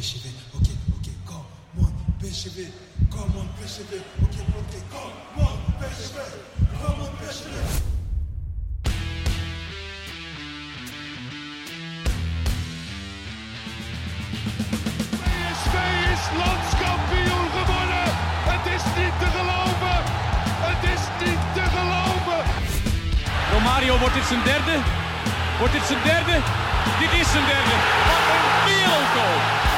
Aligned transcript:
It. 0.00 0.06
Okay, 0.56 0.72
okay, 0.96 1.12
come 1.26 1.44
on, 1.78 1.92
it. 2.24 2.32
Come 3.10 3.36
on, 3.36 3.48
it. 3.60 3.80
Okay, 4.24 4.44
okay, 4.56 4.82
come 4.88 5.44
on, 5.44 5.52
it. 5.84 6.08
Come 6.72 7.00
on, 7.04 7.12
it. 7.20 7.36
PSV 15.20 15.74
is 16.14 16.24
landskampioen 16.40 17.48
gewonnen. 17.56 18.08
Het 18.50 18.64
is 18.74 18.84
niet 18.96 19.14
te 19.20 19.28
geloven. 19.36 19.98
Het 20.68 20.82
is 20.94 21.02
niet 21.24 21.42
te 21.54 21.64
geloven. 21.76 22.42
Romario, 23.52 23.98
wordt 23.98 24.14
dit 24.14 24.24
zijn 24.24 24.42
derde? 24.44 24.76
Wordt 25.58 25.72
dit 25.72 25.86
zijn 25.86 26.02
derde? 26.04 26.36
Dit 27.00 27.12
is 27.20 27.30
zijn 27.32 27.46
derde. 27.52 27.76
Wat 28.08 28.24
een 28.34 28.48
wereldgoal. 28.66 29.69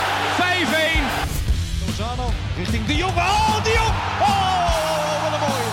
5-1. 2.63 2.65
Lozano 2.65 2.71
richting 2.71 2.87
De. 2.87 3.05
Oh, 3.05 3.65
De 3.65 3.71
Jong. 3.71 3.95
Oh, 4.21 5.23
wat 5.23 5.32
een 5.32 5.46
mooie. 5.49 5.71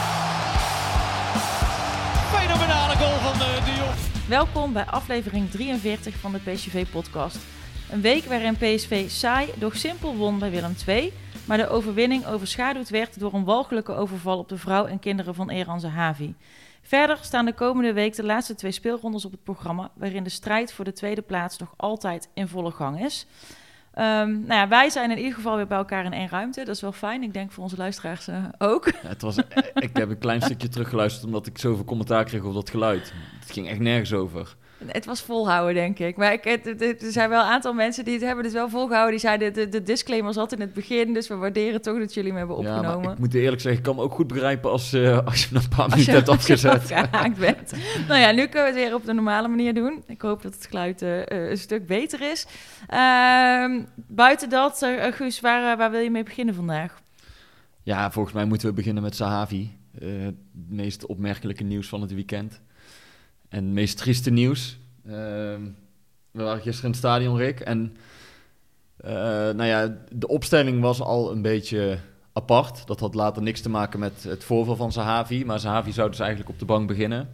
Fenomenale 2.33 2.95
goal 2.95 3.17
van 3.17 3.47
eh, 3.47 3.65
De 3.65 3.71
Jong. 3.71 4.27
Welkom 4.27 4.73
bij 4.73 4.85
aflevering 4.85 5.49
43 5.49 6.15
van 6.15 6.31
de 6.31 6.39
PSV-podcast. 6.39 7.37
Een 7.89 8.01
week 8.01 8.25
waarin 8.25 8.57
PSV 8.57 9.09
saai, 9.09 9.49
doch 9.55 9.75
simpel 9.75 10.15
won 10.15 10.39
bij 10.39 10.51
Willem 10.51 10.75
II, 10.87 11.13
maar 11.45 11.57
de 11.57 11.69
overwinning 11.69 12.25
overschaduwd 12.25 12.89
werd 12.89 13.19
door 13.19 13.33
een 13.33 13.43
walgelijke 13.43 13.93
overval 13.93 14.37
op 14.37 14.49
de 14.49 14.57
vrouw 14.57 14.85
en 14.85 14.99
kinderen 14.99 15.35
van 15.35 15.49
Eran 15.49 15.79
Zahavi. 15.79 16.35
Verder 16.81 17.17
staan 17.21 17.45
de 17.45 17.53
komende 17.53 17.93
week 17.93 18.15
de 18.15 18.23
laatste 18.23 18.55
twee 18.55 18.71
speelrondes 18.71 19.25
op 19.25 19.31
het 19.31 19.43
programma, 19.43 19.91
waarin 19.95 20.23
de 20.23 20.29
strijd 20.29 20.73
voor 20.73 20.85
de 20.85 20.93
tweede 20.93 21.21
plaats 21.21 21.57
nog 21.57 21.73
altijd 21.77 22.29
in 22.33 22.47
volle 22.47 22.71
gang 22.71 23.05
is. 23.05 23.25
Ehm, 23.93 24.31
nou 24.31 24.53
ja, 24.53 24.67
wij 24.67 24.89
zijn 24.89 25.11
in 25.11 25.17
ieder 25.17 25.33
geval 25.33 25.55
weer 25.55 25.67
bij 25.67 25.77
elkaar 25.77 26.05
in 26.05 26.13
één 26.13 26.29
ruimte. 26.29 26.63
Dat 26.63 26.75
is 26.75 26.81
wel 26.81 26.91
fijn. 26.91 27.23
Ik 27.23 27.33
denk 27.33 27.51
voor 27.51 27.63
onze 27.63 27.77
luisteraars 27.77 28.27
eh, 28.27 28.43
ook. 28.57 28.85
Ja, 28.85 29.09
het 29.09 29.21
was, 29.21 29.37
ik 29.73 29.89
heb 29.97 30.09
een 30.09 30.17
klein 30.17 30.41
stukje 30.49 30.67
teruggeluisterd 30.67 31.25
omdat 31.25 31.47
ik 31.47 31.57
zoveel 31.57 31.85
commentaar 31.85 32.23
kreeg 32.23 32.43
op 32.43 32.53
dat 32.53 32.69
geluid. 32.69 33.13
Het 33.39 33.51
ging 33.51 33.67
echt 33.67 33.79
nergens 33.79 34.13
over. 34.13 34.55
Het 34.85 35.05
was 35.05 35.21
volhouden, 35.21 35.73
denk 35.73 35.99
ik. 35.99 36.17
Maar 36.17 36.33
ik, 36.33 36.43
het, 36.43 36.65
het- 36.65 36.79
het- 36.79 37.01
er 37.03 37.11
zijn 37.11 37.29
wel 37.29 37.39
een 37.41 37.49
aantal 37.49 37.73
mensen 37.73 38.05
die 38.05 38.13
het 38.13 38.23
hebben 38.23 38.43
dus 38.43 38.53
wel 38.53 38.69
volgehouden. 38.69 39.11
Die 39.11 39.19
zeiden, 39.19 39.53
de, 39.53 39.69
de 39.69 39.83
disclaimer 39.83 40.33
zat 40.33 40.51
in 40.51 40.59
het 40.61 40.73
begin, 40.73 41.13
dus 41.13 41.27
we 41.27 41.35
waarderen 41.35 41.81
toch 41.81 41.97
dat 41.99 42.13
jullie 42.13 42.29
hem 42.29 42.37
hebben 42.39 42.61
Ja, 42.61 42.69
opgenomen. 42.75 43.03
maar 43.03 43.13
ik 43.13 43.19
moet 43.19 43.33
eerlijk 43.33 43.61
zeggen, 43.61 43.79
ik 43.81 43.85
kan 43.87 43.95
me 43.95 44.01
ook 44.01 44.13
goed 44.13 44.27
begrijpen 44.27 44.71
als, 44.71 44.93
eh, 44.93 45.25
als 45.25 45.43
je 45.43 45.47
na 45.51 45.59
een 45.59 45.69
paar 45.75 45.89
minuten 45.89 46.13
hebt 46.13 46.29
als 46.29 46.47
je 46.47 46.53
afgezet. 46.69 47.37
bent. 47.39 47.73
nou 48.07 48.19
ja, 48.19 48.31
nu 48.31 48.45
kunnen 48.47 48.73
we 48.73 48.79
het 48.79 48.87
weer 48.87 48.93
op 48.95 49.05
de 49.05 49.13
normale 49.13 49.47
manier 49.47 49.73
doen. 49.73 50.03
Ik 50.07 50.21
hoop 50.21 50.41
dat 50.41 50.53
het 50.53 50.65
geluid 50.69 51.01
eh, 51.01 51.19
eh, 51.31 51.49
een 51.49 51.57
stuk 51.57 51.87
beter 51.87 52.21
is. 52.31 52.47
Ehm, 52.87 53.81
buiten 53.95 54.49
dat, 54.49 54.87
Guus, 55.11 55.39
waar, 55.39 55.77
waar 55.77 55.91
wil 55.91 55.99
je 56.01 56.11
mee 56.11 56.23
beginnen 56.23 56.55
vandaag? 56.55 57.01
Ja, 57.83 58.11
volgens 58.11 58.35
mij 58.35 58.45
moeten 58.45 58.67
we 58.67 58.73
beginnen 58.73 59.03
met 59.03 59.15
Sahavi. 59.15 59.77
Het 59.99 60.35
meest 60.69 61.05
opmerkelijke 61.05 61.63
nieuws 61.63 61.87
van 61.87 62.01
het 62.01 62.13
weekend. 62.13 62.61
En 63.49 63.63
het 63.63 63.73
meest 63.73 63.97
trieste 63.97 64.29
nieuws. 64.29 64.77
Ehm, 65.05 65.61
we 66.31 66.43
waren 66.43 66.61
gisteren 66.61 66.83
in 66.83 66.89
het 66.89 66.99
stadion, 66.99 67.37
Rick. 67.37 67.59
En 67.59 67.97
eh, 68.97 69.11
nou 69.49 69.63
ja, 69.63 69.97
de 70.11 70.27
opstelling 70.27 70.81
was 70.81 71.01
al 71.01 71.31
een 71.31 71.41
beetje 71.41 71.99
apart. 72.33 72.87
Dat 72.87 72.99
had 72.99 73.15
later 73.15 73.41
niks 73.41 73.61
te 73.61 73.69
maken 73.69 73.99
met 73.99 74.23
het 74.23 74.43
voorval 74.43 74.75
van 74.75 74.91
Sahavi. 74.91 75.45
Maar 75.45 75.59
Sahavi 75.59 75.91
zou 75.91 76.09
dus 76.09 76.19
eigenlijk 76.19 76.49
op 76.49 76.59
de 76.59 76.65
bank 76.65 76.87
beginnen. 76.87 77.29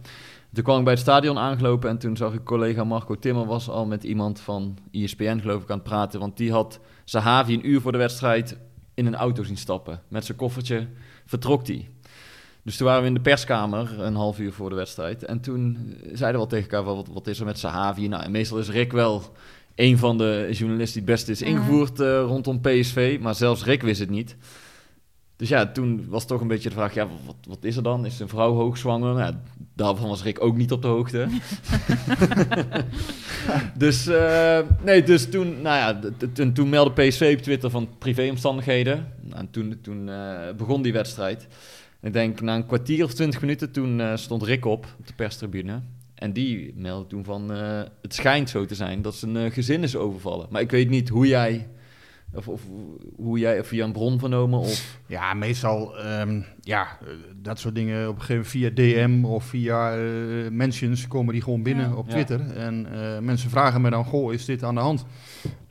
Toen 0.52 0.64
kwam 0.64 0.78
ik 0.78 0.84
bij 0.84 0.92
het 0.92 1.02
stadion 1.02 1.38
aangelopen 1.38 1.90
en 1.90 1.98
toen 1.98 2.16
zag 2.16 2.32
ik 2.32 2.44
collega 2.44 2.84
Marco 2.84 3.18
Timmer 3.18 3.46
was 3.46 3.68
al 3.68 3.86
met 3.86 4.04
iemand 4.04 4.40
van 4.40 4.78
ESPN 4.90 5.38
geloof 5.38 5.62
ik 5.62 5.70
aan 5.70 5.78
het 5.78 5.88
praten. 5.88 6.20
Want 6.20 6.36
die 6.36 6.52
had 6.52 6.80
Sahavi 7.04 7.54
een 7.54 7.68
uur 7.68 7.80
voor 7.80 7.92
de 7.92 7.98
wedstrijd 7.98 8.56
in 8.94 9.06
een 9.06 9.14
auto 9.14 9.42
zien 9.42 9.56
stappen. 9.56 10.02
Met 10.08 10.24
zijn 10.24 10.38
koffertje 10.38 10.86
vertrok 11.26 11.66
hij. 11.66 11.88
Dus 12.66 12.76
toen 12.76 12.86
waren 12.86 13.02
we 13.02 13.08
in 13.08 13.14
de 13.14 13.20
perskamer, 13.20 14.00
een 14.00 14.14
half 14.14 14.38
uur 14.38 14.52
voor 14.52 14.68
de 14.68 14.74
wedstrijd. 14.74 15.24
En 15.24 15.40
toen 15.40 15.94
zeiden 16.02 16.32
we 16.32 16.38
al 16.38 16.46
tegen 16.46 16.70
elkaar, 16.70 16.84
van, 16.84 16.96
wat, 16.96 17.08
wat 17.12 17.26
is 17.26 17.38
er 17.38 17.44
met 17.44 17.58
Sahavi? 17.58 18.08
Nou, 18.08 18.22
en 18.22 18.30
meestal 18.30 18.58
is 18.58 18.68
Rick 18.68 18.92
wel 18.92 19.22
een 19.74 19.98
van 19.98 20.18
de 20.18 20.48
journalisten 20.50 21.00
die 21.00 21.14
het 21.14 21.24
beste 21.24 21.30
is 21.30 21.42
ingevoerd 21.42 22.00
eh, 22.00 22.20
rondom 22.20 22.60
PSV. 22.60 23.18
Maar 23.20 23.34
zelfs 23.34 23.64
Rick 23.64 23.82
wist 23.82 24.00
het 24.00 24.10
niet. 24.10 24.36
Dus 25.36 25.48
ja, 25.48 25.66
toen 25.66 26.06
was 26.08 26.26
toch 26.26 26.40
een 26.40 26.48
beetje 26.48 26.68
de 26.68 26.74
vraag, 26.74 26.94
ja, 26.94 27.08
wat, 27.26 27.36
wat 27.48 27.64
is 27.64 27.76
er 27.76 27.82
dan? 27.82 28.06
Is 28.06 28.20
een 28.20 28.28
vrouw 28.28 28.54
hoogzwanger? 28.54 29.14
Nou, 29.14 29.34
daarvan 29.74 30.08
was 30.08 30.22
Rick 30.22 30.42
ook 30.42 30.56
niet 30.56 30.72
op 30.72 30.82
de 30.82 30.88
hoogte. 30.88 31.26
dus, 33.78 34.06
eh, 34.06 34.58
nee, 34.84 35.02
dus 35.02 35.30
toen, 35.30 35.62
nou 35.62 35.76
ja, 35.76 36.12
toen, 36.32 36.52
toen 36.52 36.68
meldde 36.68 37.02
PSV 37.02 37.34
op 37.36 37.42
Twitter 37.42 37.70
van 37.70 37.88
privéomstandigheden. 37.98 39.12
Nou, 39.20 39.38
en 39.38 39.50
toen, 39.50 39.78
toen 39.82 40.08
eh, 40.08 40.54
begon 40.56 40.82
die 40.82 40.92
wedstrijd. 40.92 41.46
Ik 42.06 42.12
denk 42.12 42.40
na 42.40 42.54
een 42.54 42.66
kwartier 42.66 43.04
of 43.04 43.14
twintig 43.14 43.40
minuten, 43.40 43.70
toen 43.72 44.00
eh, 44.00 44.16
stond 44.16 44.42
Rick 44.42 44.64
op, 44.64 44.86
op 44.98 45.06
de 45.06 45.12
perstribune. 45.12 45.80
En 46.14 46.32
die 46.32 46.72
meldde 46.76 47.06
toen 47.08 47.24
van, 47.24 47.52
eh, 47.52 47.80
het 48.02 48.14
schijnt 48.14 48.50
zo 48.50 48.64
te 48.64 48.74
zijn 48.74 49.02
dat 49.02 49.14
zijn 49.14 49.36
eh, 49.36 49.50
gezin 49.52 49.82
is 49.82 49.96
overvallen. 49.96 50.46
Maar 50.50 50.60
ik 50.60 50.70
weet 50.70 50.88
niet 50.88 51.08
hoe 51.08 51.26
jij, 51.26 51.68
of, 52.34 52.48
of 52.48 52.62
hoe 53.16 53.38
jij, 53.38 53.60
of 53.60 53.66
via 53.66 53.84
een 53.84 53.92
bron 53.92 54.18
vernomen, 54.18 54.58
of... 54.58 54.98
Ja, 55.06 55.34
meestal, 55.34 55.98
ehm, 55.98 56.40
ja, 56.60 56.98
dat 57.42 57.58
soort 57.58 57.74
dingen 57.74 58.08
op 58.08 58.14
een 58.14 58.20
gegeven 58.22 58.60
moment 58.60 58.76
via 58.76 58.96
DM 59.06 59.24
of 59.24 59.44
via 59.44 59.96
eh, 59.96 60.02
mentions 60.50 61.08
komen 61.08 61.32
die 61.32 61.42
gewoon 61.42 61.62
binnen 61.62 61.88
Ja. 61.88 61.94
op 61.94 62.06
Ja. 62.06 62.12
Twitter. 62.12 62.50
En 62.56 62.86
eh, 62.92 63.18
mensen 63.18 63.50
vragen 63.50 63.80
me 63.80 63.90
dan, 63.90 64.04
goh, 64.04 64.32
is 64.32 64.44
dit 64.44 64.62
aan 64.62 64.74
de 64.74 64.80
hand? 64.80 65.04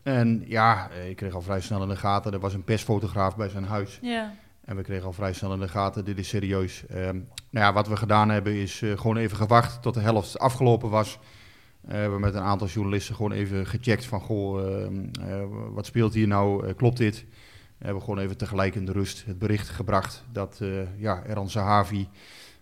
En 0.04 0.44
ja, 0.48 0.90
ik 1.10 1.16
kreeg 1.16 1.34
al 1.34 1.42
vrij 1.42 1.62
snel 1.62 1.82
in 1.84 1.90
de 1.90 1.96
gaten, 1.96 2.34
er 2.34 2.40
was 2.40 2.54
een 2.54 2.64
persfotograaf 2.64 3.36
bij 3.36 3.50
zijn 3.50 3.66
huis. 3.66 4.00
Ja. 4.02 4.34
En 4.66 4.76
we 4.76 4.82
kregen 4.82 5.06
al 5.06 5.14
vrij 5.14 5.34
snel 5.34 5.54
in 5.54 5.60
de 5.60 5.68
gaten, 5.68 6.06
dit 6.06 6.18
is 6.18 6.28
serieus. 6.28 6.86
Ehm, 6.86 7.16
nou 7.50 7.66
ja, 7.66 7.74
wat 7.74 7.88
we 7.88 7.96
gedaan 7.96 8.30
hebben 8.30 8.54
is 8.54 8.82
eh, 8.82 8.98
gewoon 8.98 9.18
even 9.18 9.38
gewacht 9.38 9.82
tot 9.82 9.94
de 9.94 10.00
helft 10.00 10.40
afgelopen 10.40 10.90
was. 10.90 11.20
Eh, 11.82 11.92
we 11.92 11.98
hebben 11.98 12.20
met 12.20 12.34
een 12.34 12.42
aantal 12.42 12.68
journalisten 12.68 13.16
gewoon 13.16 13.32
even 13.32 13.66
gecheckt 13.66 14.06
van, 14.06 14.22
goh, 14.22 14.82
ehm, 14.82 15.06
eh, 15.30 15.44
wat 15.70 15.86
speelt 15.86 16.14
hier 16.14 16.28
nou, 16.28 16.74
klopt 16.74 16.98
dit? 16.98 17.26
We 17.78 17.86
hebben 17.86 18.04
gewoon 18.04 18.20
even 18.20 18.38
tegelijk 18.38 18.76
in 18.76 18.86
de 18.86 18.92
rust 18.92 19.26
het 19.26 19.40
bericht 19.40 19.70
gebracht 19.70 20.24
dat 20.32 20.62
ja, 20.98 21.24
Eran 21.28 21.50
Zahavi, 21.50 22.08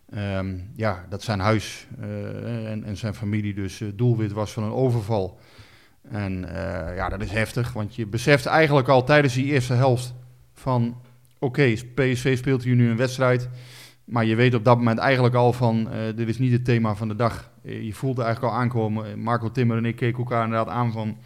ehm, 0.09 0.57
ja, 0.75 1.05
dat 1.09 1.23
zijn 1.23 1.39
huis 1.39 1.87
en, 1.99 2.83
en 2.83 2.97
zijn 2.97 3.13
familie 3.13 3.53
dus 3.53 3.81
doelwit 3.93 4.31
was 4.31 4.51
van 4.51 4.63
een 4.63 4.71
overval. 4.71 5.39
En 6.01 6.45
ja, 6.95 7.09
dat 7.09 7.21
is 7.21 7.31
heftig, 7.31 7.73
want 7.73 7.95
je 7.95 8.07
beseft 8.07 8.45
eigenlijk 8.45 8.87
al 8.87 9.03
tijdens 9.03 9.33
die 9.33 9.45
eerste 9.45 9.73
helft 9.73 10.13
van, 10.53 11.01
oké, 11.43 11.73
PSV 11.95 12.37
speelt 12.37 12.63
hier 12.63 12.75
nu 12.75 12.89
een 12.89 12.97
wedstrijd, 12.97 13.49
maar 14.05 14.25
je 14.25 14.35
weet 14.35 14.53
op 14.55 14.63
dat 14.65 14.77
moment 14.77 14.99
eigenlijk 14.99 15.35
al 15.35 15.53
van, 15.53 15.89
eh, 15.91 15.99
dit 16.15 16.27
is 16.29 16.37
niet 16.39 16.51
het 16.51 16.65
thema 16.65 16.95
van 16.95 17.07
de 17.07 17.15
dag. 17.15 17.49
Eh, 17.63 17.81
je 17.83 17.93
voelt 17.93 18.19
eigenlijk 18.19 18.53
al 18.53 18.59
aankomen, 18.59 19.19
Marco 19.19 19.51
Timmer 19.51 19.77
en 19.77 19.85
ik 19.85 19.95
keken 19.95 20.17
elkaar 20.19 20.43
inderdaad 20.43 20.67
aan 20.73 20.91
van, 20.91 21.17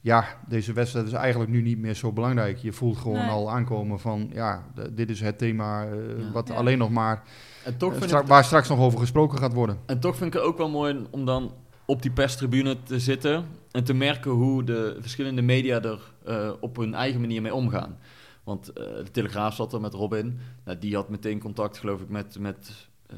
ja, 0.00 0.24
deze 0.48 0.72
wedstrijd 0.72 1.06
is 1.06 1.12
eigenlijk 1.12 1.50
nu 1.50 1.62
niet 1.62 1.78
meer 1.78 1.94
zo 1.94 2.12
belangrijk. 2.12 2.56
Je 2.58 2.72
voelt 2.72 2.96
gewoon 2.96 3.18
Nee. 3.18 3.28
al 3.28 3.50
aankomen 3.50 4.00
van, 4.00 4.30
ja, 4.32 4.64
dit 4.92 5.10
is 5.10 5.20
het 5.20 5.38
thema 5.38 5.84
eh, 5.84 5.90
Ja. 6.18 6.30
wat 6.32 6.48
Ja. 6.48 6.54
alleen 6.54 6.78
nog 6.78 6.90
maar, 6.90 7.22
En 7.64 7.76
toch 7.76 7.92
eh, 7.92 7.96
vind 7.98 8.08
stra- 8.10 8.20
ik, 8.20 8.26
waar 8.26 8.44
straks 8.44 8.68
nog 8.68 8.78
over 8.78 8.98
gesproken 8.98 9.38
gaat 9.38 9.52
worden. 9.54 9.78
En 9.86 10.00
toch 10.00 10.16
vind 10.16 10.34
ik 10.34 10.40
het 10.40 10.48
ook 10.48 10.58
wel 10.58 10.70
mooi 10.70 11.06
om 11.10 11.24
dan 11.24 11.52
op 11.86 12.02
die 12.02 12.10
perstribune 12.10 12.76
te 12.82 12.98
zitten 13.00 13.44
en 13.70 13.84
te 13.84 13.94
merken 13.94 14.30
hoe 14.30 14.64
de 14.64 14.96
verschillende 15.00 15.42
media 15.42 15.82
er 15.82 16.00
eh, 16.26 16.50
op 16.60 16.76
hun 16.76 16.94
eigen 16.94 17.20
manier 17.20 17.42
mee 17.42 17.54
omgaan. 17.54 17.96
Want 18.44 18.68
eh, 18.68 18.84
de 18.84 19.10
Telegraaf 19.10 19.54
zat 19.54 19.72
er 19.72 19.80
met 19.80 19.94
Robin. 19.94 20.38
Nou, 20.64 20.78
die 20.78 20.94
had 20.94 21.08
meteen 21.08 21.38
contact, 21.38 21.78
geloof 21.78 22.00
ik, 22.00 22.08
met, 22.08 22.38
met 22.38 22.88
eh 23.06 23.16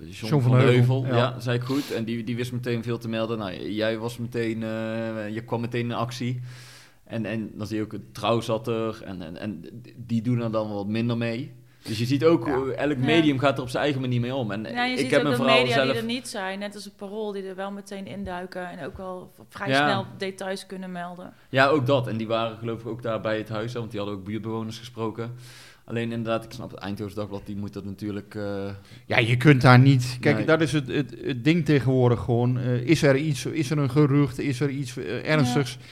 John, 0.00 0.26
John 0.30 0.42
van, 0.42 0.52
van 0.52 0.60
Heuvel. 0.60 1.06
Ja. 1.06 1.16
ja. 1.16 1.40
zei 1.40 1.58
ik 1.58 1.64
goed. 1.64 1.92
En 1.92 2.04
die, 2.04 2.24
die 2.24 2.36
wist 2.36 2.52
meteen 2.52 2.82
veel 2.82 2.98
te 2.98 3.08
melden. 3.08 3.38
Nou, 3.38 3.70
jij 3.70 3.98
was 3.98 4.18
meteen, 4.18 4.62
eh, 4.62 5.28
je 5.28 5.42
kwam 5.44 5.60
meteen 5.60 5.84
in 5.84 5.92
actie. 5.92 6.40
En, 7.04 7.26
en 7.26 7.50
dan 7.54 7.66
zie 7.66 7.76
je 7.76 7.82
ook, 7.82 7.94
Trouw 8.12 8.40
zat 8.40 8.68
er. 8.68 9.02
En, 9.02 9.22
en, 9.22 9.36
en 9.36 9.82
die 9.96 10.22
doen 10.22 10.40
er 10.40 10.50
dan 10.50 10.72
wat 10.72 10.86
minder 10.86 11.16
mee. 11.16 11.54
Dus 11.86 11.98
je 11.98 12.04
ziet 12.06 12.24
ook, 12.24 12.46
Ja. 12.46 12.54
elk 12.54 12.98
Ja. 12.98 13.04
medium 13.04 13.38
gaat 13.38 13.56
er 13.56 13.62
op 13.62 13.68
zijn 13.68 13.82
eigen 13.82 14.00
manier 14.00 14.20
mee 14.20 14.34
om. 14.34 14.50
En 14.50 14.62
Ja, 14.64 14.84
je 14.84 14.92
ik 14.92 14.98
ziet 14.98 15.10
heb 15.10 15.24
ook 15.24 15.34
vooral 15.34 15.58
media 15.58 15.74
zelf... 15.74 15.86
die 15.90 15.96
er 16.00 16.04
niet 16.04 16.28
zijn, 16.28 16.58
net 16.58 16.74
als 16.74 16.84
het 16.84 16.96
parool, 16.96 17.32
die 17.32 17.42
er 17.42 17.54
wel 17.56 17.70
meteen 17.70 18.06
induiken 18.06 18.70
en 18.70 18.86
ook 18.86 18.96
wel 18.96 19.32
vrij 19.48 19.68
Ja. 19.68 19.88
snel 19.88 20.06
details 20.18 20.66
kunnen 20.66 20.92
melden. 20.92 21.32
Ja, 21.48 21.66
ook 21.66 21.86
dat. 21.86 22.06
En 22.08 22.16
die 22.16 22.26
waren 22.26 22.58
geloof 22.58 22.80
ik 22.80 22.86
ook 22.86 23.02
daar 23.02 23.20
bij 23.20 23.38
het 23.38 23.48
huis, 23.48 23.72
hè, 23.72 23.78
want 23.78 23.90
die 23.90 24.00
hadden 24.00 24.18
ook 24.18 24.24
buurtbewoners 24.24 24.78
gesproken. 24.78 25.34
Alleen 25.84 26.12
inderdaad, 26.12 26.44
ik 26.44 26.52
snap 26.52 26.70
het 26.70 26.80
Eindhoven 26.80 27.14
Dagblad, 27.16 27.46
die 27.46 27.56
moet 27.56 27.72
dat 27.72 27.84
natuurlijk... 27.84 28.34
eh, 28.34 28.68
Ja, 29.06 29.18
je 29.18 29.36
kunt 29.36 29.62
daar 29.62 29.78
niet. 29.78 30.16
Kijk, 30.20 30.36
Nee. 30.36 30.46
dat 30.46 30.60
is 30.60 30.72
het, 30.72 30.88
het, 30.88 31.14
het 31.24 31.44
ding 31.44 31.64
tegenwoordig 31.64 32.20
gewoon. 32.20 32.58
Eh, 32.58 32.74
is 32.80 33.02
er 33.02 33.16
iets, 33.16 33.46
is 33.46 33.70
er 33.70 33.78
een 33.78 33.90
gerucht, 33.90 34.38
is 34.38 34.60
er 34.60 34.70
iets 34.70 34.96
eh, 34.96 35.28
ernstigs? 35.30 35.72
Ja. 35.80 35.86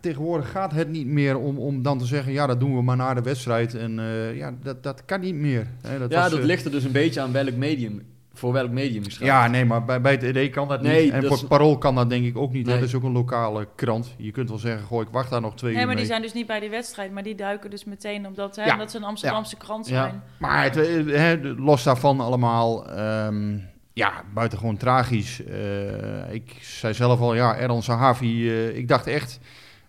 Tegenwoordig 0.00 0.50
gaat 0.50 0.72
het 0.72 0.88
niet 0.88 1.06
meer 1.06 1.38
om, 1.38 1.58
om 1.58 1.82
dan 1.82 1.98
te 1.98 2.04
zeggen, 2.06 2.32
ja, 2.32 2.46
dat 2.46 2.60
doen 2.60 2.74
we 2.76 2.82
maar 2.82 2.96
na 2.96 3.14
de 3.14 3.22
wedstrijd. 3.22 3.74
En 3.74 3.98
eh, 3.98 4.36
ja, 4.36 4.54
dat, 4.62 4.82
dat 4.82 5.04
kan 5.04 5.20
niet 5.20 5.34
meer. 5.34 5.66
Hè, 5.82 5.98
dat 5.98 6.10
ja, 6.10 6.20
was, 6.20 6.30
dat 6.30 6.38
eh, 6.38 6.44
ligt 6.44 6.64
er 6.64 6.70
dus 6.70 6.84
een 6.84 6.92
beetje 6.92 7.20
aan 7.20 7.32
welk 7.32 7.54
medium, 7.54 8.02
voor 8.34 8.52
welk 8.52 8.70
medium 8.70 9.02
je 9.02 9.10
schrijft. 9.10 9.34
Ja, 9.34 9.46
nee, 9.46 9.64
maar 9.64 9.84
bij, 9.84 10.00
bij 10.00 10.12
het 10.12 10.22
ED 10.22 10.50
kan 10.50 10.68
dat 10.68 10.82
Nee, 10.82 11.02
niet. 11.04 11.12
En 11.12 11.16
dat 11.20 11.24
voor 11.26 11.34
is- 11.34 11.40
het 11.40 11.50
Parool 11.50 11.78
kan 11.78 11.94
dat 11.94 12.10
denk 12.10 12.24
ik 12.24 12.36
ook 12.38 12.52
niet. 12.52 12.66
Nee. 12.66 12.74
Dat 12.78 12.84
is 12.88 12.94
ook 12.94 13.02
een 13.02 13.12
lokale 13.12 13.68
krant. 13.74 14.14
Je 14.16 14.30
kunt 14.30 14.48
wel 14.48 14.58
zeggen, 14.58 14.86
goh, 14.86 15.02
ik 15.02 15.08
wacht 15.10 15.30
daar 15.30 15.40
nog 15.40 15.54
twee 15.56 15.70
Nee, 15.72 15.80
uur 15.80 15.86
maar 15.86 15.96
die 15.96 16.04
mee. 16.04 16.12
zijn 16.14 16.26
dus 16.26 16.34
niet 16.34 16.46
bij 16.46 16.60
die 16.60 16.70
wedstrijd, 16.70 17.12
maar 17.12 17.22
die 17.22 17.34
duiken 17.34 17.70
dus 17.70 17.84
meteen 17.84 18.26
omdat, 18.26 18.56
hè, 18.56 18.64
Ja. 18.64 18.72
omdat 18.72 18.90
ze 18.90 18.96
een 18.96 19.04
Amsterdamse 19.04 19.56
krant 19.56 19.88
Ja. 19.88 20.02
zijn. 20.02 20.22
Maar 20.38 20.62
het, 20.62 20.76
eh, 20.76 21.16
hè, 21.16 21.36
los 21.56 21.82
daarvan 21.82 22.20
allemaal, 22.20 22.90
ehm, 22.90 23.58
ja, 23.96 24.12
buitengewoon 24.34 24.76
tragisch. 24.76 25.44
Eh, 25.44 26.32
ik 26.32 26.56
zei 26.60 26.94
zelf 26.94 27.20
al, 27.20 27.34
ja, 27.34 27.56
Erdan 27.56 27.82
Sahavi, 27.82 28.48
eh, 28.48 28.76
ik 28.76 28.88
dacht 28.88 29.06
echt... 29.06 29.38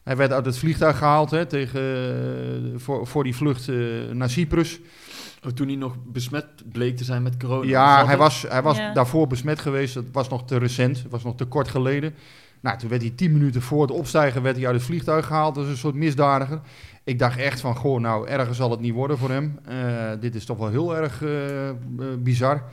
Hij 0.03 0.15
werd 0.17 0.31
uit 0.31 0.45
het 0.45 0.57
vliegtuig 0.57 0.97
gehaald 0.97 1.31
hè, 1.31 1.45
tegen, 1.45 1.81
eh, 1.81 2.79
voor, 2.79 3.07
voor 3.07 3.23
die 3.23 3.35
vlucht 3.35 3.67
eh, 3.69 3.75
naar 4.13 4.29
Cyprus. 4.29 4.79
Oh, 5.45 5.51
toen 5.51 5.67
hij 5.67 5.75
nog 5.75 5.95
besmet 6.05 6.45
bleek 6.71 6.97
te 6.97 7.03
zijn 7.03 7.23
met 7.23 7.37
corona. 7.37 7.69
Ja, 7.69 8.05
hij 8.05 8.17
was, 8.17 8.45
hij 8.49 8.61
was 8.61 8.77
Ja. 8.77 8.93
daarvoor 8.93 9.27
besmet 9.27 9.59
geweest. 9.59 9.93
Dat 9.93 10.03
was 10.11 10.29
nog 10.29 10.45
te 10.45 10.57
recent. 10.57 10.97
Het 10.97 11.11
was 11.11 11.23
nog 11.23 11.35
te 11.35 11.45
kort 11.45 11.67
geleden. 11.67 12.13
Nou, 12.59 12.77
toen 12.77 12.89
werd 12.89 13.01
hij 13.01 13.11
tien 13.15 13.31
minuten 13.31 13.61
voor 13.61 13.81
het 13.81 13.91
opstijgen 13.91 14.41
werd 14.41 14.55
hij 14.55 14.65
uit 14.65 14.75
het 14.75 14.85
vliegtuig 14.85 15.25
gehaald. 15.25 15.55
Dat 15.55 15.63
is 15.63 15.69
een 15.69 15.77
soort 15.77 15.95
misdadiger. 15.95 16.59
Ik 17.03 17.19
dacht 17.19 17.37
echt 17.39 17.59
van, 17.59 17.75
goh, 17.75 17.99
nou, 17.99 18.27
erger 18.27 18.55
zal 18.55 18.71
het 18.71 18.79
niet 18.79 18.93
worden 18.93 19.17
voor 19.17 19.29
hem. 19.29 19.59
Eh, 19.65 19.75
dit 20.19 20.35
is 20.35 20.45
toch 20.45 20.57
wel 20.57 20.69
heel 20.69 20.95
erg 20.97 21.23
bizar. 22.19 22.63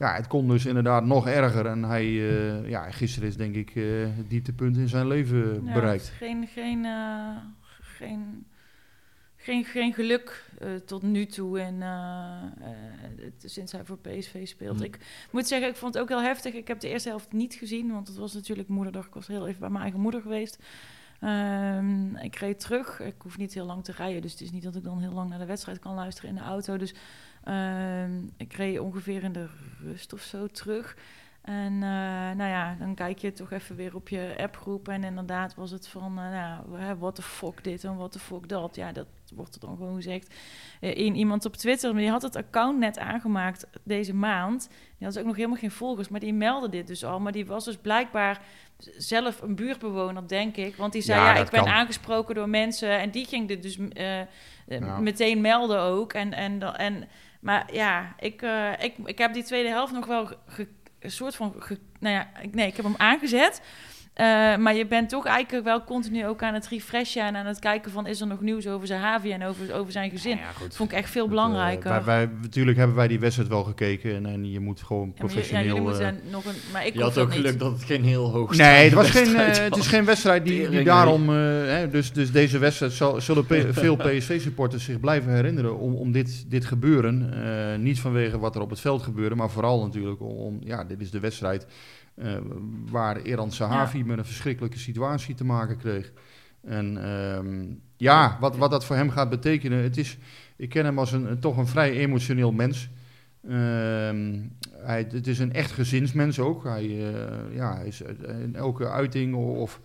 Ja, 0.00 0.14
het 0.14 0.26
kon 0.26 0.48
dus 0.48 0.66
inderdaad 0.66 1.04
nog 1.04 1.28
erger. 1.28 1.66
En 1.66 1.82
hij, 1.82 2.04
eh, 2.04 2.68
ja, 2.68 2.90
gisteren 2.90 3.28
is 3.28 3.36
denk 3.36 3.54
ik 3.54 3.70
eh, 3.74 3.84
het 4.16 4.30
dieptepunt 4.30 4.76
in 4.76 4.88
zijn 4.88 5.06
leven 5.06 5.64
Ja, 5.64 5.72
bereikt. 5.72 6.08
Geen, 6.08 6.46
geen, 6.46 6.84
eh, 6.84 7.36
geen, 7.80 8.46
geen, 9.36 9.64
geen 9.64 9.94
geluk 9.94 10.44
tot 10.86 11.02
nu 11.02 11.26
toe 11.26 11.60
en, 11.60 11.82
sinds 13.44 13.72
hij 13.72 13.84
voor 13.84 13.98
PSV 13.98 14.46
speelt. 14.46 14.78
Hm. 14.78 14.84
Ik 14.84 14.98
moet 15.30 15.46
zeggen, 15.46 15.68
ik 15.68 15.76
vond 15.76 15.94
het 15.94 16.02
ook 16.02 16.08
heel 16.08 16.22
heftig. 16.22 16.54
Ik 16.54 16.68
heb 16.68 16.80
de 16.80 16.88
eerste 16.88 17.08
helft 17.08 17.32
niet 17.32 17.54
gezien, 17.54 17.92
want 17.92 18.08
het 18.08 18.16
was 18.16 18.34
natuurlijk 18.34 18.68
moederdag. 18.68 19.06
Ik 19.06 19.14
was 19.14 19.26
heel 19.26 19.46
even 19.46 19.60
bij 19.60 19.70
mijn 19.70 19.82
eigen 19.82 20.00
moeder 20.00 20.20
geweest. 20.20 20.58
Ehm, 21.20 22.16
ik 22.16 22.36
reed 22.36 22.60
terug. 22.60 23.00
Ik 23.00 23.14
hoef 23.18 23.38
niet 23.38 23.54
heel 23.54 23.66
lang 23.66 23.84
te 23.84 23.92
rijden, 23.92 24.22
dus 24.22 24.32
het 24.32 24.40
is 24.40 24.50
niet 24.50 24.62
dat 24.62 24.76
ik 24.76 24.84
dan 24.84 25.00
heel 25.00 25.12
lang 25.12 25.28
naar 25.28 25.38
de 25.38 25.44
wedstrijd 25.44 25.78
kan 25.78 25.94
luisteren 25.94 26.30
in 26.30 26.36
de 26.36 26.42
auto. 26.42 26.76
Dus 26.76 26.94
ehm, 27.44 28.10
ik 28.36 28.52
reed 28.52 28.78
ongeveer 28.78 29.22
in 29.22 29.32
de 29.32 29.46
rust 29.82 30.12
of 30.12 30.20
zo 30.20 30.46
terug. 30.46 30.96
En 31.40 31.72
eh, 31.72 31.80
nou 32.36 32.50
ja, 32.50 32.76
dan 32.78 32.94
kijk 32.94 33.18
je 33.18 33.32
toch 33.32 33.50
even 33.50 33.76
weer 33.76 33.94
op 33.94 34.08
je 34.08 34.34
appgroep. 34.38 34.88
En 34.88 35.04
inderdaad 35.04 35.54
was 35.54 35.70
het 35.70 35.88
van, 35.88 36.18
eh 36.18 36.30
nou, 36.30 36.96
what 36.98 37.14
the 37.14 37.22
fuck 37.22 37.64
dit 37.64 37.84
en 37.84 37.96
what 37.96 38.12
the 38.12 38.18
fuck 38.18 38.48
dat. 38.48 38.76
Ja, 38.76 38.92
dat 38.92 39.06
wordt 39.34 39.54
er 39.54 39.60
dan 39.60 39.76
gewoon 39.76 39.94
gezegd. 39.94 40.34
Eh, 40.80 40.96
in 40.96 41.14
iemand 41.14 41.44
op 41.44 41.56
Twitter, 41.56 41.92
maar 41.92 42.00
die 42.00 42.10
had 42.10 42.22
het 42.22 42.36
account 42.36 42.78
net 42.78 42.98
aangemaakt 42.98 43.66
deze 43.82 44.14
maand. 44.14 44.68
Die 44.98 45.06
had 45.06 45.18
ook 45.18 45.24
nog 45.24 45.36
helemaal 45.36 45.56
geen 45.56 45.70
volgers, 45.70 46.08
maar 46.08 46.20
die 46.20 46.34
meldde 46.34 46.68
dit 46.68 46.86
dus 46.86 47.04
al. 47.04 47.20
Maar 47.20 47.32
die 47.32 47.46
was 47.46 47.64
dus 47.64 47.76
blijkbaar 47.76 48.40
zelf 48.96 49.40
een 49.42 49.54
buurtbewoner, 49.54 50.28
denk 50.28 50.56
ik. 50.56 50.76
Want 50.76 50.92
die 50.92 51.02
zei, 51.02 51.20
Ja, 51.20 51.34
ik 51.34 51.50
ben 51.50 51.64
kan. 51.64 51.72
aangesproken 51.72 52.34
door 52.34 52.48
mensen. 52.48 52.98
En 52.98 53.10
die 53.10 53.26
ging 53.26 53.48
dit 53.48 53.62
dus 53.62 53.78
eh, 53.78 54.20
eh, 54.20 54.26
Ja. 54.66 54.98
meteen 54.98 55.40
melden 55.40 55.80
ook. 55.80 56.12
En, 56.12 56.32
en, 56.32 56.76
en, 56.76 57.08
maar 57.40 57.74
ja, 57.74 58.14
ik, 58.18 58.42
eh, 58.42 58.72
ik, 58.78 58.94
ik 59.04 59.18
heb 59.18 59.32
die 59.32 59.42
tweede 59.42 59.68
helft 59.68 59.92
nog 59.92 60.06
wel 60.06 60.30
een 60.98 61.10
soort 61.10 61.36
van... 61.36 61.54
nou 61.98 62.14
ja, 62.14 62.30
ik, 62.42 62.54
nee, 62.54 62.66
ik 62.66 62.76
heb 62.76 62.84
hem 62.84 62.94
aangezet. 62.98 63.62
Eh, 64.14 64.56
maar 64.56 64.74
je 64.74 64.86
bent 64.86 65.08
toch 65.08 65.26
eigenlijk 65.26 65.64
wel 65.64 65.84
continu 65.84 66.26
ook 66.26 66.42
aan 66.42 66.54
het 66.54 66.68
refreshen... 66.68 67.22
en 67.26 67.36
aan 67.36 67.46
het 67.46 67.58
kijken 67.58 67.90
van... 67.92 68.06
is 68.06 68.20
er 68.20 68.26
nog 68.26 68.40
nieuws 68.40 68.66
over 68.66 68.86
zijn 68.86 69.00
Havi 69.00 69.30
en 69.32 69.44
over, 69.44 69.74
over 69.74 69.92
zijn 69.92 70.10
gezin. 70.10 70.36
Ja, 70.36 70.50
goed. 70.56 70.76
vond 70.76 70.92
ik 70.92 70.98
echt 70.98 71.10
veel 71.10 71.20
Dat, 71.20 71.30
belangrijker. 71.30 71.90
eh, 71.90 72.04
wij, 72.04 72.04
wij, 72.26 72.28
natuurlijk 72.42 72.76
hebben 72.78 72.96
wij 72.96 73.08
die 73.08 73.20
wedstrijd 73.20 73.48
wel 73.48 73.62
gekeken. 73.64 74.14
En, 74.14 74.26
en 74.26 74.50
je 74.50 74.60
moet 74.60 74.82
gewoon 74.82 75.06
Ja, 75.06 75.06
maar 75.06 75.16
je- 75.16 75.26
professioneel... 75.34 75.76
ja, 75.76 75.82
jullie 75.98 76.04
eh, 76.22 76.32
nog 76.32 76.44
een... 76.44 76.54
Maar 76.72 76.86
ik 76.86 76.92
Je 76.94 77.02
had 77.02 77.18
ook 77.18 77.32
geluk 77.32 77.50
niet. 77.50 77.60
dat 77.60 77.72
het 77.72 77.84
geen 77.84 78.04
heel 78.04 78.30
hoog 78.30 78.56
Nee, 78.56 78.84
het, 78.84 78.92
was 78.92 79.10
geen, 79.10 79.36
eh, 79.36 79.46
het 79.64 79.76
is 79.76 79.86
geen 79.86 80.04
wedstrijd 80.04 80.44
die, 80.44 80.68
die 80.68 80.84
daarom... 80.84 81.28
eh, 81.28 81.34
hè, 81.64 81.88
dus, 81.88 82.12
dus 82.12 82.32
deze 82.32 82.58
wedstrijd 82.58 82.92
zal, 82.92 83.20
zullen 83.20 83.44
P- 83.46 83.66
veel 83.70 83.96
PSV-supporters 83.96 84.84
zich 84.84 85.00
blijven 85.00 85.32
herinneren 85.34 85.78
om, 85.78 85.94
om 85.94 86.12
dit, 86.12 86.44
dit 86.50 86.64
gebeuren. 86.64 87.32
Eh, 87.72 87.78
niet 87.78 88.00
vanwege 88.00 88.38
wat 88.38 88.54
er 88.54 88.60
op 88.62 88.70
het 88.70 88.80
veld 88.80 89.02
gebeurde, 89.02 89.34
maar 89.34 89.50
vooral 89.50 89.82
natuurlijk 89.82 90.20
om... 90.20 90.36
om- 90.36 90.58
ja, 90.64 90.84
dit 90.84 91.00
is 91.00 91.10
de 91.10 91.20
wedstrijd 91.20 91.66
eh, 92.14 92.36
waar 92.90 93.16
Eran 93.16 93.52
Sahavi 93.52 94.04
met 94.04 94.18
een 94.18 94.24
verschrikkelijke 94.24 94.78
situatie 94.78 95.34
te 95.34 95.44
maken 95.44 95.76
kreeg. 95.76 96.12
En 96.60 97.04
ehm, 97.04 97.64
ja, 97.96 98.36
wat, 98.40 98.56
wat 98.56 98.70
dat 98.70 98.84
voor 98.84 98.96
hem 98.96 99.10
gaat 99.10 99.30
betekenen... 99.30 99.82
Het 99.82 99.96
is, 99.96 100.18
ik 100.56 100.68
ken 100.68 100.84
hem 100.84 100.98
als 100.98 101.12
een, 101.12 101.40
toch 101.40 101.56
een 101.56 101.66
vrij 101.66 101.92
emotioneel 101.92 102.52
mens... 102.52 102.88
Ehm, 103.48 104.38
hij, 104.76 105.06
het 105.10 105.26
is 105.26 105.38
een 105.38 105.52
echt 105.52 105.70
gezinsmens 105.70 106.38
ook. 106.38 106.64
Hij, 106.64 106.84
eh, 106.84 107.54
ja, 107.54 107.76
hij 107.76 107.86
is 107.86 108.00
in 108.42 108.54
elke 108.54 108.90
uiting 108.90 109.34
of... 109.34 109.80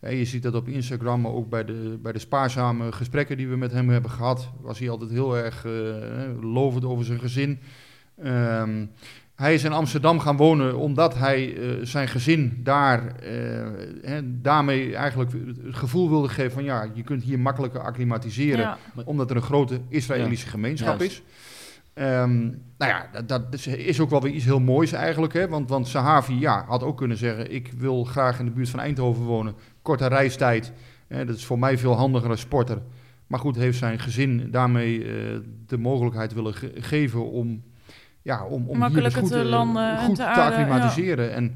eh, 0.00 0.18
je 0.18 0.24
ziet 0.24 0.42
dat 0.42 0.54
op 0.54 0.68
Instagram, 0.68 1.20
maar 1.20 1.32
ook 1.32 1.48
bij 1.48 1.64
de, 1.64 1.98
bij 2.02 2.12
de 2.12 2.18
spaarzame 2.18 2.92
gesprekken 2.92 3.36
die 3.36 3.48
we 3.48 3.56
met 3.56 3.72
hem 3.72 3.88
hebben 3.88 4.10
gehad... 4.10 4.50
was 4.60 4.78
hij 4.78 4.90
altijd 4.90 5.10
heel 5.10 5.36
erg 5.36 5.64
eh, 5.64 5.72
lovend 6.40 6.84
over 6.84 7.04
zijn 7.04 7.20
gezin. 7.20 7.58
Ehm, 8.22 8.86
hij 9.42 9.54
is 9.54 9.64
in 9.64 9.72
Amsterdam 9.72 10.18
gaan 10.18 10.36
wonen 10.36 10.76
omdat 10.76 11.18
hij 11.18 11.56
eh, 11.56 11.68
zijn 11.82 12.08
gezin 12.08 12.60
daar... 12.62 13.06
eh, 13.16 13.32
hè, 14.02 14.40
daarmee 14.40 14.96
eigenlijk 14.96 15.32
het 15.32 15.76
gevoel 15.76 16.08
wilde 16.08 16.28
geven 16.28 16.52
van... 16.52 16.64
ja, 16.64 16.90
je 16.94 17.02
kunt 17.02 17.22
hier 17.22 17.38
makkelijker 17.38 17.80
acclimatiseren 17.80 18.60
Ja. 18.64 18.78
omdat 19.04 19.30
er 19.30 19.36
een 19.36 19.42
grote 19.42 19.80
Israëlische 19.88 20.46
gemeenschap 20.48 20.98
Juist. 20.98 21.12
is. 21.12 21.22
Ehm, 21.94 22.40
nou 22.78 22.90
ja, 22.92 23.06
dat, 23.12 23.28
dat 23.28 23.66
is- 23.76 24.00
ook 24.00 24.10
wel 24.10 24.22
weer 24.22 24.32
iets 24.32 24.44
heel 24.44 24.60
moois 24.60 24.92
eigenlijk. 24.92 25.32
Hè? 25.32 25.48
Want, 25.48 25.68
want 25.68 25.88
Sahavi 25.88 26.38
ja, 26.38 26.64
had 26.68 26.82
ook 26.82 26.96
kunnen 26.96 27.16
zeggen... 27.16 27.52
ik 27.54 27.72
wil 27.78 28.04
graag 28.04 28.38
in 28.38 28.44
de 28.44 28.50
buurt 28.50 28.68
van 28.68 28.80
Eindhoven 28.80 29.22
wonen. 29.24 29.54
Korte 29.82 30.06
reistijd. 30.06 30.72
Hè, 31.08 31.24
dat 31.24 31.36
is 31.36 31.44
voor 31.44 31.58
mij 31.58 31.78
veel 31.78 31.94
handiger 31.94 32.30
als 32.30 32.40
sporter. 32.40 32.78
Maar 33.26 33.38
goed, 33.40 33.56
heeft 33.56 33.78
zijn 33.78 33.98
gezin 33.98 34.48
daarmee 34.50 35.04
eh, 35.04 35.38
de 35.66 35.78
mogelijkheid 35.78 36.32
willen 36.34 36.54
ge- 36.54 36.72
geven... 36.76 37.30
om, 37.30 37.62
ja, 38.22 38.44
om, 38.44 38.68
om 38.68 38.84
hier 38.84 39.02
dus 39.02 39.14
goed, 39.14 39.28
te 39.28 39.38
eh, 39.38 39.44
landen 39.44 39.90
en 39.90 39.98
goed 39.98 40.16
te 40.16 40.22
te, 40.22 40.42
acclimatiseren. 40.42 41.34
En 41.34 41.54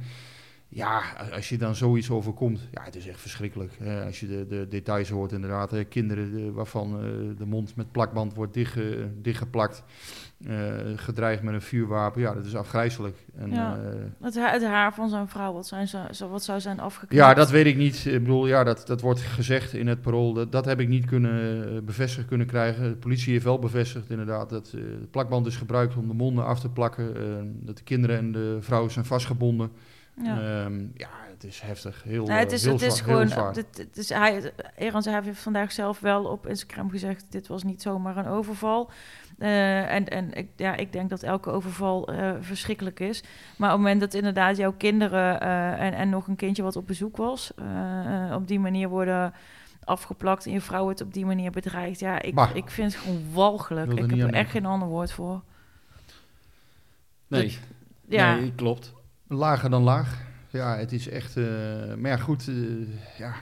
ja, 0.76 1.02
als 1.32 1.48
je 1.48 1.58
dan 1.58 1.74
zoiets 1.74 2.10
overkomt... 2.10 2.68
ja, 2.72 2.82
het 2.84 2.96
is 2.96 3.06
echt 3.08 3.20
verschrikkelijk. 3.20 3.72
als 4.06 4.20
je 4.20 4.26
de, 4.26 4.46
de 4.48 4.66
details 4.68 5.08
hoort 5.10 5.32
inderdaad. 5.32 5.88
Kinderen 5.88 6.36
eh, 6.36 6.50
waarvan 6.52 6.94
eh, 6.94 7.02
de 7.38 7.46
mond 7.46 7.76
met 7.76 7.92
plakband 7.92 8.34
wordt 8.34 8.54
dichtge, 8.54 9.08
dichtgeplakt... 9.22 9.82
eh, 10.46 10.54
gedreigd 10.96 11.42
met 11.42 11.54
een 11.54 11.62
vuurwapen. 11.62 12.20
Ja, 12.20 12.34
dat 12.34 12.46
is 12.46 12.54
afgrijzelijk. 12.56 13.16
En, 13.36 13.50
Ja. 13.50 13.76
eh, 13.76 13.90
Het, 14.20 14.36
haar, 14.36 14.52
het 14.52 14.62
haar 14.64 14.94
van 14.94 15.08
zijn 15.08 15.28
vrouw, 15.28 15.52
wat, 15.52 15.66
zijn 15.66 15.88
zo- 15.88 16.28
wat 16.28 16.44
zou 16.44 16.60
zijn 16.60 16.80
afgeknipt? 16.80 17.14
ja, 17.22 17.34
dat 17.34 17.50
weet 17.50 17.66
ik 17.66 17.76
niet. 17.76 18.04
Ik 18.06 18.18
bedoel, 18.20 18.46
ja, 18.46 18.64
dat, 18.64 18.86
dat 18.86 19.00
wordt 19.00 19.20
gezegd 19.20 19.72
in 19.72 19.86
het 19.86 20.00
parool. 20.00 20.32
Dat, 20.32 20.52
dat 20.52 20.64
heb 20.64 20.80
ik 20.80 20.88
niet 20.88 21.04
kunnen 21.06 21.66
eh, 21.76 21.80
bevestigd 21.82 22.26
kunnen 22.26 22.46
krijgen. 22.46 22.88
De 22.90 22.96
politie 22.96 23.32
heeft 23.32 23.44
wel 23.44 23.58
bevestigd 23.58 24.10
inderdaad 24.10 24.50
dat 24.50 24.66
eh, 24.66 24.72
de 24.80 25.08
plakband 25.10 25.46
is 25.46 25.56
gebruikt 25.56 25.96
om 25.96 26.08
de 26.08 26.14
monden 26.14 26.44
af 26.44 26.60
te 26.60 26.70
plakken. 26.70 27.16
eh, 27.16 27.22
dat 27.44 27.76
de 27.76 27.82
kinderen 27.82 28.16
en 28.18 28.32
de 28.32 28.56
vrouw 28.60 28.88
zijn 28.88 29.04
vastgebonden. 29.04 29.70
Ja. 30.22 30.64
Ehm, 30.64 30.80
ja, 30.94 31.08
het 31.30 31.44
is 31.44 31.60
heftig. 31.60 32.02
Heel, 32.02 32.26
Ja, 32.26 32.36
het 32.36 32.52
is, 32.52 32.64
heel 32.64 32.72
het 32.72 32.82
is 32.82 32.96
zwaar, 32.96 33.08
gewoon. 33.08 33.28
zwaar. 33.28 33.52
Dit, 33.52 33.66
het 33.76 33.96
is, 33.96 34.08
hij, 34.08 34.52
Eran 34.76 35.02
heeft 35.08 35.38
vandaag 35.38 35.72
zelf 35.72 36.00
wel 36.00 36.24
op 36.24 36.46
Instagram 36.46 36.90
gezegd: 36.90 37.26
dit 37.30 37.46
was 37.46 37.62
niet 37.62 37.82
zomaar 37.82 38.16
een 38.16 38.26
overval. 38.26 38.90
Eh, 39.38 39.94
en 39.94 40.08
en 40.08 40.32
ik, 40.32 40.48
ja, 40.56 40.76
ik 40.76 40.92
denk 40.92 41.10
dat 41.10 41.22
elke 41.22 41.50
overval 41.50 42.08
eh, 42.08 42.32
verschrikkelijk 42.40 43.00
is. 43.00 43.22
Maar 43.56 43.68
op 43.68 43.74
het 43.76 43.84
moment 43.84 44.00
dat 44.00 44.14
inderdaad 44.14 44.56
jouw 44.56 44.72
kinderen 44.72 45.40
eh, 45.40 45.80
en, 45.80 45.94
en 45.94 46.08
nog 46.08 46.26
een 46.26 46.36
kindje 46.36 46.62
wat 46.62 46.76
op 46.76 46.86
bezoek 46.86 47.16
was, 47.16 47.52
op 48.32 48.48
die 48.48 48.60
manier 48.60 48.88
worden 48.88 49.32
afgeplakt 49.84 50.46
en 50.46 50.52
je 50.52 50.60
vrouw 50.60 50.88
het 50.88 51.00
op 51.00 51.12
die 51.12 51.26
manier 51.26 51.50
bedreigt, 51.50 52.00
ja, 52.00 52.22
ik, 52.22 52.40
ik 52.54 52.70
vind 52.70 52.92
het 52.92 53.02
gewoon 53.02 53.22
walgelijk. 53.32 53.92
Ik 53.92 54.10
heb 54.10 54.20
er 54.20 54.32
echt 54.32 54.50
geen 54.50 54.66
ander 54.66 54.88
woord 54.88 55.12
voor. 55.12 55.42
Nee, 57.26 57.58
Ja, 58.08 58.34
nee, 58.34 58.52
klopt. 58.54 58.94
Lager 59.28 59.70
dan 59.70 59.82
laag. 59.82 60.22
Ja, 60.50 60.76
het 60.76 60.92
is 60.92 61.08
echt... 61.08 61.36
eh, 61.36 61.44
maar 61.98 62.10
ja, 62.10 62.16
goed. 62.16 62.48
eh, 62.48 62.54
ja. 63.18 63.32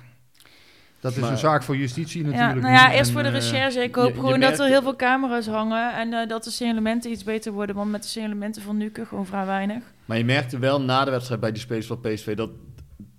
Dat 1.00 1.12
is 1.12 1.18
Maar- 1.18 1.30
een 1.30 1.38
zaak 1.38 1.62
voor 1.62 1.76
justitie 1.76 2.24
Ja, 2.24 2.30
natuurlijk. 2.30 2.60
nou 2.60 2.74
ja, 2.74 2.92
eerst 2.92 3.06
En, 3.06 3.12
voor 3.12 3.22
de 3.22 3.28
eh, 3.28 3.34
recherche. 3.34 3.80
Ik 3.82 3.94
hoop 3.94 4.08
je- 4.08 4.14
je 4.14 4.20
gewoon 4.20 4.40
dat 4.40 4.58
er 4.58 4.66
heel 4.66 4.82
veel 4.82 4.96
camera's 4.96 5.46
hangen 5.46 5.94
en 5.94 6.12
eh, 6.12 6.28
dat 6.28 6.44
de 6.44 6.50
signalementen 6.50 7.10
iets 7.10 7.24
beter 7.24 7.52
worden. 7.52 7.76
Want 7.76 7.90
met 7.90 8.02
de 8.02 8.08
signalementen 8.08 8.62
van 8.62 8.76
Nuke 8.76 9.06
gewoon 9.06 9.26
vrij 9.26 9.46
weinig. 9.46 9.82
Maar 10.04 10.18
je 10.18 10.24
merkte 10.24 10.58
wel 10.58 10.80
na 10.80 11.04
de 11.04 11.10
wedstrijd 11.10 11.40
bij 11.40 11.52
die 11.52 11.60
spelers 11.60 11.86
van 11.86 12.00
PSV 12.00 12.36
dat, 12.36 12.50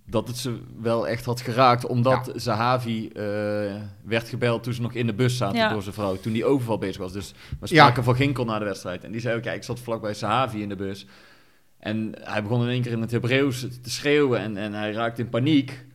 dat 0.06 0.28
het 0.28 0.38
ze 0.38 0.60
wel 0.82 1.08
echt 1.08 1.26
had 1.26 1.42
geraakt. 1.42 1.86
Omdat 1.86 2.32
Zahavi 2.36 3.08
eh, 3.08 3.24
werd 4.04 4.30
gebeld 4.30 4.64
toen 4.64 4.74
ze 4.74 4.82
nog 4.82 4.94
in 4.94 5.08
de 5.08 5.14
bus 5.14 5.38
zaten 5.38 5.58
Ja. 5.58 5.70
door 5.70 5.82
zijn 5.82 5.96
vrouw. 5.96 6.16
Toen 6.16 6.34
die 6.34 6.46
overval 6.46 6.78
bezig 6.78 6.98
was. 6.98 7.12
Dus 7.14 7.34
we 7.60 7.68
spraken 7.68 8.04
van 8.04 8.16
Ginkel 8.16 8.46
na 8.46 8.60
de 8.60 8.66
wedstrijd. 8.66 9.04
En 9.04 9.12
die 9.12 9.22
zei 9.22 9.38
ook, 9.38 9.44
ja, 9.44 9.52
ik 9.52 9.64
zat 9.64 9.80
vlakbij 9.80 10.14
Zahavi 10.14 10.62
in 10.62 10.70
de 10.70 10.76
bus. 10.76 11.06
En 11.86 12.12
hij 12.22 12.42
begon 12.44 12.64
in 12.64 12.70
één 12.70 12.82
keer 12.82 12.92
in 12.92 13.02
het 13.02 13.12
Hebreeuws 13.12 13.60
te 13.82 13.90
schreeuwen 13.90 14.40
en, 14.40 14.58
en 14.58 14.74
hij 14.74 14.92
raakte 14.92 15.22
in 15.22 15.30
paniek. 15.30 15.86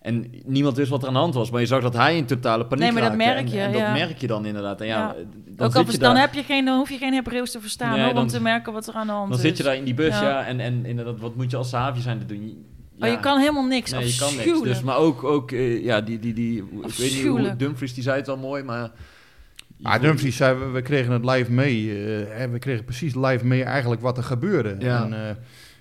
En 0.00 0.30
niemand 0.44 0.76
wist 0.76 0.90
wat 0.90 1.02
er 1.02 1.08
aan 1.08 1.14
de 1.14 1.20
hand 1.20 1.34
was, 1.34 1.50
maar 1.50 1.60
je 1.60 1.66
zag 1.66 1.82
dat 1.82 1.94
hij 1.94 2.16
in 2.16 2.24
totale 2.26 2.66
paniek 2.66 2.84
Nee, 2.84 2.92
maar 2.92 3.02
dat 3.02 3.10
raakte. 3.10 3.26
merk 3.26 3.46
En- 3.46 3.52
je, 3.52 3.60
En, 3.60 3.72
dat 3.72 3.80
ja. 3.80 3.92
merk 3.92 4.18
je 4.18 4.26
dan 4.26 4.46
inderdaad. 4.46 4.80
En 4.80 4.86
ja, 4.86 4.96
Ja. 4.98 5.14
dan 5.46 5.66
Ook 5.66 5.72
zit 5.72 5.86
al 5.86 5.92
je 5.92 5.98
dan, 5.98 6.12
daar. 6.14 6.22
heb 6.22 6.34
je 6.34 6.42
geen, 6.42 6.64
dan 6.64 6.76
hoef 6.78 6.90
je 6.90 6.98
geen 6.98 7.12
Hebreeuws 7.12 7.50
te 7.50 7.60
verstaan 7.60 7.90
Nee, 7.90 7.98
hoor, 8.00 8.08
om 8.08 8.14
dan- 8.14 8.26
te 8.28 8.40
merken 8.42 8.72
wat 8.72 8.86
er 8.86 8.94
aan 8.94 9.06
de 9.06 9.12
hand 9.12 9.28
Dan 9.28 9.38
is. 9.38 9.44
zit 9.44 9.56
je 9.56 9.62
daar 9.62 9.76
in 9.76 9.84
die 9.84 9.94
bus, 9.94 10.18
Ja. 10.20 10.22
ja. 10.28 10.44
en, 10.46 10.60
en 10.60 10.84
inderdaad, 10.84 11.20
wat 11.20 11.34
moet 11.36 11.50
je 11.50 11.56
als 11.56 11.68
Savi 11.68 12.00
zijn 12.00 12.18
te 12.18 12.26
doen? 12.26 12.42
Je- 12.46 12.56
Oh, 13.00 13.06
je 13.06 13.14
ja. 13.14 13.20
kan 13.20 13.38
helemaal 13.38 13.66
niks. 13.66 13.90
Nee, 13.90 14.06
je 14.06 14.16
kan 14.18 14.36
niks. 14.36 14.60
Dus, 14.62 14.82
maar 14.82 14.96
ook, 14.96 15.24
ook 15.24 15.52
eh, 15.52 15.84
ja, 15.84 16.00
die, 16.00 16.18
die, 16.18 16.34
die, 16.34 16.56
ik 16.86 16.94
weet 16.96 17.12
niet 17.12 17.26
hoe. 17.26 17.56
Dumfries 17.56 17.94
die 17.94 18.02
zei 18.02 18.16
het 18.16 18.28
al 18.28 18.36
mooi, 18.36 18.62
maar... 18.62 18.90
Ah, 19.82 20.00
Dumfries 20.00 20.36
zei, 20.36 20.58
we, 20.58 20.64
we 20.64 20.82
kregen 20.82 21.12
het 21.12 21.24
live 21.24 21.52
mee. 21.52 21.90
eh, 21.90 22.36
hè, 22.38 22.48
we 22.48 22.58
kregen 22.58 22.84
precies 22.84 23.14
live 23.14 23.46
mee 23.46 23.64
eigenlijk 23.64 24.00
wat 24.00 24.16
er 24.16 24.24
gebeurde. 24.24 24.76
Ja. 24.78 25.04
En, 25.04 25.28
eh, 25.28 25.34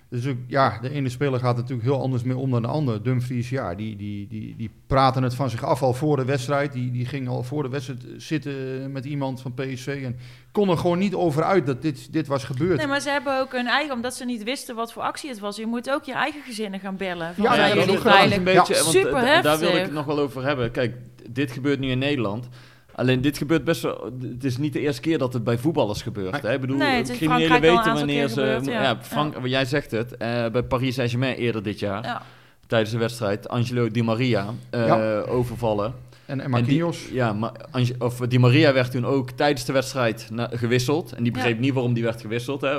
dus 0.09 0.27
ook, 0.27 0.37
ja, 0.47 0.79
de 0.81 0.89
ene 0.89 1.09
speler 1.09 1.39
gaat 1.39 1.55
natuurlijk 1.55 1.83
heel 1.87 2.01
anders 2.01 2.23
mee 2.23 2.37
om 2.37 2.51
dan 2.51 2.61
de 2.61 2.67
ander. 2.67 3.03
Dumfries, 3.03 3.49
ja, 3.49 3.75
die, 3.75 3.95
die, 3.95 4.27
die, 4.27 4.55
die 4.57 4.69
praten 4.87 5.23
het 5.23 5.35
van 5.35 5.49
zich 5.49 5.63
af 5.63 5.81
al 5.81 5.93
voor 5.93 6.15
de 6.17 6.25
wedstrijd. 6.25 6.73
Die, 6.73 6.91
die 6.91 7.05
ging 7.05 7.27
al 7.27 7.43
voor 7.43 7.63
de 7.63 7.69
wedstrijd 7.69 8.01
zitten 8.17 8.91
met 8.91 9.05
iemand 9.05 9.41
van 9.41 9.53
PSV. 9.53 10.01
En 10.05 10.17
kon 10.51 10.69
er 10.69 10.77
gewoon 10.77 10.97
niet 10.99 11.13
over 11.13 11.43
uit 11.43 11.65
dat 11.65 11.81
dit, 11.81 12.13
dit 12.13 12.27
was 12.27 12.43
gebeurd. 12.43 12.77
Nee, 12.77 12.87
maar 12.87 12.99
ze 13.01 13.09
hebben 13.09 13.39
ook 13.39 13.51
hun 13.51 13.67
eigen, 13.67 13.95
omdat 13.95 14.15
ze 14.15 14.25
niet 14.25 14.43
wisten 14.43 14.75
wat 14.75 14.93
voor 14.93 15.01
actie 15.03 15.29
het 15.29 15.39
was. 15.39 15.55
Je 15.57 15.65
moet 15.65 15.89
ook 15.89 16.03
je 16.03 16.13
eigen 16.13 16.41
gezinnen 16.41 16.79
gaan 16.79 16.97
bellen. 16.97 17.33
Van, 17.35 17.43
Ja, 17.43 17.53
ja, 17.55 17.75
dat 17.75 17.87
is 17.87 18.35
een 18.35 18.43
beetje, 18.43 18.51
Ja. 18.51 18.53
want 18.53 18.69
eh, 18.69 19.01
Super 19.01 19.41
daar 19.41 19.59
wil 19.59 19.69
ik 19.75 19.81
het 19.81 19.93
nog 19.93 20.05
wel 20.05 20.19
over 20.19 20.43
hebben. 20.43 20.71
Kijk, 20.71 20.95
dit 21.29 21.51
gebeurt 21.51 21.79
nu 21.79 21.89
in 21.89 21.99
Nederland. 21.99 22.47
Alleen 22.95 23.21
dit 23.21 23.37
gebeurt 23.37 23.63
best 23.63 23.81
wel. 23.81 24.11
Het 24.31 24.43
is 24.43 24.57
niet 24.57 24.73
de 24.73 24.79
eerste 24.79 25.01
keer 25.01 25.17
dat 25.17 25.33
het 25.33 25.43
bij 25.43 25.57
voetballers 25.57 26.01
gebeurt. 26.01 26.41
Hè? 26.41 26.53
Ik 26.53 26.61
bedoel, 26.61 26.77
Nee, 26.77 26.95
het 26.95 27.03
is 27.09 27.11
in 27.11 27.17
criminelen 27.17 27.47
Frankrijk 27.47 27.71
al 27.77 27.83
weten 27.83 27.97
wanneer 27.97 28.25
keer 28.25 28.33
ze. 28.33 28.41
gebeurd, 28.41 28.65
ja. 28.65 28.81
ja, 28.81 28.97
Frank, 29.01 29.35
Jij 29.47 29.65
zegt 29.65 29.91
het. 29.91 30.17
eh, 30.17 30.47
bij 30.47 30.63
Paris 30.63 30.95
Saint-Germain 30.95 31.35
eerder 31.35 31.63
dit 31.63 31.79
jaar. 31.79 32.03
Ja. 32.03 32.21
Tijdens 32.67 32.91
de 32.91 32.97
wedstrijd. 32.97 33.49
Angelo 33.49 33.89
Di 33.89 34.03
Maria 34.03 34.45
eh, 34.69 34.85
Ja. 34.85 35.19
overvallen. 35.21 35.85
En, 36.25 36.37
en 36.39 36.45
En 36.45 36.49
Marquinhos. 36.49 37.03
die, 37.05 37.13
ja, 37.13 37.33
maar 37.33 37.51
Ange- 37.71 37.95
of 37.99 38.17
Di 38.19 38.39
Maria 38.39 38.73
werd 38.73 38.91
toen 38.91 39.05
ook 39.05 39.31
tijdens 39.31 39.65
de 39.65 39.73
wedstrijd 39.73 40.27
na- 40.31 40.49
gewisseld. 40.53 41.11
En 41.13 41.23
die 41.23 41.31
begreep 41.31 41.55
Ja. 41.55 41.61
niet 41.61 41.73
waarom 41.73 41.93
die 41.93 42.03
werd 42.03 42.21
gewisseld. 42.21 42.61
Hè. 42.61 42.77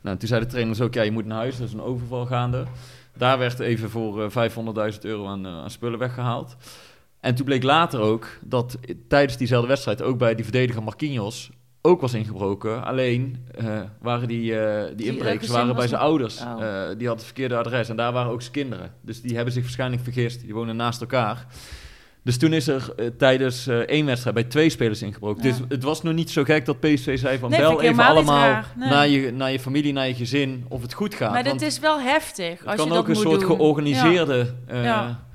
Nou, 0.00 0.16
toen 0.16 0.28
zei 0.28 0.40
de 0.40 0.46
trainers 0.46 0.80
ook, 0.80 0.94
ja, 0.94 1.02
je 1.02 1.10
moet 1.10 1.26
naar 1.26 1.38
huis. 1.38 1.56
Dat 1.58 1.66
is 1.66 1.72
een 1.74 1.82
overval 1.82 2.26
gaande. 2.26 2.64
Daar 3.16 3.38
werd 3.38 3.58
even 3.60 3.90
voor 3.90 4.22
eh, 4.24 4.30
500.000 4.30 5.04
euro 5.04 5.26
aan, 5.26 5.46
eh, 5.46 5.52
aan 5.52 5.70
spullen 5.70 5.98
weggehaald. 5.98 6.56
En 7.20 7.34
toen 7.34 7.44
bleek 7.44 7.62
later 7.62 8.00
ook 8.00 8.28
dat 8.42 8.78
tijdens 9.08 9.36
diezelfde 9.36 9.68
wedstrijd 9.68 10.02
ook 10.02 10.18
bij 10.18 10.34
die 10.34 10.44
verdediger 10.44 10.82
Marquinhos 10.82 11.50
ook 11.82 12.00
was 12.00 12.14
ingebroken. 12.14 12.84
Alleen 12.84 13.46
eh, 13.54 13.80
waren 14.00 14.28
die, 14.28 14.58
eh, 14.58 14.86
die 14.86 14.96
Die, 14.96 15.06
inbrekers 15.06 15.48
waren 15.48 15.76
bij 15.76 15.88
zijn 15.88 16.00
ouders. 16.00 16.40
Oh. 16.40 16.46
Eh, 16.46 16.58
die 16.86 17.06
hadden 17.06 17.08
het 17.08 17.24
verkeerde 17.24 17.56
adres 17.56 17.88
en 17.88 17.96
daar 17.96 18.12
waren 18.12 18.32
ook 18.32 18.40
zijn 18.40 18.52
kinderen. 18.52 18.92
Dus 19.00 19.20
die 19.20 19.34
hebben 19.34 19.52
zich 19.52 19.62
waarschijnlijk 19.62 20.02
vergist. 20.02 20.40
Die 20.40 20.54
wonen 20.54 20.76
naast 20.76 21.00
elkaar. 21.00 21.46
Dus 22.22 22.38
toen 22.38 22.52
is 22.52 22.68
er 22.68 22.94
tijdens 23.16 23.66
één 23.66 24.06
wedstrijd 24.06 24.34
bij 24.34 24.44
twee 24.44 24.70
spelers 24.70 25.02
ingebroken. 25.02 25.42
Ja. 25.44 25.50
Dus 25.50 25.60
het 25.68 25.82
was 25.82 26.02
nog 26.02 26.14
niet 26.14 26.30
zo 26.30 26.44
gek 26.44 26.64
dat 26.64 26.80
PSV 26.80 27.18
zei 27.18 27.38
van 27.38 27.50
Nee, 27.50 27.60
bel 27.60 27.80
even 27.80 28.04
allemaal. 28.04 28.62
Nee. 28.76 28.88
naar, 28.88 29.08
je, 29.08 29.32
naar 29.32 29.52
je 29.52 29.60
familie, 29.60 29.92
naar 29.92 30.08
je 30.08 30.14
gezin 30.14 30.64
of 30.68 30.82
het 30.82 30.92
goed 30.92 31.14
gaat. 31.14 31.32
Maar 31.32 31.42
dit 31.42 31.62
is 31.62 31.78
wel 31.78 32.00
heftig 32.00 32.58
het 32.58 32.68
als 32.68 32.76
kan 32.76 32.86
je 32.86 32.92
ook 32.92 33.06
dat 33.06 33.16
een 33.16 33.22
soort 33.22 33.40
doen. 33.40 33.48
georganiseerde 33.48 34.54
Ja. 34.68 35.28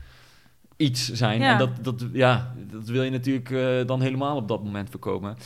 Iets 0.78 1.12
zijn. 1.12 1.40
Ja. 1.42 1.52
En 1.52 1.58
dat, 1.58 1.70
dat, 1.82 2.06
ja, 2.14 2.54
dat 2.72 2.88
wil 2.88 3.04
je 3.04 3.12
natuurlijk 3.12 3.50
eh, 3.52 3.88
dan 3.88 4.02
helemaal 4.02 4.36
op 4.36 4.48
dat 4.48 4.64
moment 4.64 4.90
voorkomen. 4.90 5.38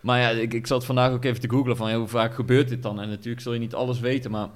Maar 0.00 0.20
ja, 0.20 0.28
ik, 0.28 0.54
ik 0.54 0.66
zat 0.66 0.84
vandaag 0.84 1.12
ook 1.12 1.24
even 1.24 1.40
te 1.40 1.50
googlen 1.50 1.76
van 1.76 1.90
ja, 1.90 1.96
hoe 1.96 2.08
vaak 2.08 2.34
gebeurt 2.34 2.68
dit 2.68 2.82
dan? 2.82 3.00
En 3.00 3.08
natuurlijk 3.08 3.40
zul 3.42 3.52
je 3.52 3.58
niet 3.58 3.74
alles 3.74 4.00
weten, 4.00 4.30
maar 4.30 4.48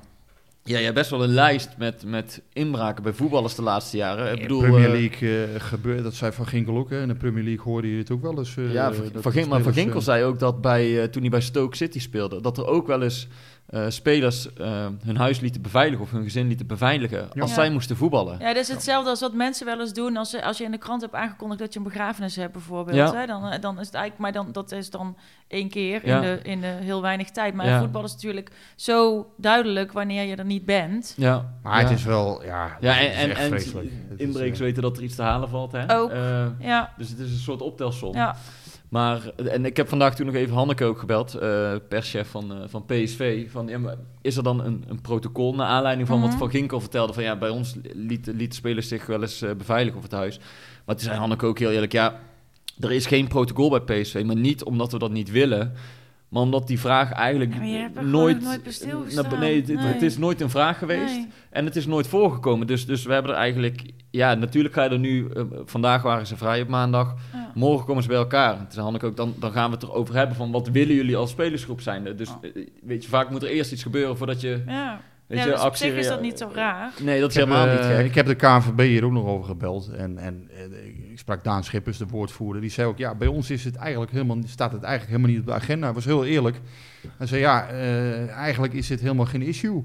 ja, 0.64 0.78
je 0.78 0.84
hebt 0.84 0.96
best 0.96 1.10
wel 1.10 1.22
een 1.22 1.32
lijst 1.34 1.70
met, 1.78 2.04
met 2.04 2.42
inbraken 2.52 3.02
bij 3.02 3.12
voetballers 3.12 3.54
de 3.54 3.62
laatste 3.62 3.96
jaren. 3.96 4.26
Ik 4.32 4.36
In 4.36 4.42
bedoel, 4.42 4.60
Premier 4.60 4.84
eh, 4.84 5.00
League 5.00 5.44
eh, 5.44 5.60
gebeurt, 5.60 6.02
dat 6.02 6.14
zei 6.14 6.32
Van 6.32 6.46
Ginkel 6.46 6.76
ook. 6.76 6.90
Hè. 6.90 7.02
In 7.02 7.08
de 7.08 7.14
Premier 7.14 7.44
League 7.44 7.64
hoorde 7.64 7.90
je 7.90 7.98
het 7.98 8.10
ook 8.10 8.22
wel 8.22 8.38
eens. 8.38 8.56
eh, 8.56 8.72
ja, 8.72 8.92
Van, 8.92 9.32
Van 9.32 9.48
maar 9.48 9.62
Van 9.62 9.72
Ginkel 9.72 10.00
zei 10.00 10.24
ook 10.24 10.38
dat 10.38 10.60
bij, 10.60 11.08
toen 11.08 11.22
hij 11.22 11.30
bij 11.30 11.40
Stoke 11.40 11.76
City 11.76 12.00
speelde, 12.00 12.40
dat 12.40 12.58
er 12.58 12.66
ook 12.66 12.86
wel 12.86 13.02
eens 13.02 13.28
eh, 13.66 13.84
spelers 13.88 14.52
eh, 14.52 14.86
hun 15.04 15.16
huis 15.16 15.40
lieten 15.40 15.62
beveiligen 15.62 16.04
of 16.04 16.10
hun 16.10 16.22
gezin 16.22 16.46
lieten 16.48 16.66
beveiligen 16.66 17.18
Ja. 17.32 17.40
als 17.40 17.50
Ja. 17.50 17.56
zij 17.56 17.70
moesten 17.70 17.96
voetballen. 17.96 18.38
Ja, 18.38 18.46
dat 18.46 18.56
is 18.62 18.68
hetzelfde 18.68 19.10
als 19.10 19.20
wat 19.20 19.32
mensen 19.34 19.66
wel 19.66 19.80
eens 19.80 19.92
doen 19.92 20.16
als, 20.16 20.30
ze, 20.30 20.44
als 20.44 20.58
je 20.58 20.64
in 20.64 20.70
de 20.70 20.78
krant 20.78 21.00
hebt 21.00 21.14
aangekondigd 21.14 21.60
dat 21.60 21.72
je 21.72 21.78
een 21.78 21.84
begrafenis 21.84 22.36
hebt 22.36 22.52
bijvoorbeeld. 22.52 22.96
Ja. 22.96 23.14
Hè? 23.14 23.26
Dan, 23.26 23.48
eh, 23.48 23.60
dan 23.60 23.80
is 23.80 23.86
het 23.86 23.94
eigenlijk, 23.94 24.18
maar 24.34 24.44
dan, 24.44 24.52
dat 24.52 24.72
is 24.72 24.90
dan 24.90 25.16
één 25.48 25.68
keer 25.68 26.06
Ja. 26.06 26.16
in, 26.16 26.22
de, 26.22 26.40
in 26.42 26.60
de 26.60 26.66
heel 26.66 27.02
weinig 27.02 27.30
tijd. 27.30 27.54
Maar 27.54 27.66
Ja. 27.66 27.80
voetbal 27.80 28.04
is 28.04 28.12
natuurlijk 28.12 28.50
zo 28.76 29.26
duidelijk 29.36 29.92
wanneer 29.92 30.24
je 30.24 30.36
er 30.36 30.44
niet 30.44 30.64
bent. 30.64 31.14
Ja, 31.16 31.54
Maar 31.62 31.80
ja. 31.82 31.88
het 31.88 31.98
is 31.98 32.04
wel, 32.04 32.44
ja, 32.44 32.76
Ja, 32.80 32.98
en, 33.00 33.52
inbrekers 34.16 34.58
weten 34.58 34.82
dat 34.82 34.96
er 34.96 35.02
iets 35.02 35.14
te 35.16 35.22
halen 35.22 35.48
valt. 35.48 35.72
Hè? 35.72 35.96
Ook. 35.96 36.10
Eh, 36.10 36.46
Ja, 36.58 36.92
dus 36.98 37.08
het 37.08 37.18
is 37.18 37.30
een 37.32 37.38
soort 37.38 37.60
optelsom. 37.62 38.14
ja. 38.14 38.36
Maar, 38.92 39.30
en 39.36 39.64
ik 39.64 39.76
heb 39.76 39.88
vandaag 39.88 40.14
toen 40.14 40.26
nog 40.26 40.34
even 40.34 40.54
Hanneke 40.54 40.84
ook 40.84 40.98
gebeld, 40.98 41.34
eh 41.34 41.74
perschef 41.88 42.28
van, 42.28 42.52
eh, 42.52 42.58
van 42.66 42.84
PSV. 42.84 43.50
Van, 43.50 43.68
ja, 43.68 43.78
maar 43.78 43.96
is 44.22 44.36
er 44.36 44.42
dan 44.42 44.64
een, 44.64 44.84
een 44.88 45.00
protocol 45.00 45.54
naar 45.54 45.66
aanleiding 45.66 46.08
van 46.08 46.18
Mhm. 46.18 46.28
wat 46.28 46.38
Van 46.38 46.50
Ginkel 46.50 46.80
vertelde? 46.80 47.12
Van 47.12 47.22
ja, 47.22 47.36
bij 47.36 47.48
ons 47.48 47.76
liet, 47.94 48.26
liet 48.26 48.54
spelers 48.54 48.88
zich 48.88 49.06
wel 49.06 49.20
eens 49.22 49.42
eh, 49.42 49.50
beveiligen 49.54 49.96
op 49.96 50.02
het 50.02 50.12
huis. 50.12 50.38
Maar 50.84 50.94
toen 50.96 51.04
zei 51.04 51.18
Hanneke 51.18 51.46
ook 51.46 51.58
heel 51.58 51.70
eerlijk, 51.70 51.92
ja, 51.92 52.20
er 52.80 52.92
is 52.92 53.06
geen 53.06 53.28
protocol 53.28 53.70
bij 53.70 53.80
PSV. 54.02 54.22
Maar 54.26 54.36
niet 54.36 54.64
omdat 54.64 54.92
we 54.92 54.98
dat 54.98 55.10
niet 55.10 55.30
willen, 55.30 55.72
maar 56.32 56.42
omdat 56.42 56.66
die 56.66 56.80
vraag 56.80 57.12
eigenlijk 57.12 57.54
Ja, 57.54 57.88
nooit... 58.00 58.42
nooit. 58.42 58.86
Nou, 59.14 59.38
nee, 59.38 59.56
het, 59.60 59.68
het- 59.68 59.76
Nee. 59.78 59.92
het 59.92 60.02
is 60.02 60.18
nooit 60.18 60.40
een 60.40 60.50
vraag 60.50 60.78
geweest. 60.78 61.14
Nee. 61.14 61.28
En 61.50 61.64
het 61.64 61.76
is 61.76 61.86
nooit 61.86 62.06
voorgekomen. 62.06 62.66
Dus, 62.66 62.86
dus 62.86 63.04
we 63.04 63.12
hebben 63.12 63.32
er 63.32 63.36
eigenlijk... 63.38 63.82
Ja, 64.10 64.34
natuurlijk 64.34 64.74
ga 64.74 64.82
je 64.84 64.90
er 64.90 64.98
nu... 64.98 65.28
eh, 65.28 65.42
vandaag 65.64 66.02
waren 66.02 66.26
ze 66.26 66.36
vrij 66.36 66.60
op 66.62 66.68
maandag. 66.68 67.14
Ja. 67.32 67.50
Morgen 67.54 67.86
komen 67.86 68.02
ze 68.02 68.08
bij 68.08 68.16
elkaar. 68.18 68.52
En 68.52 68.58
toen 68.58 68.70
zei 68.70 68.82
Hanneke 68.84 69.06
ook, 69.06 69.16
dan, 69.16 69.34
dan 69.38 69.52
gaan 69.52 69.68
we 69.70 69.74
het 69.74 69.82
erover 69.84 70.14
hebben 70.14 70.36
van... 70.36 70.50
Wat 70.50 70.68
willen 70.68 70.94
jullie 70.94 71.16
als 71.16 71.30
spelersgroep 71.30 71.80
zijn? 71.80 72.16
Dus 72.16 72.28
eh, 72.42 72.50
weet 72.82 73.02
je, 73.02 73.08
vaak 73.08 73.30
moet 73.30 73.42
er 73.42 73.48
eerst 73.48 73.72
iets 73.72 73.82
gebeuren 73.82 74.16
voordat 74.16 74.40
je... 74.40 74.62
Ja, 74.66 75.00
Weet 75.32 75.40
ja 75.40 75.46
je, 75.46 75.52
dus 75.52 75.64
op 75.64 75.76
zich 75.76 75.94
is 75.94 76.06
dat 76.06 76.20
niet 76.20 76.38
zo 76.38 76.50
raar. 76.54 76.92
Nee, 77.00 77.20
dat 77.20 77.30
is 77.30 77.36
heb, 77.36 77.44
helemaal 77.44 77.66
eh, 77.66 77.72
niet 77.72 77.96
gek. 77.96 78.06
Ik 78.06 78.14
heb 78.14 78.26
de 78.26 78.34
KNVB 78.34 78.80
hier 78.80 79.04
ook 79.04 79.12
nog 79.12 79.26
over 79.26 79.44
gebeld. 79.44 79.88
En, 79.88 80.18
en 80.18 80.48
eh, 80.56 81.10
ik 81.10 81.18
sprak 81.18 81.44
Daan 81.44 81.64
Schippers, 81.64 81.98
de 81.98 82.06
woordvoerder. 82.06 82.60
Die 82.60 82.70
zei 82.70 82.88
ook, 82.88 82.98
ja, 82.98 83.14
bij 83.14 83.28
ons 83.28 83.50
is 83.50 83.64
het 83.64 83.76
eigenlijk 83.76 84.12
helemaal, 84.12 84.36
staat 84.46 84.72
het 84.72 84.82
eigenlijk 84.82 85.10
helemaal 85.16 85.30
niet 85.30 85.40
op 85.40 85.54
de 85.54 85.62
agenda. 85.62 85.84
Hij 85.84 85.94
was 85.94 86.04
heel 86.04 86.24
eerlijk. 86.24 86.60
Hij 87.16 87.26
zei, 87.26 87.40
ja, 87.40 87.68
eh, 87.68 88.28
eigenlijk 88.28 88.72
is 88.72 88.86
dit 88.86 89.00
helemaal 89.00 89.26
geen 89.26 89.42
issue. 89.42 89.84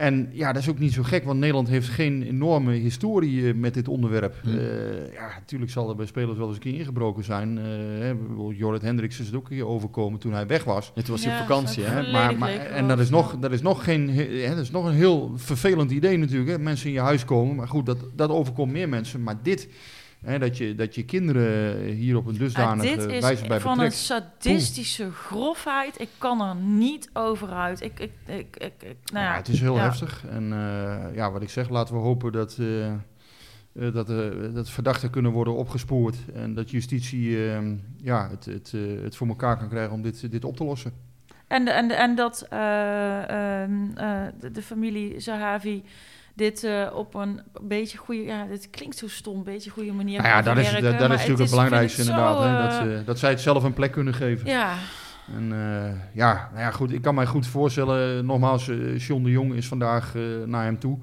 En 0.00 0.28
ja, 0.32 0.52
dat 0.52 0.62
is 0.62 0.68
ook 0.68 0.78
niet 0.78 0.92
zo 0.92 1.02
gek, 1.02 1.24
want 1.24 1.38
Nederland 1.38 1.68
heeft 1.68 1.88
geen 1.88 2.22
enorme 2.22 2.72
historie 2.72 3.48
eh, 3.48 3.54
met 3.54 3.74
dit 3.74 3.88
onderwerp. 3.88 4.34
Hm. 4.42 4.48
Eh, 4.48 5.12
ja, 5.12 5.28
natuurlijk 5.38 5.70
zal 5.70 5.88
er 5.88 5.96
bij 5.96 6.06
spelers 6.06 6.38
wel 6.38 6.46
eens 6.46 6.56
een 6.56 6.62
keer 6.62 6.74
ingebroken 6.74 7.24
zijn. 7.24 7.58
Eh, 7.58 7.64
hè, 7.98 8.14
bijvoorbeeld 8.14 8.56
Jorrit 8.56 8.82
Hendricks 8.82 9.20
is 9.20 9.26
het 9.26 9.34
ook 9.34 9.50
een 9.50 9.56
keer 9.56 9.66
overkomen 9.66 10.20
toen 10.20 10.32
hij 10.32 10.46
weg 10.46 10.64
was. 10.64 10.92
Het 10.94 11.08
was 11.08 11.22
Ja, 11.22 11.30
op 11.30 11.46
vakantie, 11.46 11.84
hè? 11.84 12.12
maar, 12.12 12.38
maar, 12.38 12.50
en 12.50 12.88
dat 12.88 12.98
is, 12.98 13.10
nog, 13.10 13.38
dat, 13.38 13.52
is 13.52 13.62
nog 13.62 13.84
geen, 13.84 14.08
hè, 14.10 14.48
dat 14.48 14.64
is 14.64 14.70
nog 14.70 14.84
een 14.84 14.94
heel 14.94 15.32
vervelend 15.36 15.90
idee 15.90 16.16
natuurlijk. 16.16 16.50
Hè? 16.50 16.58
Mensen 16.58 16.86
in 16.86 16.92
je 16.92 17.00
huis 17.00 17.24
komen. 17.24 17.56
Maar 17.56 17.68
goed, 17.68 17.86
dat, 17.86 17.98
dat 18.16 18.30
overkomt 18.30 18.72
meer 18.72 18.88
mensen. 18.88 19.22
Maar 19.22 19.36
dit, 19.42 19.68
hè, 20.24 20.38
dat, 20.38 20.56
je, 20.56 20.74
dat 20.74 20.94
je 20.94 21.04
kinderen 21.04 21.84
hier 21.84 22.16
op 22.16 22.26
een 22.26 22.36
dusdanige 22.36 22.96
dit 22.96 23.10
is 23.10 23.20
wijze 23.20 23.46
bij 23.46 23.60
van 23.60 23.70
een 23.70 23.76
betrekt. 23.76 23.94
sadistische 24.02 25.10
grofheid. 25.10 26.00
Ik 26.00 26.08
kan 26.18 26.40
er 26.40 26.54
niet 26.54 27.10
over 27.12 27.48
uit. 27.50 27.80
Ik, 27.82 28.00
ik, 28.00 28.12
ik, 28.26 28.56
ik, 28.58 28.96
nou 29.12 29.24
ja. 29.24 29.30
Ja, 29.30 29.36
het 29.36 29.48
is 29.48 29.60
heel 29.60 29.74
Ja. 29.76 29.82
heftig. 29.82 30.24
En 30.30 30.52
eh, 30.52 31.14
ja, 31.14 31.30
wat 31.30 31.42
ik 31.42 31.50
zeg, 31.50 31.68
laten 31.68 31.94
we 31.94 32.00
hopen 32.00 32.32
dat, 32.32 32.58
eh, 32.58 32.92
dat, 33.92 34.06
dat 34.54 34.70
verdachten 34.70 35.10
kunnen 35.10 35.32
worden 35.32 35.54
opgespoord. 35.54 36.16
En 36.34 36.54
dat 36.54 36.70
justitie 36.70 37.50
eh, 37.50 37.62
ja, 37.96 38.28
het, 38.30 38.44
het, 38.44 38.72
het 39.02 39.16
voor 39.16 39.28
elkaar 39.28 39.56
kan 39.58 39.68
krijgen 39.68 39.92
om 39.92 40.02
dit, 40.02 40.30
dit 40.30 40.44
op 40.44 40.56
te 40.56 40.64
lossen. 40.64 40.92
En, 41.46 41.68
en, 41.68 41.90
en 41.90 42.14
dat 42.14 42.46
eh, 42.50 43.28
ehm, 43.62 43.90
eh, 43.94 44.22
de, 44.40 44.50
de 44.50 44.62
familie 44.62 45.20
Zahavi 45.20 45.82
dit 46.34 46.64
eh, 46.64 46.86
op 46.94 47.14
een 47.14 47.40
beetje 47.62 47.98
goede... 47.98 48.22
Ja, 48.22 48.44
dit 48.46 48.70
klinkt 48.70 48.96
zo 48.96 49.08
stom, 49.08 49.36
een 49.36 49.42
beetje 49.44 49.70
goede 49.70 49.92
manier 49.92 50.16
Nou 50.22 50.28
ja, 50.34 50.42
dat 50.42 50.56
is, 50.56 50.70
dat, 50.72 50.82
is 50.94 50.98
natuurlijk 51.08 51.38
het 51.38 51.50
belangrijkste 51.50 52.00
inderdaad. 52.00 52.36
zo, 52.36 52.42
hè, 52.42 52.62
dat, 52.88 52.98
eh, 53.00 53.06
dat 53.06 53.18
zij 53.18 53.30
het 53.30 53.40
zelf 53.40 53.62
een 53.64 53.74
plek 53.74 53.92
kunnen 53.92 54.14
geven. 54.14 54.46
Ja, 54.48 54.74
En 55.36 55.52
eh, 55.52 55.92
ja, 56.14 56.48
nou 56.52 56.62
ja, 56.64 56.70
goed, 56.70 56.92
ik 56.92 57.02
kan 57.02 57.14
mij 57.14 57.26
goed 57.26 57.46
voorstellen. 57.46 58.26
Nogmaals, 58.26 58.68
eh 58.68 58.98
John 58.98 59.22
de 59.22 59.30
Jong 59.30 59.54
is 59.54 59.68
vandaag 59.68 60.14
naar 60.46 60.64
hem 60.64 60.78
toe. 60.78 60.98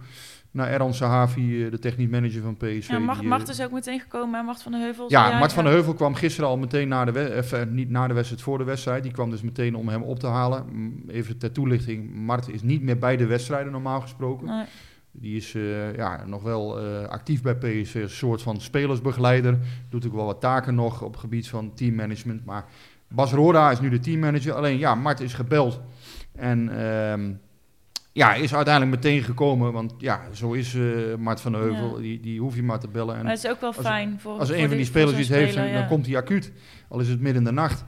naar 0.52 0.68
Erhan 0.70 0.94
Sahavi, 0.94 1.66
eh, 1.66 1.72
de 1.72 1.80
technisch 1.80 2.08
manager 2.10 2.42
van 2.42 2.58
PSV. 2.58 2.88
Ja, 2.90 3.00
Mart, 3.00 3.20
die, 3.20 3.28
Mart 3.28 3.50
is 3.50 3.62
ook 3.62 3.72
meteen 3.72 4.00
gekomen, 4.00 4.40
hè? 4.40 4.46
Mart 4.46 4.62
van 4.62 4.72
de 4.72 4.78
Heuvel. 4.78 5.06
ja, 5.12 5.40
Mart 5.40 5.54
van 5.54 5.64
der 5.64 5.74
Heuvel 5.74 5.94
kwam 5.94 6.16
gisteren 6.16 6.50
al 6.50 6.58
meteen 6.58 6.88
na 6.88 7.06
de, 7.06 7.12
we- 7.12 7.36
of, 7.38 7.52
eh, 7.52 7.62
niet 7.70 7.90
na 7.90 8.08
de 8.08 8.14
wedstrijd, 8.14 8.42
voor 8.42 8.58
de 8.58 8.64
wedstrijd. 8.64 9.04
Die 9.04 9.12
kwam 9.12 9.30
dus 9.30 9.42
meteen 9.42 9.76
om 9.76 9.88
hem 9.90 10.02
op 10.02 10.20
te 10.20 10.28
halen. 10.28 10.66
Even 11.08 11.38
ter 11.38 11.52
toelichting, 11.52 12.14
Mart 12.16 12.50
is 12.50 12.62
niet 12.62 12.82
meer 12.82 12.98
bij 12.98 13.18
de 13.18 13.26
wedstrijden 13.26 13.72
normaal 13.72 14.02
gesproken. 14.02 14.48
Nee. 14.48 14.66
Die 15.20 15.36
is 15.36 15.56
eh, 15.56 15.96
ja, 15.96 16.26
nog 16.26 16.42
wel 16.44 16.80
eh, 16.80 17.08
actief 17.08 17.42
bij 17.42 17.56
PSV, 17.56 17.96
een 17.96 18.10
soort 18.10 18.42
van 18.42 18.62
spelersbegeleider. 18.62 19.58
Doet 19.90 20.06
ook 20.08 20.14
wel 20.14 20.26
wat 20.26 20.42
taken 20.42 20.76
nog 20.76 21.02
op 21.02 21.12
het 21.12 21.20
gebied 21.20 21.48
van 21.50 21.74
teammanagement. 21.74 22.46
Maar 22.46 22.66
Bas 23.08 23.32
Roda 23.32 23.72
is 23.72 23.80
nu 23.80 23.90
de 23.90 24.00
teammanager. 24.00 24.54
Alleen 24.54 24.78
ja, 24.78 24.96
Mart 24.96 25.20
is 25.20 25.34
gebeld. 25.34 25.82
En 26.36 26.70
ehm, 26.70 27.32
ja, 28.12 28.34
is 28.34 28.56
uiteindelijk 28.56 29.04
meteen 29.04 29.24
gekomen. 29.24 29.74
Want 29.74 29.94
ja, 29.98 30.22
zo 30.34 30.52
is 30.54 30.76
eh, 30.76 30.82
Mart 31.18 31.42
van 31.42 31.52
der 31.52 31.62
Heuvel. 31.62 31.96
Ja. 31.96 32.02
Die, 32.02 32.20
die 32.20 32.40
hoef 32.40 32.56
je 32.56 32.64
maar 32.64 32.80
te 32.80 32.88
bellen. 32.88 33.16
En 33.16 33.24
Maar 33.24 33.32
het 33.34 33.44
is 33.44 33.50
ook 33.50 33.62
wel 33.62 33.74
als- 33.76 33.86
fijn 33.86 34.20
voor 34.20 34.40
als 34.40 34.48
voor 34.50 34.58
een 34.58 34.68
van 34.68 34.78
die 34.78 34.86
spelers 34.86 35.18
iets 35.18 35.30
heeft, 35.30 35.56
dan, 35.56 35.72
dan 35.74 35.88
komt 35.88 36.06
hij 36.06 36.18
acuut. 36.18 36.52
Al 36.88 37.00
is 37.00 37.08
het 37.10 37.20
midden 37.22 37.42
in 37.42 37.48
de 37.48 37.54
nacht. 37.54 37.86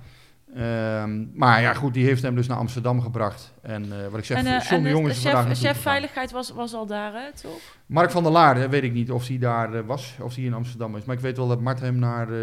Ehm, 0.56 1.25
maar 1.34 1.62
ja, 1.62 1.74
goed, 1.74 1.94
die 1.94 2.06
heeft 2.06 2.22
hem 2.22 2.36
dus 2.36 2.48
naar 2.48 2.58
Amsterdam 2.58 3.01
gebracht. 3.01 3.53
En 3.62 3.84
eh, 3.84 4.08
wat 4.08 4.20
ik 4.20 4.25
zeg, 4.25 4.38
En, 4.38 4.62
John 4.70 4.84
de 4.84 4.89
Jong 4.89 5.08
er 5.08 5.15
vandaag 5.15 5.46
chef, 5.48 5.60
chef 5.60 5.82
veiligheid 5.82 6.32
was, 6.32 6.51
was 6.51 6.74
al 6.74 6.86
daar, 6.86 7.13
hè, 7.13 7.34
toch? 7.41 7.60
Mark 7.86 8.12
van 8.12 8.24
der 8.24 8.32
Laar, 8.32 8.70
weet 8.70 8.84
ik 8.84 8.94
niet 8.94 9.12
of 9.12 9.27
hij 9.27 9.38
daar 9.38 9.74
eh, 9.74 9.86
was, 9.86 10.15
of 10.22 10.36
hij 10.36 10.44
in 10.44 10.53
Amsterdam 10.53 10.96
is. 10.96 11.06
Maar 11.06 11.15
ik 11.15 11.22
weet 11.22 11.38
wel 11.38 11.48
dat 11.48 11.62
Mart 11.62 11.79
hem 11.79 12.00
naar... 12.00 12.27
eh, 12.27 12.38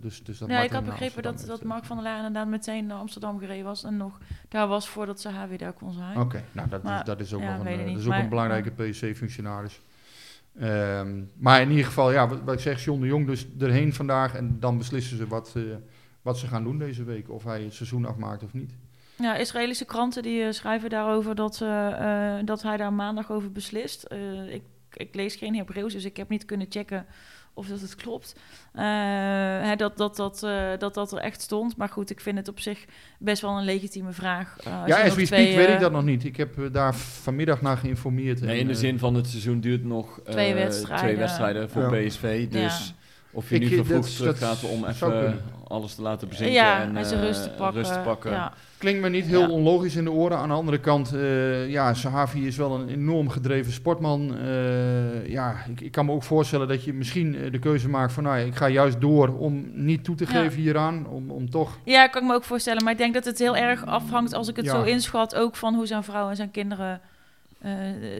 dus, 0.00 0.22
dus 0.24 0.38
dat 0.38 0.48
Ja, 0.48 0.54
Mart 0.54 0.66
ik 0.66 0.72
had 0.72 0.84
begrepen 0.84 1.22
dat, 1.22 1.44
dat 1.46 1.62
Mark 1.62 1.84
van 1.84 1.96
der 1.96 2.04
Laar 2.06 2.16
inderdaad 2.16 2.48
meteen 2.48 2.86
naar 2.86 2.98
Amsterdam 2.98 3.38
gereden 3.38 3.64
was. 3.64 3.84
En 3.84 3.96
nog 3.96 4.18
daar 4.48 4.68
was 4.68 4.88
voordat 4.88 5.20
ze 5.20 5.28
haar 5.28 5.48
weer 5.48 5.58
daar 5.58 5.72
kon 5.72 5.92
zijn. 5.92 6.18
Oké, 6.20 6.42
nou 6.52 6.68
dat, 6.68 6.82
Maar, 6.82 6.98
is, 6.98 7.04
dat 7.04 7.20
is 7.20 7.34
ook, 7.34 7.42
ja, 7.42 7.56
nog 7.56 7.66
een, 7.66 7.76
niet, 7.76 7.86
dat 7.86 7.96
is 7.96 8.04
ook 8.04 8.08
maar- 8.10 8.20
een 8.22 8.28
belangrijke 8.28 8.70
PSC-functionaris. 8.70 9.80
Ehm, 10.60 11.20
maar 11.36 11.60
in 11.60 11.70
ieder 11.70 11.84
geval, 11.84 12.12
ja, 12.12 12.28
wat, 12.28 12.38
wat 12.44 12.54
ik 12.54 12.60
zeg, 12.60 12.84
John 12.84 13.00
de 13.00 13.06
Jong 13.06 13.26
dus 13.26 13.46
erheen 13.58 13.94
vandaag. 13.94 14.34
En 14.34 14.56
dan 14.60 14.78
beslissen 14.78 15.16
ze 15.16 15.26
wat, 15.26 15.54
wat 16.28 16.38
ze 16.38 16.46
gaan 16.46 16.64
doen 16.64 16.78
deze 16.78 17.04
week. 17.04 17.30
Of 17.30 17.44
hij 17.44 17.62
het 17.62 17.74
seizoen 17.74 18.04
afmaakt 18.06 18.42
of 18.42 18.52
niet. 18.52 18.70
Ja, 19.16 19.36
Israëlische 19.36 19.84
kranten 19.84 20.22
die 20.22 20.42
eh, 20.42 20.52
schrijven 20.52 20.90
daarover 20.90 21.34
dat, 21.34 21.60
eh, 21.62 22.38
eh, 22.38 22.46
dat 22.46 22.62
hij 22.62 22.76
daar 22.76 22.92
maandag 22.92 23.30
over 23.32 23.52
beslist. 23.52 24.02
Eh, 24.02 24.54
ik, 24.54 24.62
ik 24.92 25.14
lees 25.14 25.34
geen 25.36 25.56
Hebreeuws, 25.56 25.92
dus 25.92 26.04
ik 26.04 26.16
heb 26.16 26.28
niet 26.28 26.44
kunnen 26.44 26.66
checken 26.70 27.06
of 27.54 27.66
dat 27.66 27.80
het 27.80 27.94
klopt. 27.94 28.34
Eh, 28.72 28.82
hè, 29.68 29.76
dat, 29.76 29.96
dat, 29.96 30.16
dat, 30.16 30.42
eh, 30.42 30.68
dat 30.78 30.94
dat 30.94 31.12
er 31.12 31.18
echt 31.18 31.40
stond. 31.42 31.76
Maar 31.76 31.88
goed, 31.88 32.10
ik 32.10 32.20
vind 32.20 32.38
het 32.38 32.48
op 32.48 32.60
zich 32.60 32.84
best 33.18 33.42
wel 33.42 33.58
een 33.58 33.64
legitieme 33.64 34.12
vraag. 34.12 34.56
Ja, 34.86 35.02
as 35.02 35.14
we 35.14 35.26
speak 35.26 35.54
weet 35.56 35.68
ik 35.68 35.80
dat 35.80 35.92
nog 35.92 36.04
niet. 36.04 36.24
Ik 36.24 36.36
heb 36.36 36.72
daar 36.72 36.94
vanmiddag 36.94 37.62
naar 37.62 37.76
geïnformeerd. 37.76 38.40
Nee, 38.40 38.50
En, 38.54 38.58
in 38.60 38.66
de 38.66 38.74
zin 38.74 38.98
van 38.98 39.14
het 39.14 39.26
seizoen 39.26 39.60
duurt 39.60 39.84
nog 39.84 40.20
eh, 40.20 40.32
Twee 40.32 40.54
wedstrijden. 40.54 41.06
twee 41.06 41.16
wedstrijden 41.16 41.70
voor 41.70 41.96
Ja. 41.96 42.06
PSV. 42.08 42.48
Dus 42.48 42.94
of 43.30 43.48
je 43.48 43.54
Ik- 43.54 43.60
nu 43.60 43.68
vervroegd 43.76 44.16
terug 44.16 44.38
gaat 44.38 44.64
om 44.64 44.84
even 44.84 45.40
alles 45.68 45.94
te 45.94 46.02
laten 46.02 46.28
bezinken 46.28 46.54
ja, 46.54 46.80
en 46.82 46.96
en 46.96 47.04
eh, 47.04 47.20
rust 47.20 47.42
te 47.42 47.50
pakken. 47.50 47.80
rust 47.80 47.92
te 47.92 47.98
pakken. 47.98 48.30
Ja. 48.30 48.52
Klinkt 48.78 49.00
me 49.00 49.08
niet 49.08 49.24
heel 49.26 49.40
Ja. 49.40 49.48
onlogisch 49.48 49.96
in 49.96 50.04
de 50.04 50.10
oren. 50.10 50.38
Aan 50.38 50.48
de 50.48 50.54
andere 50.54 50.78
kant, 50.80 51.12
eh 51.14 51.68
ja, 51.70 51.94
Sahavi 51.94 52.46
is 52.46 52.56
wel 52.56 52.74
een 52.74 52.88
enorm 52.88 53.28
gedreven 53.28 53.72
sportman. 53.72 54.36
Eh, 54.38 55.26
ja, 55.28 55.56
ik, 55.68 55.80
ik 55.80 55.92
kan 55.92 56.06
me 56.06 56.12
ook 56.12 56.22
voorstellen 56.22 56.68
dat 56.68 56.84
je 56.84 56.92
misschien 56.92 57.48
de 57.50 57.58
keuze 57.58 57.88
maakt 57.88 58.12
van... 58.12 58.22
Nou 58.22 58.38
ja, 58.38 58.44
ik 58.44 58.54
ga 58.54 58.68
juist 58.68 59.00
door 59.00 59.28
om 59.38 59.70
niet 59.72 60.04
toe 60.04 60.14
te 60.16 60.24
Ja. 60.24 60.30
geven 60.40 60.60
hieraan. 60.60 61.06
Om, 61.08 61.30
om 61.30 61.50
toch... 61.50 61.78
Ja, 61.84 62.06
kan 62.06 62.22
ik 62.22 62.28
me 62.28 62.34
ook 62.34 62.44
voorstellen. 62.44 62.82
Maar 62.84 62.92
ik 62.92 62.98
denk 62.98 63.14
dat 63.14 63.24
het 63.24 63.38
heel 63.38 63.56
erg 63.56 63.86
afhangt, 63.86 64.34
als 64.34 64.48
ik 64.48 64.56
het 64.56 64.64
Ja. 64.64 64.70
zo 64.72 64.82
inschat, 64.82 65.34
ook 65.34 65.56
van 65.56 65.74
hoe 65.74 65.86
zijn 65.86 66.02
vrouw 66.04 66.28
en 66.28 66.36
zijn 66.36 66.50
kinderen, 66.50 67.00
eh, 67.58 67.72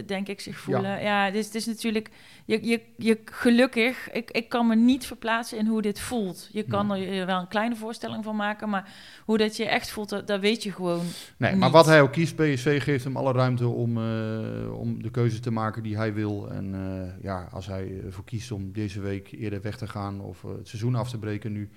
denk 0.06 0.28
ik, 0.28 0.40
zich 0.40 0.58
voelen. 0.58 1.02
Ja, 1.02 1.24
het, 1.24 1.34
is, 1.34 1.46
het 1.46 1.54
is 1.54 1.66
natuurlijk, 1.66 2.10
je, 2.44 2.66
je, 2.66 2.80
je, 2.96 3.18
gelukkig, 3.24 4.10
ik, 4.10 4.30
ik 4.30 4.48
kan 4.48 4.66
me 4.66 4.76
niet 4.76 5.06
verplaatsen 5.06 5.58
in 5.58 5.66
hoe 5.66 5.82
dit 5.82 6.00
voelt. 6.00 6.48
Je 6.52 6.62
kan 6.62 6.90
er 6.90 7.14
je 7.14 7.24
wel 7.24 7.40
een 7.40 7.48
kleine 7.48 7.76
voorstelling 7.76 8.24
van 8.24 8.36
maken, 8.36 8.68
maar 8.68 8.92
hoe 9.24 9.38
dat 9.38 9.56
je 9.56 9.64
echt 9.64 9.90
voelt, 9.90 10.08
dat, 10.08 10.26
dat 10.26 10.40
weet 10.40 10.62
je 10.62 10.72
gewoon. 10.72 11.04
Nee, 11.36 11.56
maar 11.56 11.70
wat 11.70 11.86
hij 11.86 12.02
ook 12.02 12.12
kiest, 12.12 12.36
PSV 12.36 12.82
geeft 12.82 13.04
hem 13.04 13.16
alle 13.16 13.32
ruimte 13.32 13.66
om, 13.66 13.96
eh, 13.96 14.78
om 14.78 15.02
de 15.02 15.10
keuze 15.10 15.40
te 15.40 15.50
maken 15.50 15.82
die 15.82 15.96
hij 15.96 16.14
wil. 16.14 16.50
En 16.50 16.74
eh, 16.74 17.22
ja, 17.22 17.48
als 17.50 17.66
hij 17.66 18.00
ervoor 18.04 18.24
kiest 18.24 18.52
om 18.52 18.72
deze 18.72 19.00
week 19.00 19.32
eerder 19.32 19.62
weg 19.62 19.76
te 19.76 19.88
gaan 19.88 20.20
of 20.20 20.44
eh, 20.44 20.50
het 20.50 20.68
seizoen 20.68 20.94
af 20.94 21.10
te 21.10 21.18
breken 21.18 21.52
nu... 21.52 21.70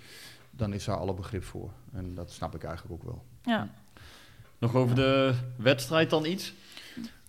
dan 0.52 0.74
is 0.74 0.86
daar 0.86 0.98
alle 0.98 1.14
begrip 1.14 1.44
voor. 1.44 1.72
En 1.94 2.16
dat 2.16 2.32
snap 2.32 2.56
ik 2.56 2.64
eigenlijk 2.64 2.94
ook 2.94 3.04
wel. 3.04 3.24
Ja. 3.44 3.70
Nog 4.58 4.76
over 4.76 4.96
de 4.96 5.34
wedstrijd 5.58 6.10
dan 6.10 6.26
iets? 6.26 6.54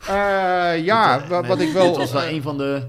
Eh, 0.09 0.85
ja, 0.85 1.23
eh, 1.23 1.29
wa- 1.29 1.47
wat 1.47 1.61
ik 1.61 1.73
wel... 1.73 1.87
Dit 1.87 1.97
was 1.97 2.13
wel 2.13 2.27
een 2.29 2.43
van 2.43 2.59
de 2.59 2.87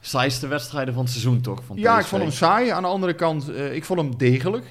saaiste 0.00 0.46
wedstrijden 0.46 0.94
van 0.94 1.02
het 1.02 1.12
seizoen 1.12 1.40
toch? 1.40 1.64
Van 1.64 1.76
Ja, 1.76 1.98
ik 1.98 2.04
vond 2.04 2.22
hem 2.22 2.30
saai. 2.30 2.70
Aan 2.70 2.82
de 2.82 2.88
andere 2.88 3.14
kant, 3.14 3.48
eh, 3.50 3.74
ik 3.74 3.84
vond 3.84 4.00
hem 4.00 4.16
degelijk. 4.16 4.64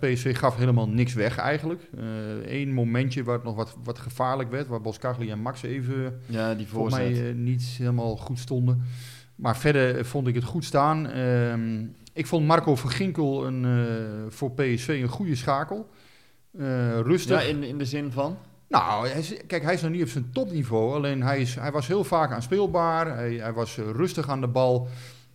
PSV 0.00 0.38
gaf 0.38 0.56
helemaal 0.56 0.88
niks 0.88 1.14
weg 1.14 1.36
eigenlijk. 1.36 1.82
Eén 2.46 2.72
momentje 2.72 3.22
waar 3.24 3.34
het 3.34 3.44
nog 3.44 3.54
wat, 3.56 3.76
wat 3.84 3.98
gevaarlijk 3.98 4.50
werd, 4.50 4.66
waar 4.68 4.80
Boskagli 4.80 5.30
en 5.30 5.38
Max 5.38 5.62
even 5.62 6.20
Ja, 6.26 6.54
die 6.54 6.66
voorzet. 6.68 6.98
mij 7.22 7.32
niet 7.32 7.62
helemaal 7.62 8.16
goed 8.16 8.38
stonden. 8.38 8.82
Maar 9.36 9.56
verder 9.56 10.04
vond 10.04 10.26
ik 10.26 10.34
het 10.34 10.44
goed 10.44 10.64
staan. 10.64 11.10
Ehm, 11.10 11.84
ik 12.12 12.26
vond 12.26 12.46
Marco 12.46 12.76
van 12.76 12.90
Ginkel 12.90 13.46
een, 13.46 13.66
voor 14.28 14.50
PSV 14.52 14.88
een 15.02 15.08
goede 15.08 15.34
schakel. 15.36 15.88
Rustig. 17.02 17.42
ja, 17.42 17.48
in, 17.48 17.62
in 17.62 17.78
de 17.78 17.84
zin 17.84 18.12
van? 18.12 18.36
Nou, 18.72 19.08
hij 19.08 19.18
is, 19.18 19.34
kijk, 19.46 19.62
hij 19.62 19.74
is 19.74 19.82
nog 19.82 19.90
niet 19.90 20.02
op 20.02 20.08
zijn 20.08 20.30
topniveau. 20.32 20.94
Alleen 20.94 21.22
hij, 21.22 21.40
is, 21.40 21.54
hij 21.54 21.72
was 21.72 21.86
heel 21.86 22.04
vaak 22.04 22.32
aanspeelbaar. 22.32 23.16
Hij, 23.16 23.34
hij 23.34 23.52
was 23.52 23.78
eh, 23.78 23.90
rustig 23.90 24.28
aan 24.28 24.40
de 24.40 24.48
bal. 24.48 24.88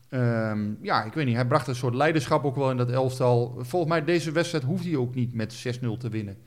Ehm, 0.09 0.73
ja, 0.81 1.03
ik 1.03 1.13
weet 1.13 1.25
niet. 1.25 1.35
Hij 1.35 1.45
bracht 1.45 1.67
een 1.67 1.75
soort 1.75 1.93
leiderschap 1.93 2.45
ook 2.45 2.55
wel 2.55 2.71
in 2.71 2.77
dat 2.77 2.89
elftal. 2.89 3.55
Volgens 3.59 3.91
mij, 3.91 4.03
deze 4.03 4.31
wedstrijd 4.31 4.63
hoeft 4.63 4.83
hij 4.83 4.95
ook 4.95 5.15
niet 5.15 5.33
met 5.33 5.79
6-0 5.81 5.97
te 5.97 6.09
winnen. 6.09 6.37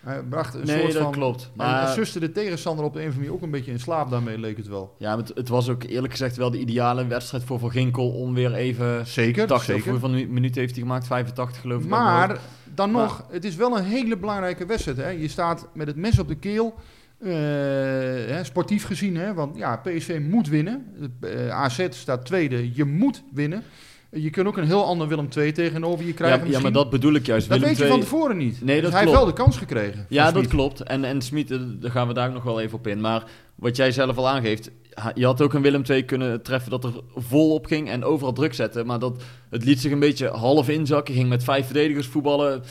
Hij 0.00 0.22
bracht 0.22 0.54
een 0.54 0.66
Nee, 0.66 0.80
soort 0.80 0.92
dat 0.92 1.02
van... 1.02 1.12
klopt. 1.12 1.50
Maar 1.54 1.84
hij 1.84 1.94
suste 1.94 2.20
de 2.20 2.32
tegenstander 2.32 2.84
op 2.84 2.92
de 2.92 3.00
een 3.02 3.06
of 3.08 3.12
andere 3.14 3.28
manier 3.30 3.42
ook 3.42 3.44
een 3.46 3.58
beetje 3.58 3.70
in 3.72 3.80
slaap. 3.80 4.10
Daarmee 4.10 4.38
leek 4.38 4.56
het 4.56 4.68
wel. 4.68 4.94
ja, 4.98 5.16
het, 5.16 5.32
het 5.34 5.48
was 5.48 5.68
ook 5.68 5.82
eerlijk 5.82 6.12
gezegd 6.12 6.36
wel 6.36 6.50
de 6.50 6.58
ideale 6.58 7.06
wedstrijd 7.06 7.44
voor 7.44 7.58
Van 7.58 7.70
Ginkel 7.70 8.08
om 8.10 8.34
weer 8.34 8.52
even... 8.54 9.06
Zeker, 9.06 9.46
80 9.46 9.74
zeker. 9.74 9.90
hoeveel 9.90 10.26
minuten 10.28 10.60
heeft 10.60 10.74
hij 10.74 10.82
gemaakt? 10.82 11.06
85 11.06 11.60
geloof 11.60 11.82
ik. 11.82 11.88
Maar 11.88 12.38
dan 12.74 12.90
nog, 12.90 13.24
het 13.30 13.44
is 13.44 13.56
wel 13.56 13.76
een 13.78 13.84
hele 13.84 14.16
belangrijke 14.16 14.66
wedstrijd. 14.66 14.96
Hè? 14.98 15.08
Je 15.08 15.28
staat 15.28 15.68
met 15.74 15.86
het 15.86 15.96
mes 15.96 16.18
op 16.18 16.28
de 16.28 16.36
keel. 16.38 16.74
eh, 17.18 17.30
hè, 18.34 18.44
sportief 18.44 18.84
gezien, 18.84 19.16
hè? 19.16 19.34
want 19.34 19.56
ja, 19.56 19.76
PSV 19.76 20.20
moet 20.28 20.48
winnen. 20.48 20.86
Eh, 21.20 21.48
AZ 21.50 21.86
staat 21.90 22.26
tweede, 22.26 22.74
je 22.74 22.84
moet 22.84 23.22
winnen. 23.32 23.62
Je 24.10 24.30
kunt 24.30 24.46
ook 24.46 24.56
een 24.56 24.64
heel 24.66 24.84
ander 24.84 25.08
Willem 25.08 25.28
II 25.36 25.52
tegenover 25.52 26.00
je 26.00 26.08
ja, 26.08 26.14
krijgen. 26.14 26.38
ja, 26.38 26.44
misschien. 26.44 26.62
maar 26.62 26.72
dat 26.72 26.90
bedoel 26.90 27.14
ik 27.14 27.26
juist. 27.26 27.48
Dat 27.48 27.58
Willem 27.58 27.74
weet 27.74 27.84
je 27.84 27.90
van 27.92 28.00
tevoren 28.00 28.36
niet. 28.36 28.64
Nee, 28.64 28.74
Dus 28.74 28.82
dat 28.84 28.92
hij 28.92 29.00
heeft 29.00 29.12
klopt. 29.12 29.26
wel 29.26 29.36
de 29.36 29.42
kans 29.42 29.56
gekregen. 29.56 30.06
Ja, 30.08 30.32
dat 30.32 30.46
klopt. 30.46 30.80
En, 30.80 31.04
en 31.04 31.22
Smit, 31.22 31.50
eh, 31.50 31.58
daar 31.80 31.90
gaan 31.90 32.08
we 32.08 32.14
daar 32.14 32.32
nog 32.32 32.42
wel 32.42 32.60
even 32.60 32.78
op 32.78 32.86
in. 32.86 33.00
Maar 33.00 33.24
wat 33.54 33.76
jij 33.76 33.92
zelf 33.92 34.16
al 34.16 34.28
aangeeft, 34.28 34.70
je 35.14 35.24
had 35.24 35.42
ook 35.42 35.52
een 35.54 35.62
Willem 35.62 35.82
II 35.88 36.04
kunnen 36.04 36.42
treffen 36.42 36.70
dat 36.70 36.84
er 36.84 36.92
vol 37.14 37.54
op 37.54 37.66
ging 37.66 37.88
en 37.88 38.04
overal 38.04 38.32
druk 38.32 38.54
zetten. 38.54 38.86
Maar 38.86 38.98
dat, 38.98 39.22
het 39.50 39.64
liet 39.64 39.80
zich 39.80 39.92
een 39.92 39.98
beetje 39.98 40.28
half 40.28 40.68
inzakken, 40.68 41.14
ging 41.14 41.28
met 41.28 41.44
vijf 41.44 41.64
verdedigers 41.64 42.06
voetballen, 42.06 42.62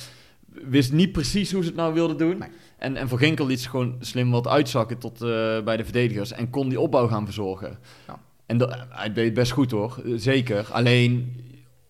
wist 0.48 0.92
niet 0.92 1.12
precies 1.12 1.52
hoe 1.52 1.62
ze 1.62 1.68
het 1.68 1.78
nou 1.78 1.94
wilden 1.94 2.18
doen. 2.18 2.38
Nee. 2.38 2.50
En, 2.78 2.96
en 2.96 3.08
Van 3.08 3.18
Ginkel 3.18 3.46
liet 3.46 3.62
zich 3.62 3.70
gewoon 3.72 3.96
slim 4.00 4.32
wat 4.32 4.48
uitzakken 4.48 4.98
tot 4.98 5.22
eh, 5.22 5.28
bij 5.64 5.78
de 5.78 5.84
verdedigers 5.84 6.32
en 6.32 6.50
kon 6.50 6.70
die 6.70 6.80
opbouw 6.80 7.08
gaan 7.08 7.26
verzorgen. 7.26 7.78
Ja. 8.08 8.20
En 8.48 8.58
dat, 8.58 8.78
hij 8.90 9.14
deed 9.14 9.34
best 9.34 9.52
goed 9.52 9.72
hoor, 9.72 10.02
zeker. 10.16 10.68
Alleen 10.72 11.36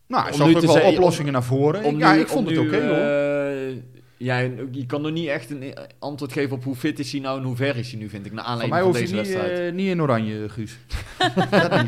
Nou, 0.07 0.25
ook 0.27 0.33
te 0.33 0.51
wel 0.51 0.61
zeggen- 0.61 0.91
oplossingen 0.91 1.33
naar 1.33 1.43
voren. 1.43 1.97
ja, 1.97 2.13
ik 2.13 2.27
vond 2.27 2.49
het 2.49 2.57
oké 2.57 2.87
hoor. 2.87 3.75
ja, 4.17 4.37
je 4.71 4.85
kan 4.87 5.01
nog 5.01 5.11
niet 5.11 5.27
echt 5.27 5.49
een 5.49 5.73
antwoord 5.99 6.31
geven 6.33 6.55
op 6.55 6.63
hoe 6.63 6.75
fit 6.75 6.99
is 6.99 7.11
hij 7.11 7.21
nou 7.21 7.39
en 7.39 7.45
hoe 7.45 7.55
ver 7.55 7.75
is 7.77 7.91
hij 7.91 7.99
nu, 7.99 8.09
vind 8.09 8.25
ik, 8.25 8.31
naar 8.31 8.43
Van 8.43 8.51
aanleiding 8.53 8.83
mij 8.83 8.91
van, 8.93 9.01
deze 9.01 9.15
niet, 9.15 9.27
wedstrijd. 9.27 9.59
eh, 9.69 9.73
niet 9.75 9.87
in 9.87 10.01
oranje, 10.01 10.49
Guus. 10.49 10.77
dat 11.51 11.81
niet. 11.81 11.87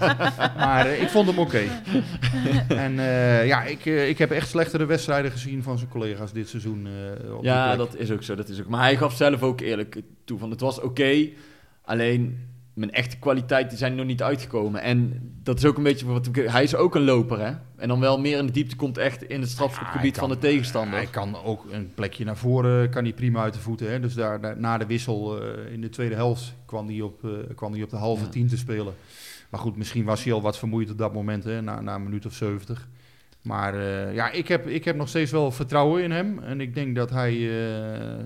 Maar 0.58 0.86
eh, 0.88 1.02
ik 1.02 1.10
vond 1.10 1.28
hem 1.28 1.40
oké. 1.40 1.62
en 2.86 2.94
ja, 3.46 3.64
ik, 3.64 3.86
ik 3.86 4.18
heb 4.18 4.32
echt 4.32 4.50
slechtere 4.50 4.86
wedstrijden 4.86 5.32
gezien 5.32 5.64
van 5.64 5.78
zijn 5.78 5.90
collega's 5.90 6.32
dit 6.34 6.50
seizoen. 6.50 6.88
op 7.38 7.44
ja, 7.44 7.76
dat 7.76 7.96
is 7.96 8.12
ook 8.12 8.24
zo, 8.24 8.36
dat 8.36 8.50
is 8.50 8.60
ook. 8.60 8.68
Maar 8.68 8.82
hij 8.82 8.98
gaf 8.98 9.16
zelf 9.16 9.44
ook 9.44 9.62
eerlijk 9.62 10.02
toe 10.26 10.40
van 10.40 10.50
het 10.50 10.60
was 10.60 10.82
oké, 10.82 11.28
alleen 11.82 12.48
mijn 12.80 12.92
echte 12.92 13.18
kwaliteiten 13.18 13.78
zijn 13.78 13.96
nog 13.96 14.06
niet 14.06 14.24
uitgekomen. 14.24 14.82
En 14.82 15.22
dat 15.44 15.58
is 15.58 15.66
ook 15.66 15.78
een 15.78 15.84
beetje 15.84 16.06
wat 16.06 16.30
hij 16.34 16.64
is 16.64 16.76
ook 16.76 16.96
een 16.96 17.04
loper, 17.04 17.40
hè? 17.40 17.52
En 17.76 17.88
dan 17.88 18.00
wel 18.00 18.20
meer 18.20 18.38
in 18.38 18.46
de 18.46 18.52
diepte 18.52 18.76
komt 18.76 18.98
echt 18.98 19.24
in 19.24 19.42
het 19.42 19.50
strafschopgebied 19.50 20.16
Ja, 20.16 20.22
van 20.22 20.30
de 20.30 20.38
tegenstander. 20.38 20.94
Hij 20.98 21.08
kan 21.08 21.44
ook 21.44 21.66
een 21.72 21.92
plekje 21.96 22.26
naar 22.26 22.38
voren 22.38 22.90
kan 22.90 23.04
hij 23.04 23.14
prima 23.14 23.42
uit 23.42 23.54
de 23.54 23.60
voeten. 23.60 23.92
Hè? 23.92 24.00
Dus 24.00 24.14
daar, 24.14 24.42
daar- 24.42 24.60
na 24.60 24.78
de 24.78 24.86
wissel 24.86 25.42
eh, 25.42 25.74
in 25.74 25.82
de 25.82 25.90
tweede 25.90 26.16
helft 26.16 26.54
kwam 26.66 26.88
hij 26.88 27.02
op, 27.02 27.24
eh, 27.24 27.30
kwam 27.56 27.74
hij 27.74 27.84
op 27.84 27.90
de 27.90 27.96
halve 27.96 28.24
Ja. 28.24 28.30
tien 28.30 28.48
te 28.48 28.58
spelen. 28.58 28.94
Maar 29.50 29.60
goed, 29.60 29.78
misschien 29.78 30.04
was 30.06 30.24
hij 30.24 30.34
al 30.34 30.42
wat 30.42 30.58
vermoeid 30.58 30.92
op 30.92 30.98
dat 30.98 31.14
moment, 31.14 31.44
hè? 31.44 31.62
Na, 31.62 31.82
na 31.82 31.96
een 31.96 32.04
minuut 32.04 32.26
of 32.26 32.34
zeventig. 32.34 32.88
Maar 33.42 33.74
eh, 33.74 34.14
ja, 34.16 34.32
ik 34.32 34.48
heb, 34.48 34.68
ik 34.68 34.86
heb 34.86 34.96
nog 34.96 35.08
steeds 35.10 35.32
wel 35.32 35.52
vertrouwen 35.52 36.04
in 36.04 36.12
hem. 36.12 36.40
En 36.40 36.62
ik 36.62 36.74
denk 36.74 36.96
dat 36.96 37.10
hij, 37.10 37.34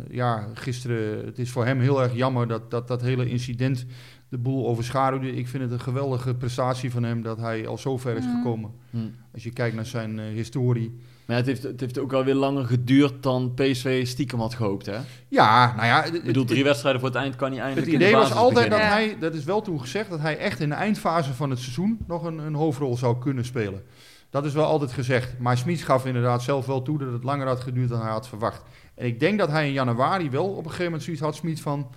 ja, 0.09 0.47
gisteren, 0.53 1.25
het 1.25 1.39
is 1.39 1.49
voor 1.49 1.65
hem 1.65 1.79
heel 1.79 2.01
erg 2.03 2.15
jammer 2.15 2.47
dat 2.47 2.71
dat, 2.71 2.87
dat 2.87 3.01
hele 3.01 3.29
incident 3.29 3.85
de 4.33 4.39
boel 4.39 4.67
overschaduwde. 4.67 5.35
Ik 5.35 5.47
vind 5.47 5.63
het 5.63 5.71
een 5.71 5.79
geweldige 5.79 6.35
prestatie 6.35 6.91
van 6.91 7.03
hem 7.03 7.21
dat 7.21 7.37
hij 7.37 7.67
al 7.67 7.77
zo 7.77 7.97
ver 7.97 8.17
is 8.17 8.25
gekomen. 8.37 8.71
Hm. 8.89 8.97
Als 9.33 9.43
je 9.43 9.51
kijkt 9.51 9.75
naar 9.75 9.85
zijn 9.85 10.19
eh, 10.19 10.25
historie. 10.25 10.99
Maar 11.25 11.37
het 11.37 11.45
heeft, 11.45 11.63
het 11.63 11.79
heeft 11.79 11.97
ook 11.97 12.13
alweer 12.13 12.35
langer 12.35 12.65
geduurd 12.65 13.23
dan 13.23 13.53
PSV 13.53 14.07
stiekem 14.07 14.39
had 14.39 14.53
gehoopt, 14.53 14.85
hè? 14.85 14.97
Ja, 15.27 15.75
nou 15.75 15.87
ja, 15.87 16.03
Ik 16.03 16.23
bedoel, 16.23 16.45
drie 16.45 16.63
wedstrijden 16.63 17.01
voor 17.01 17.09
het 17.09 17.17
eind 17.19 17.35
kan 17.35 17.47
hij 17.47 17.57
Het 17.57 17.65
eindelijk 17.65 17.91
in 17.91 17.99
idee 17.99 18.11
de 18.11 18.17
was 18.17 18.31
altijd 18.31 18.69
dat 18.69 18.79
beginnen. 18.79 19.09
Hij, 19.09 19.17
dat 19.19 19.33
is 19.33 19.43
wel 19.43 19.61
toen 19.61 19.79
gezegd, 19.79 20.09
dat 20.09 20.19
hij 20.19 20.37
echt 20.37 20.59
in 20.59 20.69
de 20.69 20.75
eindfase 20.75 21.33
van 21.33 21.49
het 21.49 21.59
seizoen 21.59 21.99
nog 22.07 22.23
een, 22.23 22.37
een 22.37 22.55
hoofdrol 22.55 22.97
zou 22.97 23.19
kunnen 23.19 23.45
spelen. 23.45 23.83
Dat 24.29 24.45
is 24.45 24.53
wel 24.53 24.65
altijd 24.65 24.91
gezegd. 24.91 25.39
Maar 25.39 25.57
Smits 25.57 25.83
gaf 25.83 26.05
inderdaad 26.05 26.43
zelf 26.43 26.65
wel 26.65 26.81
toe 26.81 26.97
dat 26.97 27.11
het 27.11 27.23
langer 27.23 27.47
had 27.47 27.59
geduurd 27.59 27.89
dan 27.89 28.01
hij 28.01 28.11
had 28.11 28.27
verwacht. 28.27 28.61
En 28.95 29.05
ik 29.05 29.19
denk 29.19 29.39
dat 29.39 29.49
hij 29.49 29.67
in 29.67 29.73
januari 29.73 30.29
wel 30.29 30.49
op 30.49 30.57
een 30.57 30.63
gegeven 30.63 30.83
moment 30.85 31.03
zoiets 31.03 31.21
had, 31.21 31.35
Smits 31.35 31.61
van... 31.61 31.89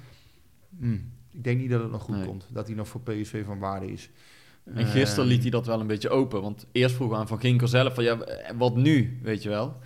"Hmm, 0.78 1.14
ik 1.36 1.44
denk 1.44 1.60
niet 1.60 1.70
dat 1.70 1.82
het 1.82 1.90
nog 1.90 2.02
goed 2.02 2.16
Nee. 2.16 2.26
komt. 2.26 2.46
Dat 2.50 2.66
hij 2.66 2.76
nog 2.76 2.88
voor 2.88 3.00
PSV 3.00 3.44
van 3.44 3.58
waarde 3.58 3.92
is. 3.92 4.10
En 4.74 4.86
gisteren 4.86 5.24
Eh, 5.24 5.30
liet 5.30 5.42
hij 5.42 5.50
dat 5.50 5.66
wel 5.66 5.80
een 5.80 5.86
beetje 5.86 6.08
open. 6.08 6.42
Want 6.42 6.66
eerst 6.72 6.94
vroeg 6.94 7.14
aan 7.14 7.28
Van 7.28 7.40
Ginkel 7.40 7.68
zelf 7.68 7.94
van 7.94 8.04
ja, 8.04 8.18
wat 8.56 8.76
nu, 8.76 9.18
weet 9.22 9.42
je 9.42 9.48
wel. 9.48 9.76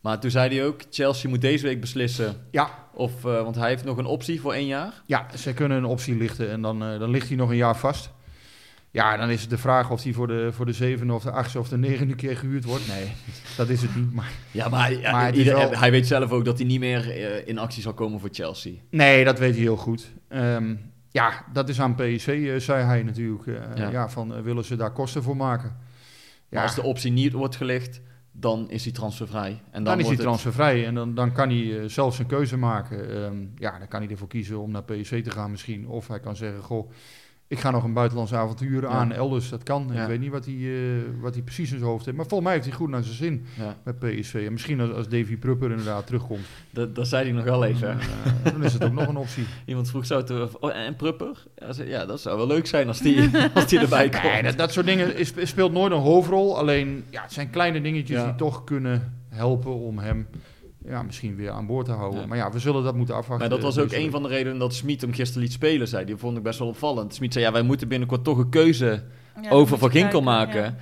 Maar 0.00 0.20
toen 0.20 0.30
zei 0.30 0.56
hij 0.56 0.66
ook, 0.66 0.80
Chelsea 0.90 1.30
moet 1.30 1.40
deze 1.40 1.66
week 1.66 1.80
beslissen. 1.80 2.36
Ja. 2.50 2.88
Of, 2.94 3.24
eh, 3.24 3.42
want 3.42 3.54
hij 3.56 3.68
heeft 3.68 3.84
nog 3.84 3.96
een 3.96 4.04
optie 4.06 4.40
voor 4.40 4.52
één 4.52 4.66
jaar. 4.66 5.02
Ja, 5.06 5.26
ze 5.36 5.52
kunnen 5.54 5.76
een 5.78 5.84
optie 5.84 6.16
lichten 6.16 6.50
en 6.50 6.62
dan, 6.62 6.82
eh, 6.82 6.98
dan 6.98 7.10
ligt 7.10 7.28
hij 7.28 7.36
nog 7.36 7.50
een 7.50 7.56
jaar 7.56 7.76
vast. 7.76 8.10
Ja, 8.92 9.16
dan 9.16 9.30
is 9.30 9.40
het 9.40 9.50
de 9.50 9.58
vraag 9.58 9.90
of 9.90 10.02
hij 10.02 10.12
voor 10.12 10.26
de, 10.26 10.48
voor 10.52 10.66
de 10.66 10.72
zevende 10.72 11.12
of 11.12 11.22
de 11.22 11.30
achtste 11.30 11.58
of 11.58 11.68
de 11.68 11.76
negende 11.78 12.14
keer 12.14 12.36
gehuurd 12.36 12.64
wordt. 12.64 12.88
Nee, 12.88 13.12
dat 13.56 13.68
is 13.68 13.82
het 13.82 13.96
niet. 13.96 14.12
Maar 14.12 14.30
Ja, 14.50 14.68
maar, 14.68 14.92
ja, 14.92 15.12
Maar 15.12 15.26
het 15.26 15.34
is 15.36 15.40
ieder- 15.44 15.54
wel- 15.58 15.78
hij 15.78 15.90
weet 15.90 16.06
zelf 16.06 16.30
ook 16.30 16.44
dat 16.44 16.58
hij 16.58 16.66
niet 16.66 16.80
meer 16.80 17.10
eh, 17.10 17.48
in 17.48 17.58
actie 17.58 17.82
zal 17.82 17.94
komen 17.94 18.20
voor 18.20 18.28
Chelsea. 18.32 18.72
Nee, 18.90 19.24
dat 19.24 19.38
weet 19.38 19.52
hij 19.54 19.60
heel 19.62 19.76
goed. 19.76 20.10
Ehm, 20.28 20.74
ja, 21.10 21.44
dat 21.52 21.68
is 21.68 21.80
aan 21.80 21.94
PSV, 21.94 22.50
eh, 22.54 22.60
zei 22.60 22.84
hij 22.84 23.02
natuurlijk. 23.02 23.46
eh, 23.46 23.54
Ja. 23.76 23.88
ja. 23.90 24.08
van 24.08 24.34
eh, 24.34 24.42
willen 24.42 24.64
ze 24.64 24.76
daar 24.76 24.92
kosten 24.92 25.22
voor 25.22 25.36
maken? 25.36 25.68
Maar 25.70 25.78
Ja, 26.48 26.62
als 26.62 26.74
de 26.74 26.82
optie 26.82 27.12
niet 27.12 27.32
wordt 27.32 27.56
gelicht, 27.56 28.00
dan 28.32 28.70
is 28.70 28.84
hij 28.84 28.92
transfervrij. 28.92 29.50
En 29.50 29.60
dan, 29.72 29.84
dan, 29.84 29.98
is 29.98 30.04
hij 30.06 30.12
het- 30.14 30.22
transfervrij 30.22 30.86
en 30.86 30.94
dan, 30.94 31.14
dan 31.14 31.32
kan 31.32 31.48
hij 31.48 31.78
eh, 31.80 31.88
zelf 31.88 32.14
zijn 32.14 32.28
keuze 32.28 32.56
maken. 32.56 33.10
Ehm, 33.24 33.46
ja, 33.56 33.78
dan 33.78 33.88
kan 33.88 34.00
hij 34.02 34.10
ervoor 34.10 34.28
kiezen 34.28 34.58
om 34.60 34.70
naar 34.70 34.82
PSV 34.84 35.24
te 35.24 35.30
gaan 35.30 35.50
misschien. 35.50 35.86
Of 35.88 36.08
hij 36.08 36.20
kan 36.20 36.36
zeggen, 36.36 36.62
goh, 36.62 36.90
ik 37.50 37.58
ga 37.58 37.70
nog 37.70 37.84
een 37.84 37.92
buitenlandse 37.92 38.36
avontuur 38.36 38.82
Ja. 38.82 38.88
aan 38.88 39.12
elders. 39.12 39.48
Dat 39.48 39.62
kan. 39.62 39.90
Ja. 39.92 40.02
Ik 40.02 40.08
weet 40.08 40.20
niet 40.20 40.30
wat 40.30 40.44
hij, 40.44 40.54
eh, 40.54 41.02
wat 41.20 41.34
hij 41.34 41.42
precies 41.42 41.72
in 41.72 41.78
zijn 41.78 41.90
hoofd 41.90 42.04
heeft. 42.04 42.16
Maar 42.16 42.26
volgens 42.26 42.48
mij 42.50 42.58
heeft 42.58 42.68
hij 42.70 42.78
goed 42.78 42.88
naar 42.90 43.02
zijn 43.02 43.16
zin 43.16 43.46
Ja, 43.58 43.76
met 43.84 43.98
PSV. 43.98 44.34
En 44.46 44.52
misschien 44.52 44.80
als, 44.80 44.90
als 44.92 45.08
Davy 45.08 45.36
Prupper 45.36 45.70
inderdaad 45.70 46.06
terugkomt, 46.06 46.44
dat, 46.70 46.94
dat 46.94 47.08
zei 47.08 47.24
hij 47.24 47.32
nog 47.32 47.44
wel 47.44 47.64
even. 47.64 47.88
eh, 47.98 48.52
dan 48.52 48.64
is 48.64 48.72
het 48.72 48.84
ook 48.84 48.92
nog 48.92 49.08
een 49.08 49.16
optie. 49.16 49.44
Iemand 49.66 49.88
vroeg 49.90 50.06
zo, 50.06 50.22
te, 50.22 50.48
oh, 50.60 50.76
en 50.76 50.96
Prupper? 50.96 51.46
Ja, 51.86 52.04
dat 52.06 52.20
zou 52.20 52.36
wel 52.36 52.46
leuk 52.46 52.66
zijn 52.66 52.88
als 52.88 52.98
die, 53.00 53.30
als 53.54 53.66
die 53.66 53.78
erbij 53.78 54.08
komt. 54.08 54.22
Nee, 54.22 54.42
dat, 54.42 54.56
dat 54.58 54.72
soort 54.72 54.86
dingen 54.86 55.16
is, 55.16 55.32
speelt 55.42 55.72
nooit 55.72 55.92
een 55.92 55.98
hoofdrol. 55.98 56.58
Alleen, 56.58 57.04
ja, 57.10 57.22
het 57.22 57.32
zijn 57.32 57.50
kleine 57.50 57.80
dingetjes 57.80 58.22
die 58.24 58.34
toch 58.34 58.64
kunnen 58.64 59.14
helpen 59.28 59.74
om 59.74 59.98
hem 59.98 60.26
ja, 60.84 61.02
misschien 61.02 61.36
weer 61.36 61.50
aan 61.50 61.66
boord 61.66 61.86
te 61.86 61.92
houden. 61.92 62.20
Ja. 62.20 62.26
Maar 62.26 62.36
ja, 62.36 62.50
we 62.52 62.58
zullen 62.58 62.84
dat 62.84 62.94
moeten 62.94 63.14
afwachten. 63.14 63.48
Maar 63.48 63.58
dat 63.60 63.74
was 63.74 63.84
ook 63.84 63.92
een 63.92 64.10
van 64.10 64.22
de 64.22 64.28
redenen 64.28 64.58
dat 64.58 64.74
Smit 64.74 65.00
hem 65.00 65.12
gisteren 65.12 65.42
liet 65.42 65.52
spelen, 65.52 65.88
zei. 65.88 66.04
Die 66.04 66.16
vond 66.16 66.36
ik 66.36 66.42
best 66.42 66.58
wel 66.58 66.68
opvallend. 66.68 67.14
Smit 67.14 67.32
zei, 67.32 67.44
ja, 67.44 67.52
wij 67.52 67.62
moeten 67.62 67.88
binnenkort 67.88 68.24
toch 68.24 68.38
een 68.38 68.48
keuze 68.48 69.02
Ja, 69.42 69.50
over 69.50 69.78
Van 69.78 69.90
Ginkel 69.90 70.22
maken. 70.22 70.62
ja. 70.62 70.76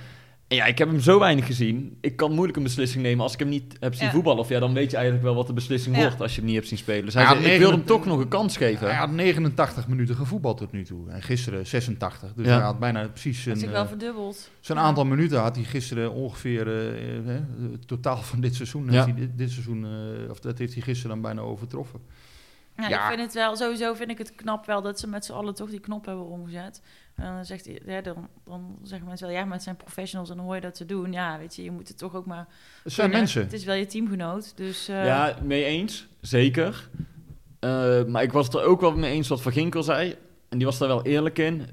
Ja, 0.55 0.65
ik 0.65 0.77
heb 0.77 0.89
hem 0.89 0.99
zo 0.99 1.19
weinig 1.19 1.45
gezien. 1.45 1.97
Ik 2.01 2.15
kan 2.15 2.31
moeilijk 2.31 2.57
een 2.57 2.63
beslissing 2.63 3.03
nemen 3.03 3.23
als 3.23 3.33
ik 3.33 3.39
hem 3.39 3.47
niet 3.49 3.75
heb 3.79 3.93
zien 3.93 4.05
Ja. 4.05 4.11
voetballen. 4.11 4.39
Of 4.39 4.49
ja, 4.49 4.59
dan 4.59 4.73
weet 4.73 4.89
je 4.91 4.95
eigenlijk 4.95 5.25
wel 5.25 5.35
wat 5.35 5.47
de 5.47 5.53
beslissing 5.53 5.95
Ja. 5.95 6.01
wordt 6.01 6.21
als 6.21 6.31
je 6.31 6.37
hem 6.37 6.45
niet 6.45 6.55
hebt 6.55 6.67
zien 6.67 6.77
spelen. 6.77 7.05
Dus 7.05 7.13
hij 7.13 7.23
Ja, 7.23 7.29
zei, 7.29 7.39
ik 7.39 7.45
wil 7.45 7.51
hem 7.51 7.59
29 7.77 7.95
toch 7.95 8.05
nog 8.05 8.19
een 8.23 8.27
kans 8.27 8.57
geven. 8.57 8.87
Hij 8.87 8.95
had 8.95 9.11
89 9.11 9.87
minuten 9.87 10.15
gevoetbald 10.15 10.57
tot 10.57 10.71
nu 10.71 10.83
toe. 10.85 11.09
En 11.09 11.21
gisteren 11.21 11.65
86. 11.67 12.33
Dus 12.33 12.45
Ja. 12.45 12.51
hij 12.53 12.61
had 12.63 12.79
bijna 12.79 13.07
precies 13.07 13.35
Dat 13.43 13.57
zijn, 13.57 13.69
is 13.69 13.75
wel 13.75 13.83
eh, 13.83 13.87
verdubbeld. 13.89 14.49
zijn 14.59 14.77
Ja. 14.77 14.83
aantal 14.83 15.05
minuten. 15.05 15.39
Had 15.39 15.55
hij 15.55 15.65
gisteren 15.65 16.11
ongeveer 16.13 16.67
eh, 16.67 17.17
eh, 17.17 17.41
het 17.71 17.87
totaal 17.87 18.17
van 18.21 18.41
dit 18.41 18.55
seizoen. 18.55 18.85
Ja. 18.85 18.91
Heeft 18.91 19.05
hij 19.05 19.13
dit, 19.15 19.37
dit 19.37 19.51
seizoen 19.51 19.85
eh, 19.85 20.29
of 20.29 20.39
dat 20.39 20.57
heeft 20.57 20.73
hij 20.73 20.81
gisteren 20.81 21.09
dan 21.11 21.21
bijna 21.21 21.41
overtroffen. 21.41 21.99
Ja, 22.77 22.87
Ja. 22.89 23.01
Ik 23.03 23.07
vind 23.15 23.21
het 23.21 23.33
wel, 23.33 23.55
sowieso 23.55 23.93
vind 23.93 24.09
ik 24.09 24.17
het 24.17 24.33
knap 24.35 24.65
wel 24.65 24.81
dat 24.81 24.99
ze 24.99 25.07
met 25.07 25.25
z'n 25.25 25.31
allen 25.33 25.55
toch 25.55 25.69
die 25.69 25.79
knop 25.79 26.05
hebben 26.05 26.25
omgezet. 26.25 26.81
En 27.19 27.33
dan 27.35 27.45
zegt 27.45 27.65
hij, 27.65 27.79
ja, 27.85 28.01
dan, 28.01 28.27
dan 28.43 28.77
zeggen 28.83 29.07
mensen 29.07 29.27
wel, 29.27 29.35
ja, 29.35 29.43
maar 29.43 29.53
het 29.53 29.63
zijn 29.63 29.75
professionals 29.75 30.29
en 30.29 30.35
dan 30.35 30.45
hoor 30.45 30.55
je 30.55 30.61
dat 30.61 30.77
ze 30.77 30.85
doen. 30.85 31.11
Ja, 31.11 31.37
weet 31.37 31.55
je, 31.55 31.63
je 31.63 31.71
moet 31.71 31.87
het 31.87 31.97
toch 31.97 32.15
ook 32.15 32.25
maar 32.25 32.47
Het 32.83 32.93
zijn 32.93 33.09
kunnen. 33.09 33.17
mensen. 33.17 33.41
Het 33.41 33.53
is 33.53 33.63
wel 33.63 33.75
je 33.75 33.85
teamgenoot, 33.85 34.57
dus... 34.57 34.87
eh, 34.87 35.05
Ja, 35.05 35.35
mee 35.43 35.63
eens. 35.63 36.07
Zeker. 36.21 36.89
Eh, 37.59 38.03
maar 38.05 38.23
ik 38.23 38.31
was 38.31 38.45
het 38.45 38.55
er 38.55 38.63
ook 38.63 38.81
wel 38.81 38.91
mee 38.97 39.11
eens 39.11 39.27
wat 39.27 39.41
Van 39.41 39.51
Ginkel 39.51 39.83
zei. 39.83 40.15
En 40.49 40.57
die 40.57 40.67
was 40.67 40.77
daar 40.77 40.87
wel 40.87 41.03
eerlijk 41.05 41.37
in. 41.39 41.65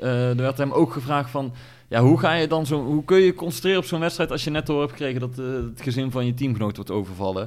Eh, 0.00 0.28
er 0.30 0.36
werd 0.36 0.58
hem 0.58 0.72
ook 0.72 0.92
gevraagd 0.92 1.30
van... 1.30 1.52
Ja, 1.88 2.00
hoe, 2.00 2.18
ga 2.18 2.32
je 2.34 2.46
dan 2.46 2.66
zo, 2.66 2.84
hoe 2.84 3.04
kun 3.04 3.18
je 3.18 3.34
concentreren 3.34 3.78
op 3.78 3.84
zo'n 3.84 4.00
wedstrijd... 4.00 4.30
als 4.30 4.44
je 4.44 4.50
net 4.50 4.66
door 4.66 4.78
hebt 4.80 4.90
gekregen 4.90 5.20
dat 5.20 5.36
het 5.36 5.80
gezin 5.82 6.10
van 6.10 6.26
je 6.26 6.34
teamgenoot 6.34 6.76
wordt 6.76 6.90
overvallen? 6.90 7.42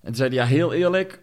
En 0.00 0.06
toen 0.06 0.14
zei 0.14 0.28
hij, 0.28 0.38
ja, 0.38 0.44
heel 0.44 0.72
eerlijk... 0.72 1.20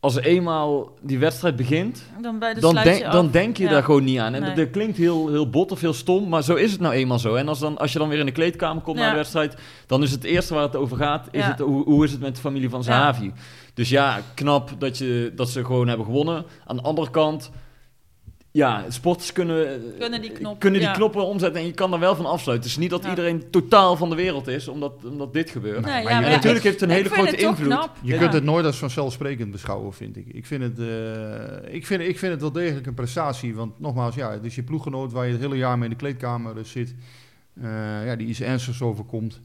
Als 0.00 0.16
eenmaal 0.16 0.90
die 1.00 1.18
wedstrijd 1.18 1.56
begint... 1.56 2.02
dan, 2.22 2.38
bij 2.38 2.54
de 2.54 2.60
dan, 2.60 2.74
denk, 2.74 3.04
af. 3.04 3.12
dan 3.12 3.30
denk 3.30 3.56
je 3.56 3.64
Ja. 3.64 3.70
daar 3.70 3.82
gewoon 3.82 4.04
niet 4.04 4.18
aan. 4.18 4.34
En 4.34 4.40
Nee. 4.40 4.48
dat, 4.54 4.56
dat 4.58 4.70
klinkt 4.70 4.96
heel, 4.96 5.28
heel 5.28 5.50
bot 5.50 5.72
of 5.72 5.80
heel 5.80 5.92
stom, 5.92 6.28
maar 6.28 6.42
zo 6.42 6.54
is 6.54 6.72
het 6.72 6.80
nou 6.80 6.94
eenmaal 6.94 7.18
zo. 7.18 7.34
En 7.34 7.48
als, 7.48 7.58
dan, 7.58 7.78
als 7.78 7.92
je 7.92 7.98
dan 7.98 8.08
weer 8.08 8.18
in 8.18 8.26
de 8.26 8.32
kleedkamer 8.32 8.82
komt 8.82 8.98
Ja. 8.98 9.04
na 9.04 9.10
de 9.10 9.16
wedstrijd, 9.16 9.56
dan 9.86 10.02
is 10.02 10.10
het 10.10 10.24
eerste 10.24 10.54
waar 10.54 10.62
het 10.62 10.76
over 10.76 10.96
gaat, 10.96 11.28
is 11.30 11.40
Ja. 11.40 11.48
het, 11.50 11.58
hoe, 11.58 11.84
hoe 11.84 12.04
is 12.04 12.10
het 12.12 12.20
met 12.20 12.34
de 12.34 12.40
familie 12.40 12.70
van 12.70 12.82
Zahavi? 12.84 13.32
Dus 13.74 13.88
ja, 13.88 14.20
knap 14.34 14.70
dat, 14.78 14.98
je, 14.98 15.32
dat 15.36 15.48
ze 15.50 15.64
gewoon 15.64 15.88
hebben 15.88 16.06
gewonnen. 16.06 16.44
Aan 16.66 16.76
de 16.76 16.82
andere 16.82 17.10
kant, 17.10 17.50
ja, 18.52 18.84
sporters 18.88 19.32
kunnen, 19.32 19.82
Kunnen 19.98 20.20
die 20.22 20.32
knop- 20.32 20.60
kunnen 20.60 20.80
die 20.80 20.88
ja. 20.88 20.94
knoppen 20.94 21.24
omzetten 21.24 21.60
en 21.60 21.66
je 21.66 21.72
kan 21.72 21.92
er 21.92 21.98
wel 21.98 22.16
van 22.16 22.26
afsluiten. 22.26 22.68
Het 22.68 22.76
is 22.76 22.82
niet 22.82 22.90
dat 22.90 23.02
Ja. 23.02 23.08
iedereen 23.08 23.50
totaal 23.50 23.96
van 23.96 24.10
de 24.10 24.16
wereld 24.16 24.46
is, 24.48 24.68
omdat, 24.68 24.92
omdat 25.04 25.32
dit 25.32 25.50
gebeurt. 25.50 25.84
Nee, 25.84 26.04
maar 26.04 26.12
ja, 26.12 26.20
natuurlijk 26.20 26.56
ik- 26.56 26.62
heeft 26.62 26.80
het 26.80 26.90
een 26.90 26.96
hele 26.96 27.08
grote 27.08 27.30
het 27.30 27.40
invloed. 27.40 27.66
knap. 27.68 27.96
Je 28.02 28.12
Ja. 28.12 28.18
kunt 28.18 28.32
het 28.32 28.44
nooit 28.44 28.64
als 28.66 28.76
vanzelfsprekend 28.76 29.50
beschouwen, 29.50 29.92
vind 29.92 30.16
ik. 30.16 30.26
Ik 30.28 30.46
vind 30.46 30.62
het, 30.62 30.78
eh, 30.78 31.74
ik 31.74 31.86
vind, 31.86 32.00
ik 32.02 32.18
vind 32.18 32.32
het 32.32 32.40
wel 32.40 32.52
degelijk 32.52 32.86
een 32.86 32.94
prestatie. 32.94 33.54
Want 33.54 33.80
nogmaals, 33.80 34.14
ja, 34.14 34.30
het 34.32 34.44
is 34.44 34.54
je 34.54 34.62
ploeggenoot 34.62 35.12
waar 35.12 35.26
je 35.26 35.32
het 35.32 35.40
hele 35.40 35.56
jaar 35.56 35.74
mee 35.78 35.84
in 35.84 35.90
de 35.90 36.00
kleedkamer 36.00 36.54
zit. 36.66 36.94
eh, 37.62 38.06
ja, 38.06 38.16
die 38.16 38.26
iets 38.26 38.40
ernstigs 38.40 38.82
overkomt. 38.82 39.40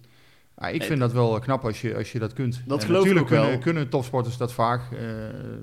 Ah, 0.58 0.74
ik 0.74 0.84
vind 0.84 1.00
dat 1.00 1.12
wel 1.14 1.40
knap 1.40 1.66
als 1.66 1.82
je, 1.82 1.96
als 1.96 2.12
je 2.12 2.20
dat 2.20 2.34
kunt. 2.34 2.62
Dat 2.66 2.80
En 2.80 2.86
geloof 2.86 3.06
ik 3.06 3.14
natuurlijk 3.14 3.22
ook 3.22 3.30
wel. 3.38 3.42
kunnen, 3.46 3.60
kunnen 3.64 3.90
topsporters 3.90 4.38
dat 4.38 4.54
vaak. 4.54 4.82
eh, 4.92 5.00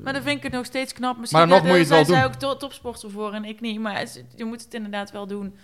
Maar 0.03 0.13
dan 0.13 0.23
vind 0.23 0.37
ik 0.37 0.43
het 0.43 0.53
nog 0.53 0.65
steeds 0.65 0.93
knap. 0.93 1.19
Misschien 1.19 1.39
Maar 1.41 1.49
nog 1.49 1.59
ja, 1.59 1.63
moet 1.65 1.73
je 1.75 1.79
het 1.81 1.89
daar 1.89 2.07
wel 2.07 2.17
doen. 2.23 2.25
ook 2.25 2.35
to- 2.35 2.57
topsporter 2.57 3.11
voor 3.11 3.33
en 3.33 3.45
ik 3.45 3.61
niet. 3.61 3.81
Maar 3.81 4.07
je 4.37 4.45
moet 4.45 4.63
het 4.65 4.75
inderdaad 4.75 5.13
wel 5.13 5.27
doen. 5.27 5.55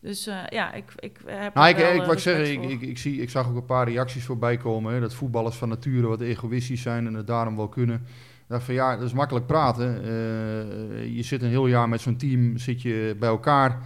Dus 0.00 0.26
eh, 0.26 0.36
ja, 0.48 0.72
ik, 0.72 0.92
ik 0.96 1.18
heb 1.26 1.54
Nou, 1.54 1.68
ik, 1.68 1.76
wel, 1.76 1.92
ik, 1.94 2.00
eh, 2.00 2.06
wat 2.06 2.24
ik 2.26 2.46
ik, 2.46 2.70
ik, 2.70 2.80
ik, 2.80 2.98
zie, 2.98 3.20
ik 3.20 3.30
zag 3.30 3.48
ook 3.48 3.56
een 3.56 3.64
paar 3.64 3.88
reacties 3.88 4.24
voorbij 4.24 4.56
komen. 4.56 4.94
Hè, 4.94 5.00
dat 5.00 5.14
voetballers 5.14 5.56
van 5.56 5.68
nature 5.68 6.06
wat 6.06 6.20
egoïstisch 6.20 6.82
zijn 6.82 7.06
en 7.06 7.14
het 7.14 7.26
daarom 7.26 7.56
wel 7.56 7.68
kunnen. 7.68 7.96
Ik 7.96 8.52
dacht 8.52 8.64
van 8.64 8.74
ja, 8.74 8.96
dat 8.96 9.06
is 9.06 9.12
makkelijk 9.12 9.46
praten. 9.46 10.02
Eh, 10.02 11.16
je 11.16 11.22
zit 11.22 11.42
een 11.42 11.48
heel 11.48 11.66
jaar 11.66 11.88
met 11.88 12.00
zo'n 12.00 12.16
team, 12.16 12.58
zit 12.58 12.82
je 12.82 13.16
bij 13.18 13.28
elkaar. 13.28 13.78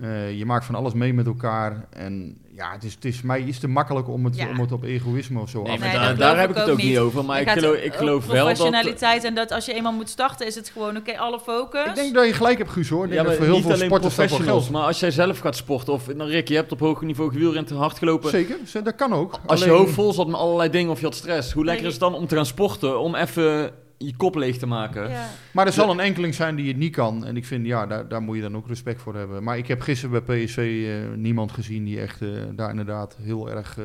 Eh, 0.00 0.38
je 0.38 0.44
maakt 0.46 0.64
van 0.64 0.74
alles 0.74 0.92
mee 0.92 1.14
met 1.14 1.26
elkaar. 1.26 1.86
En 1.90 2.38
ja, 2.60 2.72
het 2.72 2.84
is, 2.84 2.94
het 2.94 3.04
is 3.04 3.22
mij 3.22 3.40
iets 3.42 3.58
te 3.58 3.68
makkelijk 3.68 4.08
om 4.08 4.24
het, 4.24 4.36
Ja. 4.36 4.48
om 4.48 4.60
het 4.60 4.72
op 4.72 4.84
egoïsme 4.84 5.40
of 5.40 5.48
zo 5.50 5.62
Nee, 5.62 5.72
af 5.72 5.78
Nee, 5.78 5.90
te 5.90 5.98
dat 5.98 6.18
daar, 6.18 6.38
heb 6.40 6.50
ik 6.50 6.56
het 6.56 6.64
ook 6.64 6.70
ook 6.70 6.82
niet 6.82 6.98
over. 6.98 7.24
Maar 7.24 7.40
ik 7.40 7.48
geloof, 7.50 7.76
ik 7.76 7.94
geloof 7.94 8.26
wel 8.26 8.34
dat... 8.34 8.44
professionaliteit 8.44 9.24
en 9.24 9.34
dat 9.34 9.50
als 9.52 9.64
je 9.66 9.72
eenmaal 9.74 9.92
moet 9.92 10.08
starten, 10.08 10.46
is 10.46 10.54
het 10.54 10.70
gewoon 10.72 10.96
oké, 10.96 11.18
alle 11.18 11.40
focus. 11.40 11.86
Ik 11.86 11.94
denk 11.94 12.14
dat 12.14 12.26
je 12.26 12.32
gelijk 12.32 12.58
hebt, 12.58 12.70
Guus 12.70 12.88
hoor. 12.88 13.04
Ik 13.04 13.10
denk 13.10 13.20
Ja, 13.22 13.26
maar 13.28 13.36
dat 13.36 13.46
voor 13.46 13.54
heel 13.54 13.54
niet 13.54 13.64
veel 13.64 13.74
alleen 13.74 13.86
sporters 13.86 14.14
professionals, 14.14 14.70
maar 14.70 14.82
als 14.82 15.00
jij 15.00 15.10
zelf 15.10 15.38
gaat 15.38 15.56
sporten, 15.56 15.92
of 15.92 16.14
nou 16.14 16.30
Rick, 16.30 16.48
je 16.48 16.54
hebt 16.54 16.72
op 16.72 16.80
hoog 16.80 17.00
niveau 17.00 17.30
gewielrend 17.32 17.70
hard 17.70 17.98
gelopen. 17.98 18.30
Zeker, 18.30 18.56
ze- 18.66 18.82
dat 18.82 18.94
kan 18.94 19.12
ook. 19.14 19.34
Als 19.46 19.64
je 19.64 19.70
hoofd 19.70 19.94
vol 19.94 20.12
zat 20.12 20.26
met 20.26 20.36
allerlei 20.36 20.70
dingen 20.70 20.90
of 20.90 20.98
je 20.98 21.04
had 21.04 21.14
stress, 21.14 21.52
hoe 21.52 21.64
lekker 21.64 21.82
Nee, 21.82 21.92
is 21.92 21.98
het 22.00 22.10
dan 22.10 22.20
om 22.20 22.26
te 22.26 22.34
gaan 22.36 22.46
sporten, 22.46 23.00
om 23.00 23.14
even 23.14 23.70
je 24.06 24.16
kop 24.16 24.34
leeg 24.34 24.58
te 24.58 24.66
maken? 24.66 25.10
Ja. 25.10 25.26
Maar 25.52 25.66
er 25.66 25.72
zal 25.72 25.90
een 25.90 26.00
enkeling 26.00 26.34
zijn 26.34 26.56
die 26.56 26.68
het 26.68 26.76
niet 26.76 26.92
kan. 26.94 27.24
En 27.24 27.36
ik 27.36 27.44
vind, 27.46 27.66
ja, 27.66 27.86
daar, 27.86 28.08
daar 28.08 28.22
moet 28.22 28.36
je 28.36 28.42
dan 28.42 28.56
ook 28.56 28.68
respect 28.68 29.00
voor 29.02 29.14
hebben. 29.14 29.42
Maar 29.42 29.58
ik 29.58 29.66
heb 29.68 29.80
gisteren 29.80 30.24
bij 30.24 30.44
PSV 30.44 30.84
eh, 30.88 31.16
niemand 31.16 31.52
gezien 31.52 31.84
die 31.84 32.00
echt 32.00 32.22
eh, 32.22 32.28
daar 32.54 32.70
inderdaad 32.70 33.16
heel 33.20 33.50
erg 33.50 33.78
eh, 33.78 33.84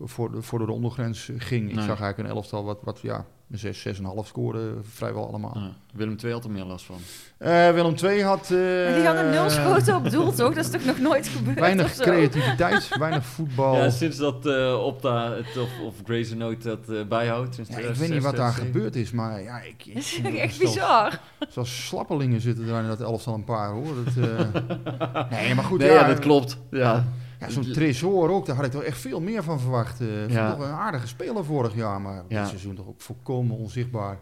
voor, 0.00 0.32
de, 0.32 0.42
voor 0.42 0.66
de 0.66 0.72
ondergrens 0.72 1.30
ging. 1.38 1.68
Ik 1.68 1.74
Nee. 1.74 1.84
zag 1.84 2.00
eigenlijk 2.00 2.18
een 2.18 2.34
elftal 2.36 2.64
wat, 2.64 2.78
wat 2.82 3.00
ja, 3.02 3.26
een 3.50 3.58
6, 3.58 3.86
6,5 3.88 4.04
scoorde 4.24 4.74
vrijwel 4.82 5.28
allemaal. 5.28 5.52
Ja, 5.54 5.70
Willem 5.94 6.16
II 6.24 6.32
had 6.32 6.44
er 6.44 6.50
meer 6.50 6.64
last 6.64 6.84
van. 6.84 6.96
Eh, 7.38 7.70
Willem 7.70 7.94
II 8.04 8.22
had... 8.22 8.50
eh, 8.50 8.58
Maar 8.58 8.94
die 8.94 9.04
hadden 9.06 9.30
nul 9.30 9.50
schoten 9.50 9.94
op 9.96 10.10
doel, 10.10 10.32
toch? 10.32 10.54
Dat 10.54 10.64
is 10.64 10.70
toch 10.70 10.84
nog 10.84 10.98
nooit 10.98 11.28
gebeurd? 11.28 11.58
Weinig 11.60 11.84
of 11.84 11.92
zo? 11.92 12.02
creativiteit, 12.02 12.88
weinig 12.98 13.24
voetbal. 13.24 13.76
Ja, 13.76 13.90
sinds 13.90 14.16
dat 14.16 14.46
eh 14.46 14.82
Opta 14.84 15.32
het, 15.32 15.58
of, 15.58 15.68
of 15.86 15.94
Grey's 16.04 16.34
Note 16.34 16.68
dat 16.86 17.08
bijhoudt. 17.08 17.54
sinds 17.54 17.70
Ja, 17.70 17.76
ik 17.76 17.82
2006, 17.82 17.98
weet 17.98 18.10
niet 18.14 18.22
wat 18.22 18.36
daar 18.36 18.52
2007. 18.52 18.72
gebeurd 18.72 18.96
is, 18.96 19.10
maar 19.10 19.42
ja, 19.42 19.60
ik... 19.60 19.94
Dat 19.94 20.02
is 20.02 20.20
echt 20.40 20.54
zelfs- 20.54 20.74
bizar. 20.74 21.20
Zelfs 21.48 21.86
slappelingen 21.86 22.40
zitten 22.40 22.68
er 22.68 22.80
in 22.82 22.86
dat 22.88 23.00
elftal 23.00 23.34
een 23.34 23.44
paar, 23.44 23.70
hoor. 23.70 23.94
Dat, 24.04 24.28
eh, 24.28 25.30
nee, 25.38 25.54
maar 25.54 25.64
goed, 25.64 25.78
Nee, 25.78 25.88
ja, 25.88 25.94
ja, 25.94 26.06
dat 26.06 26.18
klopt. 26.18 26.58
Ja. 26.70 27.04
Ja, 27.46 27.50
zo'n 27.50 27.72
Tresor 27.72 28.30
ook, 28.30 28.46
daar 28.46 28.56
had 28.56 28.64
ik 28.64 28.70
toch 28.70 28.82
echt 28.82 28.98
veel 28.98 29.20
meer 29.20 29.42
van 29.42 29.60
verwacht. 29.60 30.00
eh 30.00 30.28
Ja. 30.28 30.50
toch 30.54 30.64
een 30.66 30.72
aardige 30.72 31.06
speler 31.06 31.44
vorig 31.44 31.74
jaar, 31.74 32.00
maar 32.00 32.22
Ja. 32.28 32.40
dit 32.40 32.48
seizoen 32.48 32.74
toch 32.74 32.86
ook 32.86 33.00
volkomen 33.00 33.56
onzichtbaar. 33.56 34.18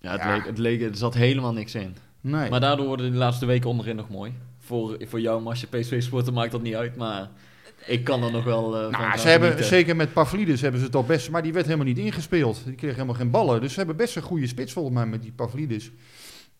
Ja, 0.00 0.10
het. 0.12 0.24
Leek, 0.24 0.46
het, 0.46 0.58
leek, 0.58 0.82
er 0.82 0.96
zat 0.96 1.14
helemaal 1.14 1.52
niks 1.52 1.74
in. 1.74 1.96
Nee. 2.20 2.50
Maar 2.50 2.60
daardoor 2.60 2.86
worden 2.86 3.10
de 3.12 3.16
laatste 3.18 3.46
weken 3.46 3.70
onderin 3.70 3.96
nog 3.96 4.08
mooi. 4.08 4.32
Voor, 4.58 4.96
voor 5.08 5.20
jou, 5.20 5.44
als 5.46 5.60
je 5.60 5.66
PSV 5.66 6.02
supporter 6.02 6.32
maakt 6.32 6.52
dat 6.52 6.62
niet 6.62 6.74
uit. 6.74 6.96
Maar 6.96 7.28
ik 7.86 8.04
kan 8.04 8.22
er 8.22 8.30
nog 8.32 8.44
wel 8.44 8.76
eh, 8.80 8.90
Nou, 8.98 9.18
ze 9.18 9.28
hebben, 9.28 9.64
zeker 9.64 9.96
met 9.96 10.12
Pavlidis 10.12 10.60
hebben 10.60 10.80
ze 10.80 10.86
het 10.86 10.94
al 10.96 11.04
best, 11.04 11.30
maar 11.30 11.42
die 11.42 11.52
werd 11.52 11.64
helemaal 11.66 11.86
niet 11.86 11.98
ingespeeld. 11.98 12.62
Die 12.64 12.74
kreeg 12.74 12.92
helemaal 12.94 13.14
geen 13.14 13.30
ballen. 13.30 13.60
Dus 13.60 13.72
ze 13.72 13.78
hebben 13.78 13.96
best 13.96 14.16
een 14.16 14.22
goede 14.22 14.46
spits 14.46 14.72
volgens 14.72 14.94
mij 14.94 15.06
met 15.06 15.22
die 15.22 15.32
Pavlidis. 15.32 15.90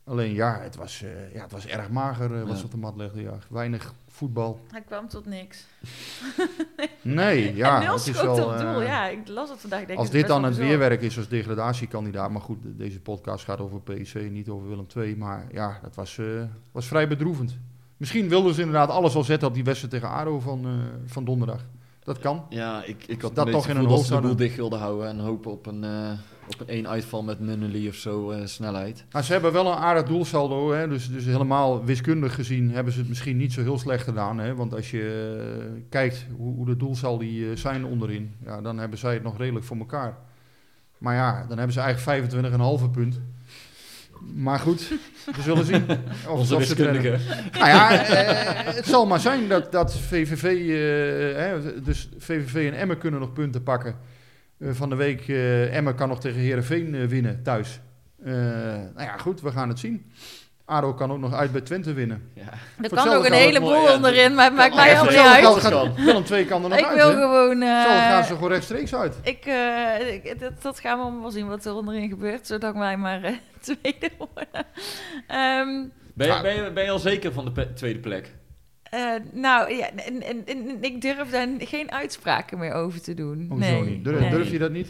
Alleen 0.05 0.35
ja, 0.35 0.59
het 0.63 0.77
was, 0.77 1.03
eh, 1.03 1.35
ja, 1.35 1.43
het 1.43 1.53
was 1.53 1.67
erg 1.67 1.89
mager 1.91 2.47
wat 2.47 2.59
ze 2.59 2.65
op 2.65 2.71
de 2.71 2.77
mat 2.77 2.97
legden. 2.97 3.23
Ja. 3.23 3.39
Weinig 3.49 3.95
voetbal. 4.15 4.61
Hij 4.71 4.81
kwam 4.81 5.09
tot 5.09 5.27
niks. 5.27 5.65
Nee, 7.03 7.57
ja, 7.57 7.77
en 7.81 7.85
nul 7.87 7.95
het 7.95 8.07
is 8.07 8.23
wel... 8.23 8.33
op 8.45 8.59
doel. 8.59 8.81
eh, 8.81 8.87
Ja, 8.87 9.07
ik 9.09 9.29
las 9.29 9.51
het 9.51 9.61
vandaag. 9.61 9.81
ik 9.81 9.87
Denk, 9.87 9.99
als 9.99 10.11
dit 10.11 10.27
dan 10.27 10.45
het 10.45 10.57
weerwerk 10.57 11.03
is 11.03 11.17
als 11.17 11.29
degradatiekandidaat, 11.29 12.31
maar 12.31 12.41
goed, 12.41 12.63
de- 12.63 12.77
deze 12.77 13.01
podcast 13.01 13.45
gaat 13.45 13.61
over 13.61 13.81
PSV, 13.81 14.29
niet 14.31 14.49
over 14.49 14.69
Willem 14.69 14.87
II. 14.97 15.17
Maar 15.17 15.47
ja, 15.53 15.79
dat 15.83 15.95
was, 15.95 16.19
eh, 16.19 16.27
was 16.73 16.87
vrij 16.87 17.09
bedroevend. 17.09 17.59
Misschien 17.97 18.29
wilden 18.29 18.55
ze 18.55 18.61
inderdaad 18.61 18.89
alles 18.91 19.15
al 19.15 19.25
zetten 19.25 19.49
op 19.49 19.55
die 19.55 19.65
wedstrijd 19.65 19.93
tegen 19.93 20.09
ADO 20.09 20.41
van, 20.41 20.65
eh, 20.65 20.71
van 21.07 21.25
donderdag. 21.25 21.65
Dat 22.03 22.19
kan. 22.19 22.45
Ja, 22.49 22.85
ik, 22.85 23.05
ik 23.07 23.23
had 23.23 23.35
dat 23.35 23.47
een 23.47 23.53
toch 23.53 23.69
in 23.69 23.75
hun 23.77 23.83
gevoel 23.83 23.97
dat 23.97 24.07
ze 24.07 24.11
de 24.13 24.15
hoofd 24.19 24.27
boel 24.29 24.37
dicht 24.47 24.57
wilden 24.57 24.79
houden 24.79 25.09
en 25.09 25.19
hopen 25.19 25.51
op 25.51 25.67
een, 25.67 25.85
eh, 25.85 26.11
op 26.47 26.61
een 26.61 26.69
één 26.69 26.89
uitval 26.89 27.23
met 27.23 27.41
Nunnely 27.41 27.89
of 27.89 27.95
zo 27.95 28.31
eh, 28.31 28.47
snelheid. 28.47 29.05
Maar 29.13 29.25
ze 29.25 29.33
hebben 29.33 29.53
wel 29.53 29.67
een 29.67 29.79
aardig 29.79 30.05
doelsaldo. 30.05 30.73
Hè? 30.73 30.89
Dus, 30.89 31.11
dus 31.11 31.25
helemaal 31.25 31.85
wiskundig 31.85 32.35
gezien 32.35 32.71
hebben 32.71 32.93
ze 32.93 32.99
het 32.99 33.09
misschien 33.09 33.37
niet 33.37 33.53
zo 33.53 33.63
heel 33.63 33.79
slecht 33.79 34.05
gedaan. 34.05 34.39
Hè? 34.39 34.55
Want 34.55 34.75
als 34.75 34.91
je 34.91 35.31
eh, 35.59 35.83
kijkt 35.89 36.27
hoe, 36.37 36.55
hoe 36.55 36.67
de 36.67 36.77
doelsaldi 36.77 37.51
eh, 37.51 37.57
zijn 37.57 37.85
onderin, 37.85 38.35
ja, 38.45 38.61
dan 38.61 38.79
hebben 38.79 38.99
zij 38.99 39.15
het 39.15 39.23
nog 39.23 39.39
redelijk 39.39 39.65
voor 39.65 39.77
elkaar. 39.77 40.19
Maar 40.99 41.15
ja, 41.15 41.47
dan 41.49 41.57
hebben 41.57 41.75
ze 41.75 41.81
eigenlijk 41.81 42.33
25,5 42.83 42.91
punt. 42.91 43.21
Maar 44.35 44.59
goed, 44.59 44.89
we 45.37 45.43
zullen 45.43 45.65
zien. 45.65 45.85
Of, 46.29 46.39
Onze 46.39 46.55
of 46.55 46.61
wiskundige. 46.61 47.19
Nou 47.53 47.67
ja, 47.67 48.05
eh, 48.05 48.75
het 48.75 48.87
zal 48.87 49.07
maar 49.07 49.21
zijn 49.21 49.49
dat, 49.49 49.73
dat 49.73 49.99
VVV, 49.99 50.45
eh, 50.45 51.43
hè, 51.43 51.83
dus 51.83 52.09
VVV 52.19 52.71
en 52.73 52.79
Emmen 52.79 52.99
kunnen 52.99 53.21
nog 53.21 53.33
punten 53.33 53.63
pakken. 53.63 53.97
Eh, 54.63 54.69
van 54.73 54.89
de 54.91 54.97
week, 54.97 55.29
eh 55.29 55.77
Emmen 55.77 55.95
kan 55.95 56.09
nog 56.09 56.21
tegen 56.21 56.41
Herenveen 56.41 56.95
eh, 56.95 57.05
winnen 57.07 57.43
thuis. 57.43 57.81
Eh, 58.25 58.33
nou 58.35 58.93
ja, 59.03 59.17
goed, 59.17 59.41
we 59.41 59.51
gaan 59.53 59.69
het 59.69 59.79
zien. 59.79 60.13
ADO 60.65 60.95
kan 60.95 61.13
ook 61.13 61.19
nog 61.19 61.35
uit 61.35 61.53
bij 61.53 61.61
Twente 61.61 61.93
winnen. 61.93 62.31
Ja. 62.35 62.43
Er 62.83 62.89
kan 62.91 63.09
ook 63.09 63.25
een 63.27 63.33
heleboel 63.33 63.87
ja. 63.89 63.95
onderin, 63.95 64.35
maar 64.35 64.45
het 64.45 64.55
maakt 64.55 64.75
mij 64.75 64.97
voor 64.97 65.07
niet 65.09 65.17
uit. 65.17 65.45
hetzelfde 65.55 65.69
Willem, 65.79 65.95
kan. 65.95 66.05
Willem 66.05 66.25
2 66.25 66.45
kan 66.45 66.63
er 66.63 66.69
nog 66.69 66.79
Ik 66.79 66.85
uit. 66.85 66.97
wil 66.97 67.07
hè? 67.09 67.15
gewoon... 67.15 67.63
eh, 67.63 67.83
Zo 67.83 67.89
gaan 67.89 68.25
ze 68.25 68.35
gewoon 68.35 68.51
rechtstreeks 68.51 68.95
uit. 68.95 69.17
Ik, 69.23 69.45
eh, 69.47 70.15
ik- 70.15 70.41
dat, 70.41 70.63
dat 70.63 70.81
gaan 70.81 70.97
we 70.99 71.03
allemaal 71.03 71.21
wel 71.21 71.31
zien 71.31 71.47
wat 71.49 71.65
er 71.65 71.75
onderin 71.75 72.09
gebeurt, 72.09 72.47
zodat 72.47 72.75
wij 72.75 72.97
maar 72.97 73.23
eh, 73.23 73.33
tweede 73.83 74.11
worden. 74.19 74.67
Ehm, 75.27 75.85
Ben, 76.15 76.27
je, 76.37 76.39
ben, 76.43 76.55
je, 76.65 76.71
ben 76.73 76.85
je 76.85 76.91
al 76.91 76.99
zeker 76.99 77.33
van 77.33 77.45
de 77.45 77.53
pe- 77.53 77.73
tweede 77.73 77.99
plek? 77.99 78.33
Eh, 78.93 79.01
nou, 79.33 79.75
ja, 79.75 79.91
en, 79.97 80.23
en, 80.23 80.47
en 80.47 80.77
ik 80.83 81.01
durf 81.01 81.31
daar 81.31 81.49
geen 81.59 81.93
uitspraken 81.93 82.59
meer 82.59 82.73
over 82.73 83.01
te 83.03 83.15
doen. 83.15 83.47
Hoezo 83.49 83.71
nee, 83.71 83.83
niet? 83.85 84.05
Durf, 84.05 84.21
nee. 84.21 84.31
durf 84.31 84.51
je 84.51 84.59
dat 84.59 84.71
niet? 84.71 84.89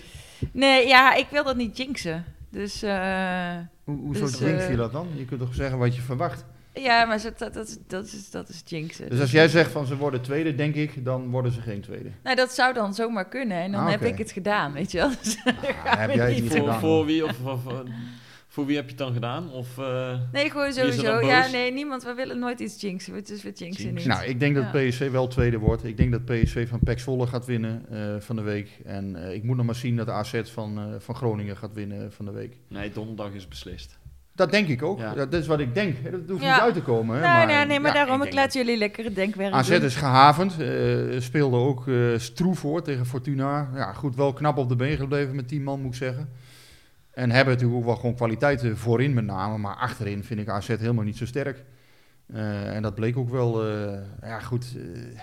Nee, 0.52 0.86
ja, 0.86 1.14
ik 1.14 1.26
wil 1.30 1.44
dat 1.44 1.56
niet 1.56 1.76
jinxen. 1.76 2.24
Dus 2.50 2.82
eh, 2.82 3.56
Hoe, 3.84 3.96
hoezo 3.96 4.24
Dus, 4.24 4.38
jinx 4.38 4.62
eh, 4.62 4.70
je 4.70 4.76
dat 4.76 4.92
dan? 4.92 5.08
Je 5.16 5.24
kunt 5.24 5.40
toch 5.40 5.54
zeggen 5.54 5.78
wat 5.78 5.94
je 5.96 6.02
verwacht? 6.02 6.44
ja, 6.74 7.04
maar 7.04 7.22
dat, 7.22 7.38
dat, 7.54 7.68
is- 7.68 7.78
dat, 7.86 8.04
is, 8.04 8.30
dat 8.30 8.48
is 8.48 8.62
jinxen. 8.64 9.10
Dus 9.10 9.20
als 9.20 9.30
jij 9.30 9.48
zegt 9.48 9.70
van 9.70 9.86
ze 9.86 9.96
worden 9.96 10.22
tweede, 10.22 10.54
denk 10.54 10.74
ik, 10.74 11.04
dan 11.04 11.30
worden 11.30 11.52
ze 11.52 11.60
geen 11.60 11.80
tweede. 11.80 12.08
Nou, 12.22 12.36
dat 12.36 12.52
zou 12.54 12.74
dan 12.74 12.94
zomaar 12.94 13.28
kunnen 13.28 13.56
en 13.56 13.72
dan 13.72 13.84
Ah, 13.84 13.90
heb 13.90 14.02
ik 14.02 14.18
het 14.18 14.30
gedaan, 14.32 14.72
weet 14.72 14.90
je 14.92 14.98
wel. 14.98 15.10
Dus 15.22 15.36
gaan 15.84 15.98
heb 15.98 16.14
jij 16.14 16.24
het 16.26 16.34
niet- 16.34 16.42
niet 16.42 16.50
Voor, 16.52 16.60
gedaan. 16.60 16.80
voor 16.80 17.04
wie 17.06 17.24
of, 17.24 17.30
of, 17.44 17.66
of- 17.66 17.82
voor 18.52 18.66
wie 18.66 18.74
heb 18.76 18.84
je 18.84 18.90
het 18.90 18.98
dan 18.98 19.12
gedaan? 19.12 19.50
Of, 19.52 19.78
eh, 19.78 20.18
Nee, 20.32 20.50
gewoon 20.50 20.72
sowieso. 20.72 21.20
Ja, 21.20 21.46
nee, 21.46 21.72
niemand. 21.72 22.02
We 22.04 22.14
willen 22.14 22.38
nooit 22.38 22.60
iets 22.60 22.80
jinxen. 22.80 23.12
Dus 23.24 23.42
we 23.42 23.50
jinxen 23.54 23.84
Jinx. 23.84 23.98
niet. 23.98 24.06
Nou, 24.14 24.24
ik 24.24 24.40
denk 24.40 24.54
dat. 24.54 24.70
PSV 24.72 25.10
wel 25.10 25.26
tweede 25.26 25.58
wordt. 25.58 25.84
Ik 25.84 25.96
denk 25.96 26.12
dat 26.12 26.24
PSV 26.24 26.68
van 26.68 26.78
PEC 26.84 26.98
Zwolle 27.00 27.26
gaat 27.26 27.46
winnen 27.46 27.84
eh, 27.90 28.20
van 28.20 28.36
de 28.36 28.42
week. 28.42 28.80
En 28.84 29.16
eh, 29.26 29.34
ik 29.34 29.42
moet 29.42 29.56
nog 29.56 29.66
maar 29.66 29.74
zien 29.74 29.96
dat 29.96 30.08
AZ 30.08 30.40
van, 30.44 30.78
eh, 30.78 30.84
van 30.98 31.14
Groningen 31.14 31.56
gaat 31.56 31.72
winnen 31.74 32.12
van 32.12 32.24
de 32.24 32.30
week. 32.32 32.56
nee, 32.68 32.90
donderdag 32.92 33.32
is 33.32 33.48
beslist. 33.48 33.98
Dat 34.34 34.50
denk 34.50 34.68
ik 34.68 34.82
ook. 34.82 34.98
Ja. 34.98 35.14
Dat 35.14 35.32
is 35.32 35.46
wat 35.46 35.60
ik 35.60 35.74
denk. 35.74 36.10
Dat 36.10 36.20
hoeft 36.28 36.42
Ja. 36.42 36.52
niet 36.54 36.62
uit 36.62 36.74
te 36.74 36.82
komen. 36.82 37.16
Hè. 37.16 37.22
Nou, 37.22 37.46
nee, 37.46 37.66
nee, 37.66 37.80
maar 37.80 37.90
ja, 37.90 37.96
daarom, 37.96 38.16
ik, 38.16 38.22
denk 38.22 38.34
laat 38.34 38.52
jullie 38.52 38.76
lekker 38.76 39.04
het 39.04 39.14
denkwerk 39.14 39.52
AZ 39.52 39.68
doen. 39.68 39.82
is 39.82 39.94
gehavend. 39.96 40.60
eh, 40.60 41.20
speelde 41.20 41.56
ook 41.56 41.88
eh 41.88 41.94
stroef 42.16 42.58
voor 42.58 42.82
tegen 42.82 43.06
Fortuna. 43.06 43.70
Ja, 43.74 43.92
goed, 43.92 44.16
wel 44.16 44.32
knap 44.32 44.56
op 44.56 44.68
de 44.68 44.76
been 44.76 44.96
gebleven 44.96 45.34
met 45.34 45.48
10 45.48 45.62
man, 45.62 45.80
moet 45.80 45.90
ik 45.92 45.96
zeggen. 45.98 46.28
En 47.12 47.30
hebben 47.30 47.54
natuurlijk 47.54 47.80
ook 47.80 47.86
wel 47.86 47.96
gewoon 47.96 48.14
kwaliteiten 48.14 48.76
voorin 48.78 49.14
met 49.14 49.24
name. 49.24 49.58
Maar 49.58 49.74
achterin 49.76 50.24
vind 50.24 50.40
ik 50.40 50.48
AZ 50.48 50.66
helemaal 50.66 51.04
niet 51.04 51.16
zo 51.16 51.26
sterk. 51.26 51.62
Eh, 52.32 52.74
en 52.76 52.82
dat 52.82 52.94
bleek 52.94 53.16
ook 53.16 53.30
wel. 53.30 53.64
eh, 53.68 53.98
ja, 54.22 54.38
goed. 54.40 54.64
eh, 54.76 55.20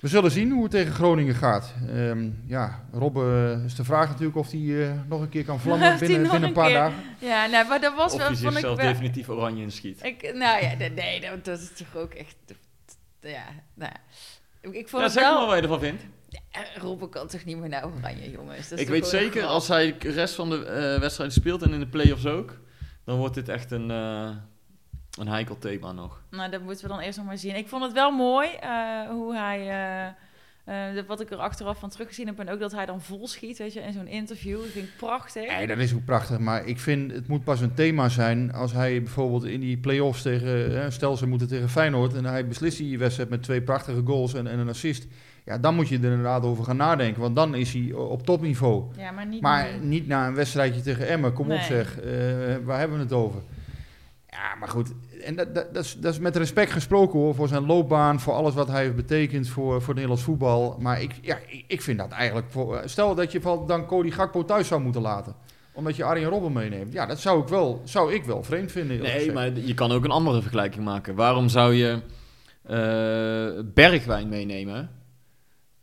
we 0.00 0.08
zullen 0.08 0.30
zien 0.30 0.50
hoe 0.50 0.62
het 0.62 0.70
tegen 0.70 0.92
Groningen 0.92 1.34
gaat. 1.34 1.74
Ehm, 1.88 2.30
ja, 2.46 2.84
Rob 2.92 3.16
is 3.64 3.74
de 3.74 3.84
vraag 3.84 4.08
natuurlijk 4.08 4.36
of 4.36 4.50
hij 4.50 4.60
eh, 4.88 4.92
nog 5.08 5.20
een 5.20 5.28
keer 5.28 5.44
kan 5.44 5.60
vlammen 5.64 5.92
Of 5.92 5.98
binnen, 5.98 6.22
binnen 6.22 6.42
een 6.42 6.52
paar 6.52 6.66
keer- 6.66 6.74
dagen. 6.74 6.96
Ja, 7.18 7.46
nou, 7.46 7.68
maar 7.68 7.80
dat 7.80 7.94
was 7.94 8.12
Of 8.12 8.18
wel, 8.18 8.26
vond 8.26 8.38
ik 8.42 8.50
zichzelf 8.52 8.78
definitief 8.78 9.28
oranje 9.28 9.62
inschiet. 9.62 10.04
Ik, 10.04 10.22
nou 10.34 10.62
ja, 10.64 10.74
nee, 10.94 11.20
dat, 11.20 11.44
dat 11.44 11.58
is 11.60 11.72
toch 11.72 11.96
ook 12.02 12.12
echt... 12.14 12.36
Ja, 13.20 13.44
nou 13.74 13.90
ja. 13.94 14.00
Ik, 14.60 14.74
ik 14.74 14.88
vond 14.88 15.02
Ja, 15.02 15.08
het 15.08 15.12
zeg 15.12 15.22
maar 15.22 15.46
wat 15.46 15.56
je 15.56 15.62
ervan 15.62 15.80
vindt. 15.80 16.02
Eh, 16.50 16.60
Robben 16.76 17.08
kan 17.08 17.26
toch 17.28 17.44
niet 17.44 17.56
meer 17.58 17.68
naar 17.68 17.86
oranje, 17.86 18.30
jongens. 18.30 18.68
Dat 18.68 18.78
is 18.78 18.84
Ik 18.84 18.90
weet 18.90 19.06
zeker, 19.06 19.44
als 19.44 19.68
hij 19.68 19.98
de 19.98 20.10
rest 20.10 20.34
van 20.34 20.50
de 20.50 20.64
eh 20.64 21.00
wedstrijd 21.00 21.32
speelt 21.32 21.62
en 21.62 21.72
in 21.72 21.80
de 21.80 21.86
play-offs 21.86 22.26
ook, 22.26 22.58
dan 23.04 23.18
wordt 23.18 23.34
dit 23.34 23.48
echt 23.48 23.70
een, 23.70 23.90
eh 23.90 24.30
een 25.18 25.28
heikel 25.28 25.58
thema 25.58 25.92
nog. 25.92 26.22
Nou, 26.30 26.50
dat 26.50 26.62
moeten 26.62 26.82
we 26.82 26.88
dan 26.92 27.00
eerst 27.00 27.16
nog 27.18 27.26
maar 27.26 27.38
zien. 27.38 27.56
Ik 27.56 27.68
vond 27.68 27.82
het 27.82 27.92
wel 27.92 28.10
mooi 28.10 28.48
eh, 28.60 29.08
hoe 29.08 29.34
hij... 29.36 29.60
eh, 30.64 30.96
eh, 30.98 31.04
wat 31.06 31.20
ik 31.20 31.30
er 31.30 31.36
achteraf 31.36 31.78
van 31.78 31.88
teruggezien 31.90 32.26
heb... 32.26 32.38
en 32.38 32.50
ook 32.50 32.60
dat 32.60 32.72
hij 32.72 32.86
dan 32.86 33.00
vol 33.02 33.28
schiet, 33.28 33.58
weet 33.58 33.72
je, 33.72 33.80
in 33.80 33.92
zo'n 33.92 34.06
interview. 34.06 34.58
Dat 34.60 34.66
vind 34.70 34.86
ik 34.86 34.96
prachtig. 34.96 35.48
Nee, 35.48 35.66
dat 35.66 35.78
is 35.78 35.94
ook 35.94 36.04
prachtig. 36.04 36.38
Maar 36.38 36.66
ik 36.66 36.78
vind 36.78 37.12
het 37.12 37.28
moet 37.28 37.44
pas 37.44 37.60
een 37.60 37.74
thema 37.74 38.08
zijn 38.08 38.52
als 38.52 38.72
hij 38.72 39.02
bijvoorbeeld 39.02 39.44
in 39.44 39.60
die 39.60 39.78
play-offs 39.78 40.22
tegen, 40.22 40.70
hè, 40.80 40.90
stel 40.90 41.16
ze 41.16 41.26
moeten 41.26 41.48
tegen 41.48 41.68
Feyenoord 41.68 42.14
en 42.14 42.24
hij 42.24 42.46
beslist 42.48 42.78
die 42.78 42.98
wedstrijd 42.98 43.28
met 43.28 43.42
twee 43.42 43.62
prachtige 43.62 44.02
goals 44.04 44.34
en, 44.34 44.46
en 44.46 44.58
een 44.58 44.68
assist. 44.68 45.06
Ja, 45.48 45.58
dan 45.58 45.74
moet 45.74 45.88
je 45.88 45.96
er 45.96 46.04
inderdaad 46.04 46.42
over 46.42 46.64
gaan 46.64 46.76
nadenken, 46.76 47.20
want 47.20 47.36
dan 47.36 47.54
is 47.54 47.72
hij 47.72 47.92
op 47.92 48.22
topniveau. 48.22 48.84
Ja, 48.96 49.10
maar 49.10 49.26
niet... 49.26 49.40
Maar 49.40 49.68
nu. 49.80 49.86
niet 49.86 50.06
na 50.06 50.26
een 50.26 50.34
wedstrijdje 50.34 50.80
tegen 50.80 51.08
Emmen, 51.08 51.32
kom 51.32 51.50
op 51.50 51.60
zeg, 51.60 52.00
eh, 52.00 52.10
waar 52.64 52.78
hebben 52.78 52.96
we 52.96 53.02
het 53.02 53.12
over? 53.12 53.40
Ja, 54.26 54.54
maar 54.60 54.68
goed, 54.68 54.92
en 55.24 55.36
dat, 55.36 55.54
dat, 55.54 55.74
dat, 55.74 55.84
is, 55.84 55.96
dat 56.00 56.12
is 56.12 56.18
met 56.18 56.36
respect 56.36 56.72
gesproken 56.72 57.18
hoor, 57.18 57.34
voor 57.34 57.48
zijn 57.48 57.66
loopbaan, 57.66 58.20
voor 58.20 58.32
alles 58.32 58.54
wat 58.54 58.68
hij 58.68 58.82
heeft 58.82 58.96
betekend 58.96 59.48
voor, 59.48 59.72
voor 59.72 59.80
het 59.80 59.94
Nederlands 59.94 60.22
voetbal. 60.22 60.76
Maar 60.80 61.02
ik, 61.02 61.12
ja, 61.22 61.36
ik, 61.46 61.64
ik 61.66 61.82
vind 61.82 61.98
dat 61.98 62.10
eigenlijk, 62.10 62.46
voor, 62.50 62.82
stel 62.84 63.14
dat 63.14 63.32
je 63.32 63.64
dan 63.66 63.86
Cody 63.86 64.10
Gakpo 64.10 64.44
thuis 64.44 64.68
zou 64.68 64.80
moeten 64.80 65.02
laten 65.02 65.34
omdat 65.72 65.96
je 65.96 66.04
Arjen 66.04 66.28
Robben 66.28 66.52
meeneemt. 66.52 66.92
Ja, 66.92 67.06
dat 67.06 67.20
zou 67.20 67.42
ik 67.42 67.48
wel, 67.48 67.80
zou 67.84 68.14
ik 68.14 68.24
wel 68.24 68.42
vreemd 68.42 68.72
vinden. 68.72 68.98
Nee, 68.98 69.10
gezegd. 69.10 69.34
maar 69.34 69.52
je 69.52 69.74
kan 69.74 69.92
ook 69.92 70.04
een 70.04 70.10
andere 70.10 70.40
vergelijking 70.40 70.84
maken. 70.84 71.14
Waarom 71.14 71.48
zou 71.48 71.74
je 71.74 72.00
eh, 72.62 73.64
Bergwijn 73.74 74.28
meenemen, 74.28 74.90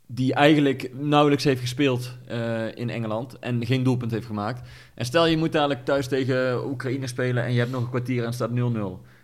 die 0.07 0.33
eigenlijk 0.33 0.89
nauwelijks 0.93 1.43
heeft 1.43 1.61
gespeeld 1.61 2.17
eh, 2.27 2.75
in 2.75 2.89
Engeland 2.89 3.39
en 3.39 3.65
geen 3.65 3.83
doelpunt 3.83 4.11
heeft 4.11 4.25
gemaakt. 4.25 4.69
En 4.95 5.05
stel 5.05 5.25
je 5.25 5.37
moet 5.37 5.51
dadelijk 5.51 5.85
thuis 5.85 6.07
tegen 6.07 6.67
Oekraïne 6.67 7.07
spelen 7.07 7.43
en 7.43 7.53
je 7.53 7.59
hebt 7.59 7.71
nog 7.71 7.81
een 7.83 7.89
kwartier 7.89 8.23
en 8.23 8.33
staat 8.33 8.49
0-0. 8.49 8.53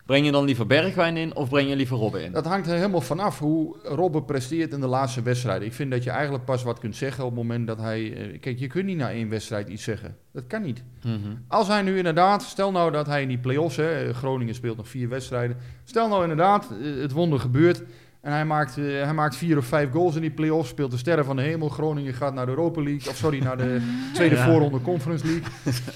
Breng 0.06 0.26
je 0.26 0.32
dan 0.32 0.46
liever 0.46 0.67
Bergwijn 0.67 1.17
in 1.17 1.36
of 1.36 1.50
breng 1.50 1.70
je 1.70 1.76
liever 1.76 1.98
Robben 1.98 2.24
in? 2.24 2.32
Dat 2.32 2.46
hangt 2.46 2.67
er 2.67 2.76
helemaal 2.76 3.02
vanaf 3.02 3.39
hoe 3.39 3.76
Robben 3.84 4.26
presteert 4.26 4.74
in 4.74 4.80
de 4.80 4.88
laatste 4.88 5.22
wedstrijden. 5.22 5.67
Ik 5.67 5.74
vind 5.74 5.91
dat 5.91 6.04
je 6.04 6.10
eigenlijk 6.10 6.46
pas 6.46 6.63
wat 6.63 6.80
kunt 6.80 6.96
zeggen 6.96 7.24
op 7.24 7.30
het 7.30 7.39
moment 7.39 7.67
dat 7.67 7.78
hij... 7.78 8.13
eh, 8.13 8.39
Kijk, 8.39 8.60
je 8.60 8.67
kunt 8.67 8.86
niet 8.86 8.98
na 8.98 9.12
één 9.12 9.30
wedstrijd 9.30 9.70
iets 9.70 9.84
zeggen. 9.84 10.15
Dat 10.34 10.48
kan 10.48 10.62
niet. 10.62 10.84
Mhm. 11.04 11.17
Als 11.48 11.67
hij 11.67 11.82
nu 11.82 11.98
inderdaad, 11.98 12.44
stel 12.44 12.72
nou 12.72 12.91
dat 12.91 13.08
hij 13.08 13.22
in 13.22 13.28
die 13.28 13.38
play-offs, 13.38 13.76
hè, 13.76 14.13
Groningen 14.13 14.56
speelt 14.56 14.78
nog 14.78 14.88
vier 14.88 15.10
wedstrijden. 15.10 15.58
Stel 15.84 16.08
nou 16.08 16.22
inderdaad, 16.22 16.67
eh, 16.72 17.02
het 17.02 17.12
wonder 17.12 17.39
gebeurt 17.39 17.84
en 18.21 18.31
hij 18.31 18.45
maakt, 18.45 18.77
eh, 18.77 18.84
hij 18.86 19.13
maakt 19.13 19.36
vier 19.36 19.57
of 19.57 19.65
vijf 19.65 19.91
goals 19.91 20.15
in 20.15 20.21
die 20.21 20.31
play-offs, 20.31 20.69
speelt 20.69 20.91
de 20.91 20.97
sterren 20.97 21.25
van 21.25 21.36
de 21.36 21.41
hemel. 21.41 21.69
Groningen 21.69 22.13
gaat 22.13 22.34
naar 22.34 22.45
de 22.45 22.51
Europa 22.51 22.81
League, 22.84 23.10
of 23.12 23.15
sorry, 23.17 23.43
naar 23.43 23.57
de 23.57 23.81
tweede 24.13 24.36
Ja. 24.36 24.45
voorronde 24.45 24.81
Conference 24.81 25.25
League. 25.25 25.43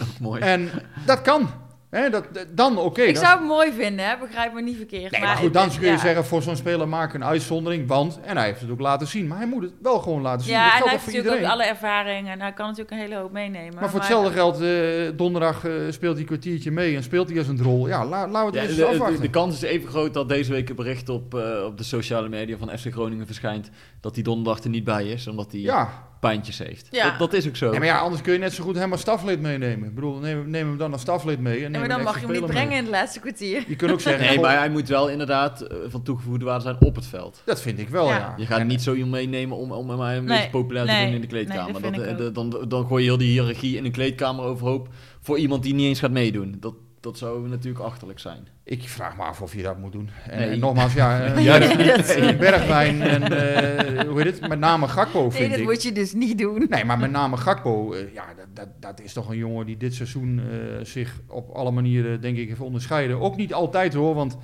Ook 0.02 0.20
mooi. 0.28 0.42
En 0.42 0.70
dat 1.06 1.22
kan. 1.22 1.50
Hè, 1.96 2.10
dat, 2.10 2.26
dan 2.52 2.78
oké. 2.78 3.02
ik 3.02 3.14
dan- 3.16 3.24
zou 3.24 3.38
het 3.40 3.48
mooi 3.48 3.72
vinden, 3.74 4.06
hè? 4.06 4.18
begrijp 4.18 4.54
me 4.54 4.62
niet 4.62 4.78
verkeerd. 4.78 5.12
Nee, 5.12 5.22
maar 5.22 5.36
goed, 5.38 5.54
dan 5.54 5.70
kun 5.70 5.82
je 5.86 5.88
ja. 5.92 5.98
zeggen, 5.98 6.26
voor 6.26 6.42
zo'n 6.42 6.56
speler 6.56 6.88
maak 6.88 7.14
een 7.14 7.24
uitzondering, 7.26 7.88
want, 7.88 8.20
en 8.24 8.38
hij 8.38 8.46
heeft 8.46 8.62
het 8.62 8.70
ook 8.70 8.80
laten 8.80 9.08
zien, 9.08 9.28
maar 9.28 9.38
hij 9.38 9.48
moet 9.48 9.64
het 9.64 9.72
wel 9.82 10.00
gewoon 10.00 10.22
laten 10.22 10.46
zien. 10.46 10.54
Ja, 10.54 10.64
dat 10.66 10.74
en 10.74 10.80
hij 10.82 10.90
heeft 10.92 11.04
voor 11.04 11.14
natuurlijk 11.14 11.36
ook 11.36 11.42
iedereen. 11.42 11.60
alle 11.68 11.70
ervaring 11.74 12.30
en 12.30 12.42
hij 12.42 12.54
kan 12.54 12.66
natuurlijk 12.66 12.92
een 12.92 12.98
hele 13.02 13.16
hoop 13.16 13.32
meenemen. 13.32 13.76
Maar 13.80 13.90
voor 13.90 14.00
hetzelfde 14.00 14.32
geld, 14.32 14.62
eh, 14.62 15.18
donderdag 15.18 15.66
eh, 15.66 15.72
speelt 15.90 16.12
hij 16.12 16.22
een 16.22 16.28
kwartiertje 16.28 16.72
mee 16.72 16.96
en 16.96 17.04
speelt 17.04 17.30
hij 17.30 17.38
als 17.38 17.48
een 17.48 17.58
drol. 17.58 17.88
Ja, 17.88 18.06
la, 18.06 18.28
laten 18.28 18.40
we 18.40 18.46
het 18.46 18.54
Ja, 18.56 18.62
eens 18.62 18.70
de, 18.70 18.82
de, 18.82 18.88
afwachten. 18.88 19.22
de 19.22 19.30
kans 19.30 19.56
is 19.56 19.62
even 19.62 19.90
groot 19.90 20.14
dat 20.14 20.30
deze 20.30 20.52
week 20.52 20.70
een 20.70 20.76
bericht 20.76 21.10
op, 21.10 21.34
eh, 21.36 21.64
op 21.66 21.78
de 21.78 21.84
sociale 21.84 22.30
media 22.30 22.58
van 22.58 22.70
FC 22.78 22.92
Groningen 22.92 23.26
verschijnt 23.26 23.70
dat 24.02 24.16
hij 24.16 24.24
donderdag 24.24 24.64
er 24.64 24.70
niet 24.70 24.84
bij 24.84 25.06
is, 25.08 25.28
omdat 25.28 25.52
hij 25.52 25.62
ja, 25.62 25.90
pijntjes 26.20 26.58
heeft. 26.58 26.88
Ja. 26.92 27.10
Dat, 27.10 27.20
dat 27.20 27.34
is 27.34 27.48
ook 27.48 27.56
zo. 27.56 27.72
Ja, 27.72 27.78
maar 27.78 27.88
ja, 27.88 27.98
anders 28.00 28.22
kun 28.22 28.34
je 28.34 28.40
net 28.40 28.54
zo 28.54 28.64
goed 28.64 28.76
hem 28.76 28.92
als 28.92 29.02
staflid 29.02 29.42
meenemen. 29.42 29.88
Ik 29.90 29.96
bedoel, 29.96 30.20
neem, 30.20 30.50
neem 30.50 30.68
hem 30.68 30.78
dan 30.78 30.92
als 30.92 31.02
staflid 31.02 31.40
mee. 31.40 31.56
En 31.56 31.62
Ja, 31.62 31.68
neem 31.70 31.80
maar 31.80 31.90
dan 31.90 32.04
mag 32.04 32.20
je 32.20 32.26
hem 32.26 32.32
niet 32.36 32.46
brengen 32.46 32.68
mee. 32.68 32.78
in 32.78 32.84
het 32.84 32.92
laatste 32.92 33.20
kwartier. 33.20 33.64
Je 33.68 33.76
kunt 33.76 33.92
ook 33.92 34.02
zeggen, 34.10 34.26
Nee, 34.28 34.40
maar 34.40 34.58
hij 34.58 34.70
moet 34.70 34.88
wel 34.88 35.10
inderdaad 35.10 35.62
eh, 35.62 35.78
van 35.88 36.04
toegevoegde 36.04 36.46
waarde 36.46 36.62
zijn 36.64 36.76
op 36.80 36.96
het 36.96 37.06
veld. 37.06 37.42
dat 37.46 37.62
vind 37.62 37.80
ik 37.80 37.90
wel, 37.90 38.08
Ja. 38.08 38.18
ja. 38.18 38.34
Je 38.38 38.46
gaat 38.46 38.64
niet 38.64 38.82
zo 38.82 38.94
iemand 38.94 39.12
meenemen 39.12 39.58
om, 39.58 39.72
om 39.72 39.90
hem 39.90 40.00
een 40.00 40.24
Nee, 40.26 40.38
beetje 40.38 40.50
populair 40.50 40.86
te 40.86 40.92
nee, 40.92 41.06
doen 41.06 41.14
in 41.16 41.22
de 41.22 41.28
nee, 41.28 41.46
kleedkamer. 41.46 41.82
dat 41.82 41.94
dat 41.96 42.20
eh, 42.28 42.34
dan, 42.34 42.66
dan 42.68 42.86
gooi 42.88 43.04
je 43.04 43.10
heel 43.10 43.18
die 43.18 43.30
hiërarchie 43.32 43.78
in 43.78 43.86
een 43.86 43.92
kleedkamer 43.92 44.46
overhoop 44.46 44.88
voor 45.22 45.38
iemand 45.38 45.64
die 45.64 45.74
niet 45.74 45.86
eens 45.88 46.00
gaat 46.00 46.12
meedoen. 46.12 46.56
Dat, 46.60 46.74
dat 47.06 47.18
zou 47.18 47.48
natuurlijk 47.50 47.84
achterlijk 47.86 48.20
zijn. 48.20 48.48
Ik 48.64 48.90
vraag 48.90 49.18
me 49.18 49.24
af 49.24 49.42
of 49.42 49.54
je 49.56 49.62
dat 49.64 49.78
moet 49.78 49.92
doen. 49.92 50.10
En, 50.30 50.40
Nee. 50.40 50.50
en 50.50 50.60
nogmaals, 50.60 50.94
ja, 50.94 51.20
eh, 51.26 51.44
Ja, 51.44 51.60
eh, 51.60 52.38
Bergwijn 52.38 53.02
en 53.02 53.24
eh, 53.24 54.08
hoe 54.08 54.22
heet 54.22 54.40
het? 54.40 54.50
Met 54.50 54.60
name 54.60 54.88
Gakpo 54.88 55.22
Nee, 55.22 55.32
vind 55.32 55.50
dat 55.50 55.60
ik. 55.60 55.66
moet 55.66 55.84
je 55.84 55.92
dus 55.92 56.14
niet 56.14 56.38
doen. 56.38 56.66
Nee, 56.70 56.86
maar 56.86 56.98
met 56.98 57.12
name 57.12 57.38
Gakpo, 57.38 57.96
ja, 58.14 58.26
dat, 58.38 58.46
dat, 58.54 58.68
dat 58.80 59.02
is 59.02 59.14
toch 59.14 59.30
een 59.30 59.38
jongen 59.38 59.66
die 59.66 59.78
dit 59.78 59.94
seizoen 59.94 60.40
eh, 60.40 60.86
zich 60.86 61.20
op 61.28 61.50
alle 61.50 61.72
manieren, 61.72 62.22
denk 62.22 62.38
ik, 62.38 62.48
heeft 62.48 62.60
onderscheiden. 62.60 63.20
Ook 63.20 63.36
niet 63.36 63.54
altijd 63.54 63.94
hoor, 63.94 64.16
want 64.16 64.38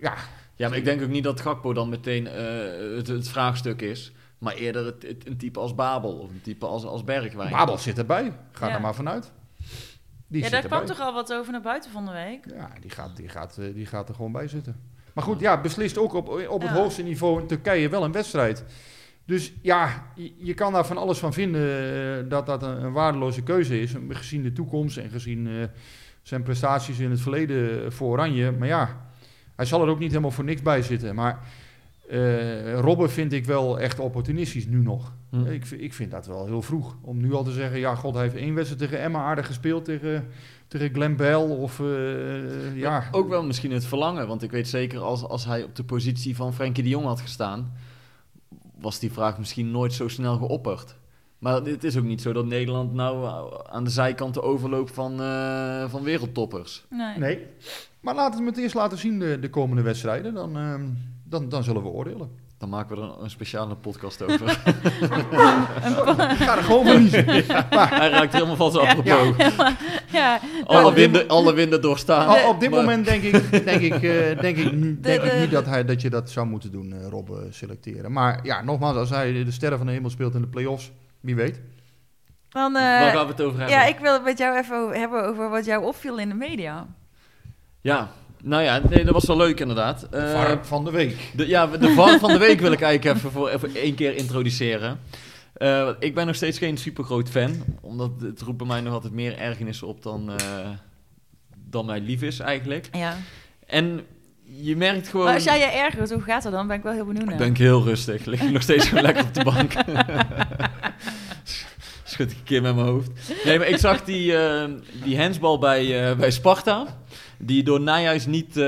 ja, 0.00 0.14
Ja, 0.56 0.68
maar 0.68 0.78
ik 0.78 0.84
denk 0.84 1.02
ook 1.02 1.08
niet 1.08 1.24
dat 1.24 1.40
Gakpo 1.40 1.72
dan 1.72 1.88
meteen 1.88 2.26
eh, 2.26 2.96
het, 2.96 3.06
het 3.06 3.28
vraagstuk 3.28 3.80
is. 3.82 4.12
Maar 4.38 4.54
eerder 4.54 4.84
het, 4.86 5.02
het- 5.02 5.26
een 5.26 5.36
type 5.36 5.58
als 5.60 5.74
Babel 5.74 6.12
of 6.18 6.30
een 6.30 6.40
type 6.42 6.66
als, 6.66 6.84
als 6.84 7.04
Bergwijn. 7.04 7.50
Babel 7.50 7.78
zit 7.78 7.98
erbij. 7.98 8.32
Ga 8.52 8.68
Ja. 8.68 8.74
er 8.74 8.80
maar 8.80 8.94
vanuit. 8.94 9.32
Die 10.28 10.42
Ja, 10.42 10.48
daar 10.50 10.62
kwam 10.66 10.86
toch 10.86 11.00
al 11.00 11.12
wat 11.12 11.32
over 11.32 11.52
naar 11.52 11.60
buiten 11.60 11.90
van 11.90 12.04
de 12.04 12.12
week. 12.12 12.44
Ja, 12.54 12.70
die 12.80 12.90
gaat, 12.90 13.16
die, 13.16 13.28
gaat, 13.28 13.58
eh, 13.58 13.74
die 13.74 13.86
gaat 13.86 14.08
er 14.08 14.14
gewoon 14.14 14.32
bij 14.32 14.48
zitten. 14.48 14.80
Maar 15.12 15.24
goed, 15.24 15.40
ja, 15.40 15.60
beslist 15.60 15.98
ook 15.98 16.12
op, 16.12 16.28
op 16.28 16.60
het 16.62 16.70
Ja. 16.70 16.76
hoogste 16.76 17.02
niveau 17.02 17.40
in 17.40 17.46
Turkije 17.46 17.88
wel 17.88 18.04
een 18.04 18.12
wedstrijd. 18.12 18.64
Dus 19.24 19.52
ja, 19.62 20.06
je, 20.14 20.32
je 20.38 20.54
kan 20.54 20.72
daar 20.72 20.86
van 20.86 20.96
alles 20.96 21.18
van 21.18 21.32
vinden 21.32 21.62
eh, 22.24 22.30
dat 22.30 22.46
dat 22.46 22.62
een, 22.62 22.84
een 22.84 22.92
waardeloze 22.92 23.42
keuze 23.42 23.80
is. 23.80 23.92
Gezien 24.08 24.42
de 24.42 24.52
toekomst 24.52 24.96
en 24.96 25.10
gezien 25.10 25.46
eh, 25.46 25.52
zijn 26.22 26.42
prestaties 26.42 26.98
in 26.98 27.10
het 27.10 27.20
verleden 27.20 27.92
voor 27.92 28.08
Oranje. 28.10 28.52
Maar 28.52 28.68
ja, 28.68 29.10
hij 29.56 29.64
zal 29.64 29.82
er 29.82 29.88
ook 29.88 29.98
niet 29.98 30.10
helemaal 30.10 30.30
voor 30.30 30.44
niks 30.44 30.62
bij 30.62 30.82
zitten. 30.82 31.14
Maar 31.14 31.38
eh 32.08 32.80
Robben 32.80 33.10
vind 33.10 33.32
ik 33.32 33.44
wel 33.44 33.80
echt 33.80 33.98
opportunistisch 33.98 34.66
nu 34.66 34.82
nog. 34.82 35.12
Hm. 35.30 35.46
Ik, 35.46 35.70
ik 35.70 35.94
vind 35.94 36.10
dat 36.10 36.26
wel 36.26 36.46
heel 36.46 36.62
vroeg. 36.62 36.96
Om 37.02 37.20
nu 37.20 37.34
al 37.34 37.44
te 37.44 37.50
zeggen, 37.50 37.78
ja, 37.78 37.94
god, 37.94 38.14
hij 38.14 38.22
heeft 38.22 38.34
één 38.34 38.54
wedstrijd 38.54 38.82
tegen 38.82 39.04
Emma 39.04 39.18
aardig 39.18 39.46
gespeeld. 39.46 39.84
Tegen, 39.84 40.28
tegen 40.68 40.94
Glenn 40.94 41.16
Bell 41.16 41.34
of 41.34 41.80
eh, 41.80 42.76
ja... 42.76 43.08
Ook 43.10 43.28
wel 43.28 43.42
misschien 43.42 43.72
het 43.72 43.84
verlangen, 43.84 44.26
want 44.26 44.42
ik 44.42 44.50
weet 44.50 44.68
zeker 44.68 45.00
als, 45.00 45.24
als 45.24 45.44
hij 45.44 45.62
op 45.62 45.74
de 45.74 45.84
positie 45.84 46.36
van 46.36 46.54
Frenkie 46.54 46.82
de 46.82 46.88
Jong 46.88 47.04
had 47.04 47.20
gestaan, 47.20 47.72
was 48.78 48.98
die 48.98 49.12
vraag 49.12 49.38
misschien 49.38 49.70
nooit 49.70 49.92
zo 49.92 50.08
snel 50.08 50.36
geopperd. 50.36 50.96
Maar 51.38 51.62
het 51.62 51.84
is 51.84 51.96
ook 51.96 52.04
niet 52.04 52.22
zo 52.22 52.32
dat 52.32 52.46
Nederland 52.46 52.92
nou 52.92 53.24
eh, 53.24 53.74
aan 53.74 53.84
de 53.84 53.90
zijkanten 53.90 54.42
overloopt 54.42 54.92
van, 54.92 55.20
eh, 55.20 55.90
van 55.90 56.02
wereldtoppers. 56.02 56.84
Nee. 56.90 57.18
Nee. 57.18 57.46
Maar 58.00 58.14
laten 58.14 58.40
we 58.40 58.46
het 58.46 58.58
eerst 58.58 58.74
laten 58.74 58.98
zien 58.98 59.18
de, 59.18 59.38
de 59.40 59.50
komende 59.50 59.82
wedstrijden. 59.82 60.34
Dan, 60.34 60.56
ehm, 60.56 60.84
dan, 61.28 61.48
dan 61.48 61.62
zullen 61.64 61.82
we 61.82 61.88
oordelen. 61.88 62.46
Dan 62.58 62.68
maken 62.68 62.96
we 62.96 63.02
er 63.02 63.08
een, 63.08 63.22
een 63.22 63.30
speciale 63.30 63.74
podcast 63.76 64.22
over. 64.22 64.50
Ik 66.30 66.36
ga 66.36 66.56
er 66.56 66.62
gewoon 66.62 66.86
verliezen. 66.86 67.24
hij 67.68 68.08
raakt 68.10 68.32
helemaal 68.32 68.56
van 68.56 68.70
zijn 68.72 68.86
apropos. 68.86 69.46
Ja, 70.12 70.40
Alle, 70.64 70.92
winden, 70.92 71.28
alle 71.28 71.52
winden 71.54 71.80
doorstaan. 71.80 72.48
Op 72.48 72.60
dit 72.60 72.70
Maar- 72.70 72.80
moment 72.80 73.04
denk 73.06 73.22
ik, 73.22 73.50
denk 73.64 73.80
ik, 73.80 73.92
eh, 73.92 74.40
denk 74.40 74.56
ik, 74.56 74.70
denk 75.02 75.02
De- 75.22 75.26
ik 75.32 75.38
niet 75.40 75.50
dat, 75.50 75.66
hij, 75.66 75.84
dat 75.84 76.00
je 76.00 76.10
dat 76.10 76.30
zou 76.30 76.46
moeten 76.46 76.70
doen, 76.72 76.92
eh, 76.92 77.06
Rob, 77.08 77.30
eh, 77.30 77.36
selecteren. 77.50 78.12
Maar 78.12 78.40
ja, 78.42 78.62
nogmaals, 78.62 78.96
als 78.96 79.10
hij 79.10 79.44
de 79.44 79.50
sterren 79.50 79.78
van 79.78 79.86
de 79.86 79.92
hemel 79.92 80.10
speelt 80.10 80.34
in 80.34 80.40
de 80.40 80.46
play-offs, 80.48 80.90
wie 81.20 81.34
weet. 81.36 81.60
dan, 82.48 82.76
eh, 82.76 82.82
Waar 82.82 83.12
gaan 83.12 83.26
we 83.26 83.32
het 83.32 83.40
over 83.42 83.58
hebben? 83.58 83.76
ja, 83.76 83.84
ik 83.84 83.98
wil 83.98 84.12
het 84.12 84.24
met 84.24 84.38
jou 84.38 84.58
even 84.58 85.00
hebben 85.00 85.24
over 85.26 85.48
wat 85.50 85.64
jou 85.64 85.84
opviel 85.84 86.18
in 86.18 86.28
de 86.28 86.34
media. 86.34 86.86
Ja, 87.80 88.08
nou 88.42 88.62
ja, 88.62 88.80
nee, 88.88 89.04
dat 89.04 89.14
was 89.14 89.26
wel 89.26 89.36
leuk 89.36 89.60
inderdaad. 89.60 90.02
Eh, 90.02 90.32
VAR 90.32 90.66
van 90.66 90.84
de 90.84 90.90
week. 90.90 91.16
De, 91.36 91.48
ja, 91.48 91.66
de 91.66 91.90
VAR 91.90 92.18
van 92.18 92.32
de 92.32 92.38
week 92.38 92.60
wil 92.60 92.72
ik 92.72 92.80
eigenlijk 92.80 93.16
even 93.16 93.30
voor 93.30 93.48
even 93.48 93.74
één 93.74 93.94
keer 93.94 94.16
introduceren. 94.16 95.00
Eh, 95.58 95.88
ik 95.98 96.14
ben 96.14 96.26
nog 96.26 96.34
steeds 96.34 96.58
geen 96.58 96.76
super 96.76 97.04
groot 97.04 97.28
fan, 97.28 97.64
omdat 97.80 98.10
het 98.20 98.40
roept 98.40 98.58
bij 98.58 98.66
mij 98.66 98.80
nog 98.80 98.92
altijd 98.92 99.12
meer 99.12 99.38
ergernissen 99.38 99.86
op 99.86 100.02
dan, 100.02 100.30
eh, 100.30 100.68
dan 101.56 101.86
mij 101.86 102.00
lief 102.00 102.22
is 102.22 102.38
eigenlijk. 102.38 102.88
Ja. 102.92 103.16
En 103.66 104.06
je 104.42 104.76
merkt 104.76 105.08
gewoon... 105.08 105.26
Maar 105.26 105.34
als 105.34 105.44
jij 105.44 105.58
je 105.58 105.64
ergert, 105.64 106.12
hoe 106.12 106.22
gaat 106.22 106.42
dat 106.42 106.52
dan? 106.52 106.66
Ben 106.66 106.76
ik 106.76 106.82
wel 106.82 106.92
heel 106.92 107.04
benieuwd 107.04 107.24
naar. 107.24 107.32
Ik 107.32 107.38
ben 107.38 107.56
heel 107.56 107.82
rustig, 107.82 108.24
lig 108.24 108.40
ik 108.40 108.50
nog 108.50 108.62
steeds 108.62 108.88
gewoon 108.88 109.02
lekker 109.02 109.24
op 109.24 109.34
de 109.34 109.44
bank. 109.44 109.72
Een 112.18 112.44
keer 112.44 112.62
met 112.62 112.74
mijn 112.74 112.86
hoofd. 112.86 113.10
Nee, 113.44 113.58
maar 113.58 113.68
ik 113.68 113.76
zag 113.76 114.04
die, 114.04 114.36
eh, 114.36 114.70
die 115.04 115.20
handsbal 115.20 115.58
bij, 115.58 116.10
eh, 116.10 116.16
bij 116.16 116.30
Sparta. 116.30 116.86
Die 117.38 117.62
door 117.62 117.80
Nijhuis 117.80 118.26
niet, 118.26 118.56
eh, 118.56 118.62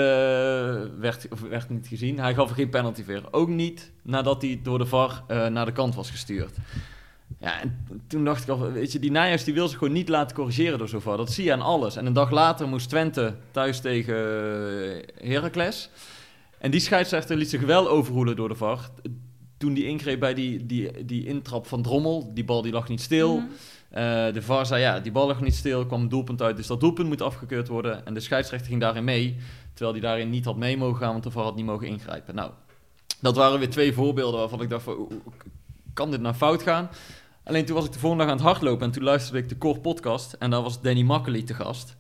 werd, 0.99 1.29
werd 1.49 1.69
niet 1.69 1.87
gezien. 1.87 2.19
Hij 2.19 2.35
gaf 2.35 2.49
er 2.49 2.55
geen 2.55 2.69
penalty 2.69 3.05
voor. 3.05 3.23
Ook 3.31 3.49
niet 3.49 3.91
nadat 4.03 4.43
hij 4.43 4.61
door 4.63 4.79
de 4.79 4.87
VAR 4.87 5.23
eh, 5.27 5.47
naar 5.47 5.67
de 5.67 5.73
kant 5.73 5.95
was 5.95 6.11
gestuurd. 6.11 6.57
Ja, 7.41 7.61
en 7.61 7.87
toen 8.07 8.25
dacht 8.25 8.43
ik 8.43 8.49
al, 8.49 8.73
weet 8.73 8.93
je, 8.93 8.99
die 8.99 9.11
Nijhuis 9.11 9.45
die 9.45 9.55
wil 9.55 9.69
zich 9.69 9.79
gewoon 9.79 9.95
niet 9.95 10.09
laten 10.09 10.37
corrigeren 10.37 10.79
door 10.79 10.89
zover. 10.89 11.17
Dat 11.17 11.33
zie 11.33 11.45
je 11.45 11.53
aan 11.53 11.63
alles. 11.63 11.97
En 11.97 12.07
een 12.07 12.13
dag 12.13 12.31
later 12.31 12.69
moest 12.69 12.89
Twente 12.89 13.35
thuis 13.51 13.81
tegen 13.81 14.15
Heracles. 15.23 15.91
En 16.59 16.71
die 16.71 16.81
scheidsrechter 16.81 17.37
liet 17.37 17.51
zich 17.51 17.61
wel 17.61 17.89
overroelen 17.89 18.37
door 18.37 18.49
de 18.49 18.55
VAR. 18.55 18.91
Toen 19.61 19.75
die 19.75 19.85
ingreep 19.85 20.21
bij 20.21 20.35
die, 20.35 20.67
die, 20.67 21.05
die 21.05 21.27
intrap 21.27 21.67
van 21.67 21.83
Drommel, 21.83 22.31
die 22.35 22.45
bal 22.45 22.63
die 22.63 22.73
lag 22.73 22.89
niet 22.89 23.01
stil. 23.01 23.37
Mhm. 23.37 23.47
Eh, 23.91 24.33
de 24.33 24.43
VAR 24.43 24.67
zei 24.67 24.81
ja, 24.81 25.01
die 25.01 25.13
bal 25.13 25.27
lag 25.27 25.41
niet 25.41 25.55
stil, 25.55 25.87
kwam 25.87 26.01
een 26.01 26.09
doelpunt 26.09 26.43
uit, 26.43 26.57
dus 26.57 26.67
dat 26.67 26.81
doelpunt 26.81 27.09
moet 27.09 27.23
afgekeurd 27.23 27.69
worden. 27.69 28.07
En 28.07 28.15
de 28.15 28.21
scheidsrechter 28.21 28.69
ging 28.69 28.81
daarin 28.81 29.05
mee, 29.05 29.37
terwijl 29.73 29.93
hij 29.93 30.03
daarin 30.03 30.31
niet 30.31 30.45
had 30.45 30.57
mee 30.57 30.77
mogen 30.77 30.99
gaan, 30.99 31.13
want 31.13 31.23
de 31.23 31.31
VAR 31.31 31.45
had 31.45 31.57
niet 31.57 31.65
mogen 31.65 31.87
ingrijpen. 31.87 32.35
Nou, 32.35 32.51
dat 33.21 33.37
waren 33.37 33.59
weer 33.59 33.71
twee 33.71 33.93
voorbeelden 33.93 34.41
waarvan 34.41 34.63
ik 34.63 34.69
dacht 34.69 34.83
van, 34.83 35.09
kan 35.95 36.11
dit 36.11 36.21
nou 36.21 36.35
fout 36.35 36.63
gaan? 36.63 36.89
Alleen 37.45 37.65
toen 37.65 37.77
was 37.77 37.85
ik 37.85 37.93
de 37.93 37.99
volgende 37.99 38.25
dag 38.25 38.33
aan 38.33 38.39
het 38.39 38.49
hardlopen 38.49 38.87
en 38.87 38.93
toen 38.93 39.03
luisterde 39.03 39.39
ik 39.39 39.49
de 39.49 39.59
Core 39.59 39.81
podcast 39.81 40.33
en 40.33 40.51
daar 40.51 40.63
was 40.63 40.81
Danny 40.81 41.03
Makkely 41.03 41.43
te 41.43 41.55
gast. 41.55 41.97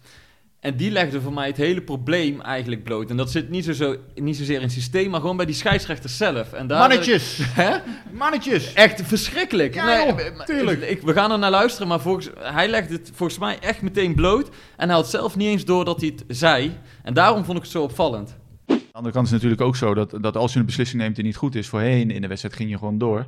En 0.60 0.76
die 0.76 0.90
legde 0.90 1.20
voor 1.20 1.32
mij 1.32 1.46
het 1.46 1.56
hele 1.56 1.80
probleem 1.82 2.40
eigenlijk 2.40 2.84
bloot. 2.84 3.10
En 3.10 3.16
dat 3.16 3.30
zit 3.30 3.50
niet, 3.50 3.64
zo, 3.64 3.72
zo, 3.72 3.96
niet 4.14 4.36
zozeer 4.36 4.56
in 4.56 4.62
het 4.62 4.72
systeem, 4.72 5.10
maar 5.10 5.20
gewoon 5.20 5.36
bij 5.36 5.46
die 5.46 5.54
scheidsrechters 5.54 6.16
zelf. 6.16 6.52
En 6.52 6.66
daar 6.66 6.78
Mannetjes! 6.78 7.38
Hè? 7.62 7.76
Mannetjes! 8.12 8.72
Echt 8.72 9.02
verschrikkelijk. 9.04 9.74
Ja, 9.74 10.06
joh, 10.06 10.36
maar- 10.36 10.46
tuurlijk. 10.46 10.82
Ik, 10.82 11.02
we 11.02 11.12
gaan 11.12 11.32
er 11.32 11.38
naar 11.38 11.50
luisteren, 11.50 11.88
maar 11.88 12.00
volgens, 12.00 12.30
hij 12.38 12.68
legde 12.68 12.94
het 12.94 13.10
volgens 13.14 13.38
mij 13.38 13.58
echt 13.60 13.82
meteen 13.82 14.14
bloot. 14.14 14.48
En 14.76 14.88
hij 14.88 14.96
had 14.96 15.10
zelf 15.10 15.36
niet 15.36 15.48
eens 15.48 15.64
door 15.64 15.84
dat 15.84 16.00
hij 16.00 16.12
het 16.16 16.24
zei. 16.38 16.78
En 17.02 17.14
daarom 17.14 17.44
vond 17.44 17.56
ik 17.56 17.62
het 17.62 17.72
zo 17.72 17.82
opvallend. 17.82 18.36
Aan 18.66 18.76
de 18.78 18.82
andere 18.92 19.14
kant 19.14 19.26
is 19.26 19.32
het 19.32 19.42
natuurlijk 19.42 19.60
ook 19.68 19.76
zo 19.76 19.94
dat, 19.94 20.18
dat 20.20 20.36
als 20.36 20.52
je 20.52 20.58
een 20.58 20.66
beslissing 20.66 21.02
neemt 21.02 21.14
die 21.14 21.24
niet 21.24 21.36
goed 21.36 21.54
is, 21.54 21.68
voorheen 21.68 22.10
in 22.10 22.20
de 22.20 22.28
wedstrijd 22.28 22.56
ging 22.56 22.70
je 22.70 22.78
gewoon 22.78 22.98
door. 22.98 23.26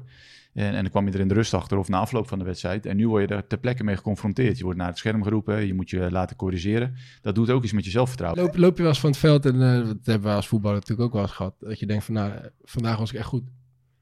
En, 0.55 0.75
en 0.75 0.83
dan 0.83 0.91
kwam 0.91 1.07
je 1.07 1.13
er 1.13 1.21
in 1.21 1.29
de 1.29 1.35
rust 1.35 1.55
achter 1.55 1.79
of 1.79 1.89
na 1.89 1.99
afloop 1.99 2.29
van 2.29 2.39
de 2.39 2.45
wedstrijd. 2.45 2.87
En 2.87 2.97
nu 2.97 3.09
word 3.09 3.29
je 3.29 3.35
er 3.35 3.47
ter 3.47 3.59
plekke 3.59 3.85
mee 3.85 3.97
geconfronteerd. 3.97 4.59
Je 4.59 4.65
wordt 4.65 4.79
naar 4.79 4.89
het 4.89 4.99
scherm 4.99 5.23
geroepen, 5.23 5.67
je 5.67 5.75
moet 5.75 5.91
je 5.91 6.11
laten 6.11 6.37
corrigeren. 6.37 6.95
Dat 7.21 7.35
doet 7.35 7.51
ook 7.51 7.63
iets 7.63 7.73
met 7.73 7.85
je 7.85 7.91
zelfvertrouwen. 7.91 8.43
Loop, 8.43 8.57
loop 8.57 8.77
je 8.77 8.83
wel 8.83 8.91
eens 8.91 9.01
van 9.01 9.11
het 9.11 9.19
veld 9.19 9.47
en 9.47 9.63
eh, 9.63 9.87
dat 9.87 9.97
hebben 10.05 10.29
we 10.31 10.37
als 10.37 10.49
voetballer 10.49 10.77
natuurlijk 10.79 11.07
ook 11.09 11.13
wel 11.15 11.23
eens 11.23 11.33
gehad. 11.33 11.55
Dat 11.59 11.79
je 11.79 11.87
denkt 11.87 12.05
van 12.05 12.15
nou, 12.15 12.33
vandaag 12.63 12.99
was 12.99 13.13
ik 13.13 13.19
echt 13.19 13.27
goed. 13.29 13.45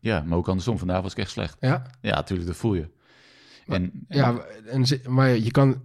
Ja, 0.00 0.22
maar 0.26 0.38
ook 0.38 0.48
andersom. 0.48 0.78
Vandaag 0.78 1.02
was 1.02 1.12
ik 1.12 1.18
echt 1.18 1.30
slecht. 1.30 1.56
Ja, 1.60 1.90
Ja, 2.00 2.14
natuurlijk, 2.14 2.48
dat 2.48 2.56
voel 2.58 2.74
je. 2.74 2.88
En, 3.66 3.74
en- 3.82 3.92
ja 4.08 4.38
en, 4.66 4.84
maar 5.08 5.28
je 5.36 5.50
kan, 5.50 5.82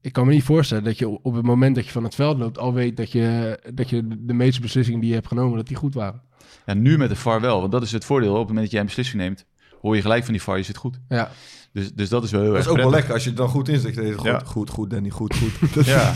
ik 0.00 0.12
kan 0.12 0.26
me 0.26 0.32
niet 0.32 0.42
voorstellen 0.42 0.84
dat 0.84 0.98
je 0.98 1.08
op 1.08 1.34
het 1.34 1.44
moment 1.44 1.74
dat 1.74 1.84
je 1.86 1.92
van 1.92 2.04
het 2.04 2.14
veld 2.14 2.38
loopt 2.38 2.58
al 2.58 2.72
weet 2.74 2.96
dat 2.96 3.12
je, 3.12 3.58
dat 3.74 3.90
je 3.90 4.06
de 4.20 4.32
meeste 4.32 4.60
beslissingen 4.60 5.00
die 5.00 5.08
je 5.08 5.14
hebt 5.14 5.26
genomen, 5.28 5.56
dat 5.56 5.66
die 5.66 5.76
goed 5.76 5.94
waren. 5.94 6.22
ja, 6.66 6.74
nu 6.74 6.98
met 6.98 7.08
de 7.08 7.16
VAR 7.16 7.40
wel, 7.40 7.60
want 7.60 7.72
dat 7.72 7.82
is 7.82 7.92
het 7.92 8.04
voordeel. 8.04 8.32
Op 8.32 8.38
het 8.38 8.46
moment 8.46 8.62
dat 8.62 8.70
jij 8.70 8.80
een 8.80 8.86
beslissing 8.86 9.22
neemt, 9.22 9.46
hoor 9.84 9.96
je 9.96 10.02
gelijk 10.02 10.24
van 10.24 10.32
die 10.32 10.42
VAR, 10.42 10.56
je 10.56 10.62
zit 10.62 10.76
goed. 10.76 10.98
Ja, 11.08 11.30
Dus, 11.72 11.92
dus 11.92 12.08
dat 12.08 12.24
is 12.24 12.30
wel 12.30 12.40
heel 12.40 12.50
Dat 12.50 12.58
erg 12.58 12.66
is 12.66 12.72
ook 12.72 12.78
wel 12.78 12.90
lekker 12.90 13.12
als 13.12 13.22
je 13.22 13.28
het 13.28 13.38
dan 13.38 13.48
goed 13.48 13.68
inzicht. 13.68 13.98
Goed, 14.14 14.22
Ja. 14.22 14.38
goed, 14.44 14.70
goed, 14.70 14.90
Danny, 14.90 15.10
goed, 15.10 15.34
goed. 15.36 15.52
Dat 15.74 15.84
Ja. 15.86 16.12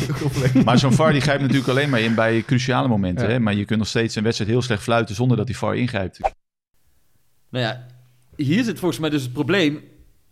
Maar 0.64 0.78
zo'n 0.78 0.92
VAR 0.92 1.12
die 1.12 1.20
grijpt 1.20 1.40
natuurlijk 1.40 1.68
alleen 1.68 1.90
maar 1.90 2.00
in 2.00 2.14
bij 2.14 2.42
cruciale 2.42 2.88
momenten. 2.88 3.26
Ja. 3.26 3.32
Hè? 3.32 3.38
Maar 3.38 3.54
je 3.54 3.64
kunt 3.64 3.78
nog 3.78 3.88
steeds 3.88 4.14
een 4.14 4.22
wedstrijd 4.22 4.50
heel 4.50 4.62
slecht 4.62 4.82
fluiten 4.82 5.14
zonder 5.14 5.36
dat 5.36 5.46
die 5.46 5.56
VAR 5.56 5.76
ingrijpt. 5.76 6.20
Nou 7.50 7.64
ja, 7.64 7.86
hier 8.36 8.64
zit 8.64 8.78
volgens 8.78 9.00
mij 9.00 9.10
dus 9.10 9.22
het 9.22 9.32
probleem. 9.32 9.80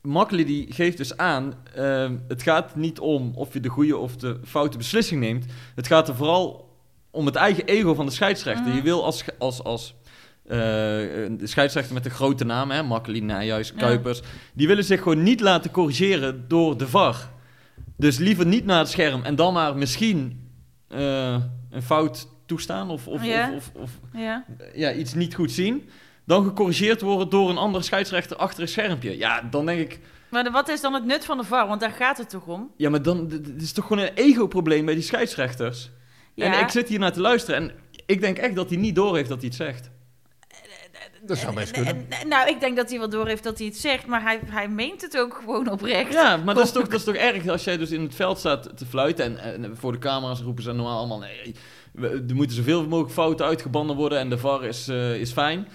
Makkely 0.03 0.45
die 0.45 0.67
geeft 0.73 0.97
dus 0.97 1.17
aan, 1.17 1.55
ehm, 1.75 2.17
het 2.29 2.43
gaat 2.43 2.77
niet 2.77 2.99
om 2.99 3.33
of 3.35 3.53
je 3.53 3.61
de 3.61 3.69
goede 3.69 3.97
of 3.97 4.17
de 4.17 4.41
foute 4.45 4.77
beslissing 4.77 5.21
neemt. 5.21 5.45
Het 5.75 5.87
gaat 5.87 6.09
er 6.09 6.15
vooral 6.17 6.77
om 7.11 7.27
het 7.27 7.35
eigen 7.35 7.65
ego 7.65 7.95
van 7.95 8.07
de 8.07 8.13
scheidsrechter. 8.13 8.67
Mhm. 8.67 8.77
Je 8.77 8.83
wil 8.83 9.05
als, 9.05 9.25
als, 9.39 9.63
als 9.65 9.95
de 10.49 11.39
scheidsrechter 11.43 11.95
met 11.95 12.05
de 12.05 12.11
grote 12.11 12.45
naam, 12.45 12.71
hè, 12.71 12.83
Nijhuis, 13.21 13.69
Ja. 13.69 13.75
Kuipers, 13.79 14.21
die 14.55 14.67
willen 14.67 14.85
zich 14.85 15.03
gewoon 15.03 15.23
niet 15.23 15.41
laten 15.41 15.71
corrigeren 15.71 16.45
door 16.49 16.77
de 16.79 16.89
VAR. 16.89 17.31
Dus 17.97 18.19
liever 18.19 18.47
niet 18.47 18.65
naar 18.65 18.79
het 18.79 18.89
scherm 18.89 19.23
en 19.25 19.37
dan 19.37 19.53
maar 19.53 19.77
misschien 19.77 20.51
eh, 20.89 21.37
een 21.71 21.83
fout 21.83 22.29
toestaan 22.47 22.91
of, 22.91 23.07
of, 23.09 23.25
Ja. 23.25 23.53
of, 23.53 23.71
of, 23.75 23.83
of 23.83 23.91
Ja. 24.13 24.45
ja, 24.75 24.93
iets 24.93 25.15
niet 25.15 25.35
goed 25.35 25.53
zien. 25.53 25.89
dan 26.25 26.45
gecorrigeerd 26.45 27.01
worden 27.01 27.29
door 27.29 27.51
een 27.51 27.57
andere 27.57 27.85
scheidsrechter 27.85 28.37
achter 28.37 28.63
een 28.63 28.69
schermpje. 28.69 29.19
Ja, 29.19 29.43
dan 29.51 29.67
denk 29.67 29.81
ik, 29.81 30.01
Maar 30.31 30.45
de- 30.45 30.51
wat 30.51 30.69
is 30.69 30.81
dan 30.81 30.95
het 30.95 31.05
nut 31.05 31.25
van 31.25 31.37
de 31.39 31.45
VAR? 31.45 31.67
Want 31.69 31.81
daar 31.81 31.91
gaat 31.91 32.19
het 32.19 32.31
toch 32.31 32.47
om? 32.47 32.71
ja, 32.77 32.91
maar 32.91 33.03
dan 33.03 33.31
het 33.31 33.63
is 33.63 33.73
toch 33.73 33.87
gewoon 33.87 34.03
een 34.05 34.15
ego-probleem 34.15 34.85
bij 34.85 34.95
die 34.95 35.03
scheidsrechters. 35.03 35.91
En 36.37 36.53
ik 36.61 36.69
zit 36.69 36.89
hier 36.89 36.99
naar 36.99 37.13
te 37.13 37.21
luisteren 37.21 37.61
en 37.61 37.71
ik 38.07 38.21
denk 38.21 38.39
echt 38.39 38.55
dat 38.55 38.69
hij 38.69 38.79
niet 38.79 38.95
door 38.95 39.17
heeft 39.17 39.29
dat 39.29 39.39
hij 39.39 39.47
het 39.47 39.57
zegt. 39.57 39.91
Dat 41.23 41.39
zou 41.39 41.55
best 41.55 41.71
kunnen. 41.71 42.07
En- 42.21 42.29
nou, 42.29 42.49
ik 42.49 42.61
denk 42.61 42.77
dat 42.77 42.91
hij 42.91 42.99
wel 42.99 43.09
door 43.09 43.27
heeft 43.27 43.43
dat 43.45 43.59
hij 43.59 43.67
het 43.67 43.77
zegt, 43.77 44.07
maar 44.07 44.23
hij, 44.23 44.41
hij 44.47 44.69
meent 44.69 45.03
het 45.03 45.19
ook 45.19 45.35
gewoon 45.35 45.71
oprecht. 45.71 46.13
Ja, 46.13 46.37
maar 46.37 46.55
dat 46.55 46.65
is, 46.65 46.73
toch, 46.77 46.83
dat 46.89 46.99
is 46.99 47.05
toch 47.05 47.15
erg 47.15 47.49
als 47.49 47.65
jij 47.65 47.77
dus 47.77 47.91
in 47.91 48.03
het 48.03 48.15
veld 48.15 48.39
staat 48.39 48.77
te 48.77 48.87
fluiten 48.87 49.39
en, 49.39 49.65
en 49.65 49.77
voor 49.77 49.93
de 49.93 49.99
camera's 49.99 50.41
roepen 50.41 50.63
ze 50.63 50.73
normaal 50.73 50.99
allemaal 50.99 51.19
nee, 51.19 51.55
we- 51.93 52.25
er 52.29 52.35
moeten 52.35 52.57
zoveel 52.57 52.83
mogelijk 52.87 53.13
fouten 53.15 53.47
uitgebannen 53.47 53.97
worden 53.97 54.19
en 54.19 54.31
de 54.31 54.39
VAR 54.39 54.65
is, 54.65 54.89
eh, 54.89 55.21
is 55.21 55.33
fijn. 55.33 55.69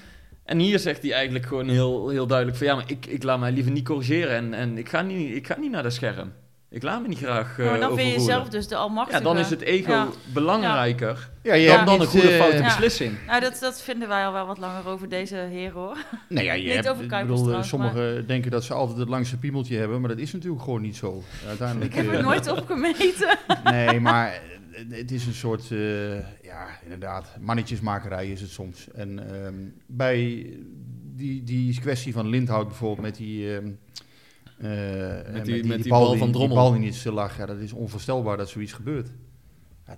En 0.44 0.60
hier 0.60 0.80
zegt 0.80 1.02
hij 1.02 1.14
eigenlijk 1.14 1.46
gewoon 1.46 1.70
heel, 1.70 2.10
heel 2.10 2.28
duidelijk 2.28 2.58
van 2.58 2.68
ja, 2.68 2.76
maar 2.76 2.84
ik, 2.88 3.06
ik 3.06 3.24
laat 3.24 3.40
mij 3.40 3.52
liever 3.52 3.72
niet 3.72 3.86
corrigeren 3.86 4.36
en, 4.36 4.54
en 4.54 4.78
ik, 4.78 4.90
ga 4.90 5.02
niet, 5.02 5.36
ik 5.36 5.48
ga 5.48 5.58
niet 5.60 5.72
naar 5.72 5.84
dat 5.84 5.94
scherm. 5.94 6.34
Ik 6.74 6.84
laat 6.84 7.02
me 7.02 7.08
niet 7.08 7.18
graag 7.18 7.60
eh 7.60 7.66
maar 7.66 7.80
dan 7.80 7.96
vind 7.98 8.08
je 8.08 8.14
jezelf 8.20 8.50
dus 8.50 8.68
de 8.68 8.76
almachtige. 8.76 9.18
Ja, 9.18 9.24
dan 9.24 9.38
is 9.38 9.50
het 9.50 9.62
ego 9.62 9.92
Ja. 9.92 10.08
belangrijker 10.34 11.30
Ja, 11.44 11.54
je 11.54 11.66
dan, 11.68 11.76
hebt 11.76 11.86
dan 11.86 11.96
een 11.96 12.00
niet, 12.02 12.10
goede 12.10 12.30
eh, 12.32 12.38
foute 12.40 12.58
Ja. 12.58 12.64
beslissing. 12.64 13.14
Nou, 13.28 13.42
dat, 13.42 13.58
dat 13.60 13.82
vinden 13.82 14.08
wij 14.08 14.26
al 14.26 14.34
wel 14.34 14.46
wat 14.46 14.58
langer 14.58 14.88
over 14.88 15.10
deze 15.10 15.36
heren, 15.36 15.74
hoor. 15.74 15.98
Nou 16.30 16.46
ja, 16.46 16.54
je 16.54 16.64
Niet 16.64 16.74
hebt, 16.74 16.90
over 16.90 17.04
ik 17.04 17.10
Kuipers 17.10 17.30
bedoel, 17.32 17.44
trouwens, 17.64 17.70
sommigen 17.70 18.28
denken 18.28 18.52
dat 18.52 18.64
ze 18.64 18.74
altijd 18.74 18.98
het 18.98 19.10
langste 19.10 19.38
piemeltje 19.38 19.78
hebben, 19.78 20.00
maar 20.00 20.10
dat 20.10 20.20
is 20.20 20.34
natuurlijk 20.34 20.64
gewoon 20.64 20.82
niet 20.82 20.96
zo. 20.96 21.24
Uiteindelijk, 21.48 21.92
Ik 21.92 21.96
heb 21.98 22.06
eh, 22.06 22.12
het 22.12 22.22
nooit 22.22 22.52
opgemeten. 22.52 23.38
Nee, 23.64 24.00
maar 24.00 24.28
eh, 24.34 24.40
het 24.90 25.12
is 25.12 25.26
een 25.26 25.34
soort, 25.34 25.72
eh, 25.72 26.14
ja, 26.44 26.68
inderdaad, 26.84 27.28
mannetjesmakerij 27.40 28.28
is 28.32 28.42
het 28.42 28.50
soms. 28.50 28.88
En 28.94 29.34
ehm, 29.34 29.54
bij 29.88 30.48
die, 31.16 31.44
die 31.44 31.80
kwestie 31.80 32.14
van 32.14 32.28
Lindhout 32.28 32.68
bijvoorbeeld 32.68 33.02
met 33.08 33.16
die... 33.16 33.56
ehm, 33.56 33.66
eh, 33.66 33.72
met 35.34 35.46
die- 35.46 35.64
met 35.68 35.82
die 35.84 35.92
bal 35.92 36.18
van 36.18 36.32
Drommel. 36.32 36.56
Die 36.56 36.58
bal 36.58 36.72
die 36.72 36.80
niet 36.80 36.96
stil 36.96 37.14
lag, 37.14 37.38
ja, 37.38 37.46
dat 37.46 37.58
is 37.58 37.74
onvoorstelbaar 37.74 38.38
dat 38.38 38.50
zoiets 38.50 38.74
gebeurt. 38.74 39.10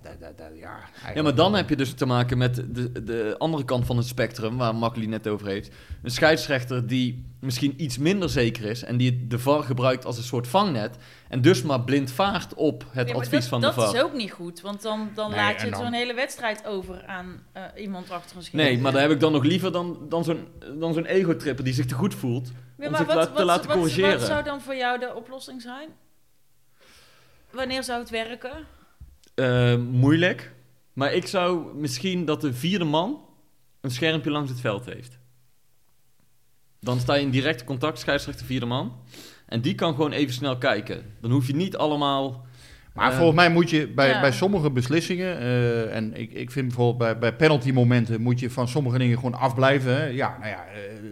Ja, 0.02 0.10
dat, 0.10 0.20
dat, 0.20 0.38
dat- 0.38 0.58
ja, 0.60 0.78
Ja, 1.14 1.22
maar 1.22 1.34
dan 1.34 1.54
heb 1.54 1.68
je 1.68 1.76
dus 1.76 1.92
te 1.94 2.06
maken 2.06 2.38
met 2.38 2.54
de, 2.74 3.02
de 3.04 3.34
andere 3.38 3.64
kant 3.64 3.86
van 3.86 3.96
het 3.96 4.06
spectrum, 4.06 4.56
waar 4.56 4.74
Makkeli 4.74 5.06
net 5.06 5.28
over 5.28 5.46
heeft. 5.46 5.70
Een 6.02 6.10
scheidsrechter 6.10 6.86
die 6.86 7.24
misschien 7.40 7.82
iets 7.82 7.98
minder 7.98 8.28
zeker 8.30 8.64
is 8.64 8.82
en 8.82 8.96
die 8.96 9.26
de 9.26 9.38
VAR 9.38 9.62
gebruikt 9.62 10.04
als 10.04 10.16
een 10.16 10.22
soort 10.22 10.48
vangnet. 10.48 10.96
En 11.28 11.40
dus 11.40 11.62
maar 11.62 11.80
blind 11.80 12.10
vaart 12.10 12.54
op 12.54 12.84
het 12.90 13.08
Ja, 13.08 13.14
advies 13.14 13.30
dat, 13.40 13.48
van 13.48 13.60
de 13.60 13.66
dat 13.66 13.74
VAR. 13.74 13.94
is 13.94 14.02
ook 14.02 14.12
niet 14.14 14.32
goed, 14.32 14.60
want 14.60 14.82
dan, 14.82 15.10
dan 15.14 15.30
Nee, 15.30 15.38
laat 15.38 15.60
je 15.60 15.70
dan- 15.70 15.80
zo'n 15.82 15.92
hele 15.92 16.14
wedstrijd 16.14 16.66
over 16.66 17.04
aan 17.06 17.42
eh, 17.52 17.62
iemand 17.76 18.10
achter 18.10 18.36
een 18.36 18.42
scherm. 18.42 18.62
Nee, 18.62 18.78
maar 18.78 18.92
daar 18.92 19.02
heb 19.02 19.10
ik 19.10 19.20
dan 19.20 19.32
nog 19.32 19.42
liever 19.44 19.72
dan, 19.72 19.98
dan 20.08 20.24
zo'n 20.24 20.46
dan 20.78 20.94
zo'n 20.94 21.06
ego-tripper 21.06 21.64
die 21.64 21.74
zich 21.74 21.86
te 21.86 21.94
goed 21.94 22.14
voelt. 22.14 22.50
Ja, 22.78 22.88
om 22.88 22.96
zich 22.96 23.06
wat, 23.06 23.26
te 23.26 23.32
wat, 23.32 23.44
laten 23.44 23.68
wat, 23.68 23.76
corrigeren. 23.76 24.18
wat 24.18 24.26
zou 24.28 24.44
dan 24.44 24.60
voor 24.60 24.76
jou 24.76 24.98
de 24.98 25.14
oplossing 25.14 25.62
zijn? 25.62 25.88
Wanneer 27.50 27.82
zou 27.82 28.00
het 28.00 28.10
werken? 28.10 28.52
Eh, 29.34 29.76
moeilijk. 29.76 30.52
Maar 30.92 31.12
ik 31.12 31.26
zou 31.26 31.74
misschien 31.76 32.24
dat 32.24 32.40
de 32.40 32.54
vierde 32.54 32.84
man 32.84 33.20
een 33.80 33.90
schermpje 33.90 34.30
langs 34.30 34.50
het 34.50 34.60
veld 34.60 34.84
heeft. 34.84 35.18
Dan 36.80 37.00
sta 37.00 37.14
je 37.14 37.22
in 37.22 37.30
direct 37.30 37.64
contact, 37.64 37.98
scheidsrechter 37.98 38.46
vierde 38.46 38.66
man. 38.66 38.92
En 39.46 39.60
die 39.60 39.74
kan 39.74 39.94
gewoon 39.94 40.12
even 40.12 40.34
snel 40.34 40.58
kijken. 40.58 41.02
Dan 41.20 41.30
hoef 41.30 41.46
je 41.46 41.54
niet 41.54 41.76
allemaal... 41.76 42.46
Maar 42.94 43.10
eh, 43.10 43.16
volgens 43.16 43.36
mij 43.36 43.50
moet 43.50 43.70
je 43.70 43.88
bij, 43.88 44.08
Ja. 44.08 44.20
bij 44.20 44.32
sommige 44.32 44.70
beslissingen, 44.70 45.38
eh, 45.38 45.96
en 45.96 46.14
ik, 46.16 46.32
ik 46.32 46.50
vind 46.50 46.66
bijvoorbeeld 46.66 46.98
bij, 46.98 47.18
bij 47.18 47.36
penalty 47.36 47.70
momenten, 47.72 48.20
moet 48.20 48.40
je 48.40 48.50
van 48.50 48.68
sommige 48.68 48.98
dingen 48.98 49.16
gewoon 49.16 49.34
afblijven. 49.34 49.96
Hè. 49.96 50.04
Ja, 50.06 50.36
nou 50.38 50.50
ja, 50.50 50.64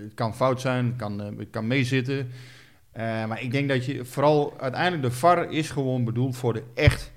het 0.03 0.15
kan 0.15 0.35
fout 0.35 0.61
zijn, 0.61 0.87
het 0.87 0.97
kan, 0.97 1.19
het 1.19 1.51
kan 1.51 1.67
meezitten. 1.67 2.31
Eh, 2.93 3.27
maar 3.27 3.43
ik 3.43 3.51
denk 3.51 3.69
dat 3.69 3.85
je 3.85 4.05
vooral 4.05 4.55
uiteindelijk 4.61 5.03
de 5.03 5.11
VAR 5.11 5.51
is 5.51 5.71
gewoon 5.71 6.05
bedoeld 6.05 6.37
voor 6.37 6.53
de 6.53 6.63
echt 6.75 7.13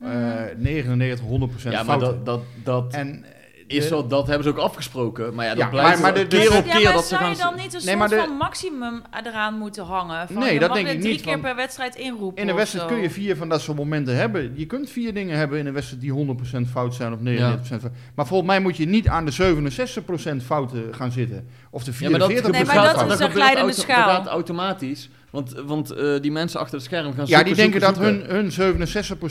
eh, 0.00 0.08
Mhm. 0.08 0.44
99, 0.56 1.26
100 1.26 1.50
procent 1.50 1.74
ja, 1.74 1.82
maar 1.82 1.98
fouten. 1.98 2.24
dat, 2.24 2.42
dat, 2.64 2.82
dat 2.82 2.92
en, 2.92 3.24
is 3.66 3.82
de- 3.82 3.88
zo, 3.88 4.06
dat 4.06 4.26
hebben 4.26 4.44
ze 4.44 4.50
ook 4.50 4.58
afgesproken. 4.58 5.34
Maar 5.34 5.44
ja, 5.44 5.50
dat 5.54 5.62
Ja, 5.64 5.68
blijft 5.68 5.90
maar- 5.92 6.00
maar 6.00 6.14
de- 6.14 6.26
keer 6.26 6.50
de- 6.50 6.56
op 6.56 6.64
ja, 6.66 6.72
keer 6.74 6.82
maar 6.84 6.92
dat 6.92 7.02
ze 7.02 7.08
zou 7.08 7.20
gaan... 7.20 7.30
je 7.30 7.36
dan 7.36 7.54
niet 7.56 7.64
een 7.64 7.70
Nee, 7.72 7.80
soort 7.80 7.98
maar 7.98 8.08
de- 8.08 8.16
van 8.16 8.36
maximum 8.36 9.02
eraan 9.24 9.54
moeten 9.58 9.84
hangen? 9.84 10.26
Van, 10.28 10.38
Nee, 10.42 10.52
je 10.52 10.58
dat 10.58 10.74
denk 10.74 10.88
ik 10.88 11.00
drie 11.00 11.12
niet, 11.12 11.20
keer 11.22 11.30
want 11.30 11.42
per 11.42 11.56
wedstrijd 11.56 11.94
inroepen 11.96 12.42
In 12.42 12.48
een 12.48 12.54
wedstrijd 12.54 12.86
kun 12.86 12.96
je 13.00 13.10
vier 13.10 13.36
van 13.36 13.48
dat 13.48 13.60
soort 13.60 13.76
momenten 13.76 14.16
hebben. 14.16 14.52
Je 14.56 14.66
kunt 14.66 14.90
vier 14.90 15.14
dingen 15.14 15.36
hebben 15.36 15.58
in 15.58 15.66
een 15.66 15.72
wedstrijd 15.72 16.00
die 16.02 16.10
100% 16.12 16.68
fout 16.70 16.94
zijn 16.94 17.12
of 17.12 17.20
99% 17.20 17.80
fout. 17.80 17.92
Maar 18.14 18.26
volgens 18.26 18.48
mij 18.50 18.60
moet 18.60 18.76
je 18.76 18.86
niet 18.86 19.08
aan 19.08 19.24
de 19.24 19.30
67% 19.30 20.42
fouten 20.44 20.82
gaan 20.94 21.12
zitten. 21.12 21.48
Of 21.70 21.84
de 21.84 21.92
44% 21.92 21.98
Ja, 21.98 22.10
maar 22.10 22.18
dat, 22.18 22.28
Nee, 22.52 22.64
maar 22.64 23.06
dat 23.08 23.12
is 23.12 23.20
een 23.26 23.30
glijdende 23.30 23.72
schaal. 23.72 24.06
Dat 24.06 24.16
gaat 24.16 24.26
automatisch. 24.26 25.10
Want, 25.30 25.52
want 25.66 25.90
eh, 25.90 26.20
die 26.20 26.32
mensen 26.32 26.60
achter 26.60 26.74
het 26.76 26.84
scherm 26.84 27.12
gaan 27.14 27.26
Ja, 27.26 27.42
die 27.42 27.54
denken 27.54 27.80
zoeken, 27.80 27.80
dat 27.80 28.04
zoeken. 28.04 28.34
hun, 28.36 28.76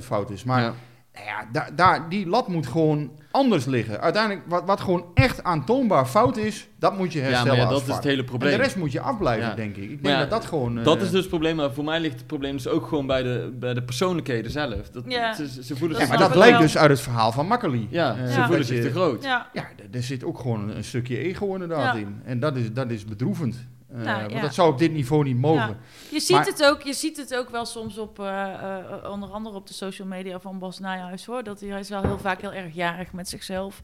99% 0.00 0.04
fout 0.04 0.30
is. 0.30 0.44
Maar 0.44 0.60
Ja. 0.62 0.74
nou 1.14 1.26
ja, 1.26 1.48
daar, 1.52 1.70
daar, 1.76 2.08
die 2.08 2.26
lat 2.26 2.48
moet 2.48 2.66
gewoon 2.66 3.10
anders 3.30 3.64
liggen. 3.64 4.00
Uiteindelijk, 4.00 4.42
wat, 4.48 4.62
wat 4.66 4.80
gewoon 4.80 5.04
echt 5.14 5.42
aantoonbaar 5.44 6.06
fout 6.06 6.36
is, 6.36 6.68
dat 6.78 6.98
moet 6.98 7.12
je 7.12 7.18
Ja, 7.18 7.24
herstellen 7.24 7.56
maar 7.58 7.66
ja, 7.66 7.72
als 7.72 7.80
dat 7.80 7.88
is 7.88 7.94
het 7.94 8.04
hele 8.04 8.18
En 8.20 8.24
probleem. 8.24 8.50
de 8.50 8.56
rest 8.62 8.76
moet 8.76 8.92
je 8.92 9.00
afblijven, 9.00 9.48
Ja. 9.48 9.54
denk 9.54 9.76
ik. 9.76 9.82
Ik 9.90 10.02
denk 10.02 10.14
ja, 10.14 10.20
dat 10.20 10.30
dat 10.30 10.44
gewoon... 10.44 10.78
eh, 10.78 10.84
Dat 10.84 11.02
is 11.02 11.10
dus 11.10 11.20
het 11.20 11.28
probleem, 11.28 11.56
maar 11.56 11.72
voor 11.72 11.84
mij 11.84 12.00
ligt 12.00 12.14
het 12.16 12.26
probleem 12.26 12.52
dus 12.52 12.68
ook 12.68 12.86
gewoon 12.86 13.06
bij 13.06 13.22
de, 13.22 13.52
bij 13.58 13.74
de 13.74 13.82
persoonlijkheden 13.82 14.50
zelf. 14.50 14.90
Dat, 14.90 15.04
Ja. 15.06 15.34
ze, 15.34 15.48
ze 15.62 15.76
voelen 15.76 15.78
Dat 15.78 15.88
Ja, 15.90 15.98
zich 15.98 16.08
maar 16.08 16.18
dat 16.36 16.50
wel. 16.50 16.58
dus 16.60 16.76
uit 16.78 16.90
het 16.90 17.00
verhaal 17.00 17.32
van 17.32 17.46
Makkeli. 17.46 17.86
Ja, 17.90 18.16
Eh, 18.16 18.26
ze 18.32 18.38
Ja. 18.38 18.46
voelen 18.46 18.64
zich 18.66 18.82
te 18.82 18.90
groot. 18.90 19.24
Ja, 19.24 19.46
Ja, 19.52 19.68
er 19.92 20.02
zit 20.02 20.24
ook 20.24 20.38
gewoon 20.38 20.68
een 20.70 20.84
stukje 20.84 21.18
ego 21.18 21.52
inderdaad 21.52 21.94
Ja. 21.94 22.00
in. 22.00 22.20
En 22.24 22.40
dat 22.40 22.56
is, 22.56 22.72
dat 22.72 22.90
is 22.90 23.04
bedroevend. 23.04 23.66
Eh, 23.92 24.00
Nou, 24.00 24.20
want 24.20 24.32
ja. 24.32 24.40
dat 24.40 24.54
zou 24.54 24.72
op 24.72 24.78
dit 24.78 24.92
niveau 24.92 25.24
niet 25.24 25.36
mogen. 25.38 25.68
Ja. 25.68 25.76
Je 26.10 26.20
ziet, 26.20 26.36
Maar- 26.36 26.46
het 26.46 26.64
ook, 26.64 26.82
je 26.82 26.92
ziet 26.92 27.16
het 27.16 27.34
ook 27.36 27.50
wel 27.50 27.64
soms 27.64 27.98
op, 27.98 28.18
eh, 28.18 28.52
eh, 28.54 29.10
onder 29.10 29.28
andere 29.30 29.56
op 29.56 29.66
de 29.66 29.74
social 29.74 30.08
media 30.08 30.40
van 30.40 30.58
Bas 30.58 30.78
Nijhuis 30.78 31.24
hoor. 31.26 31.42
Dat 31.42 31.60
hij, 31.60 31.68
hij 31.68 31.80
is 31.80 31.88
wel 31.88 32.02
heel 32.02 32.18
vaak 32.18 32.40
heel 32.40 32.52
erg 32.52 32.74
jarig 32.74 33.12
met 33.12 33.28
zichzelf. 33.28 33.82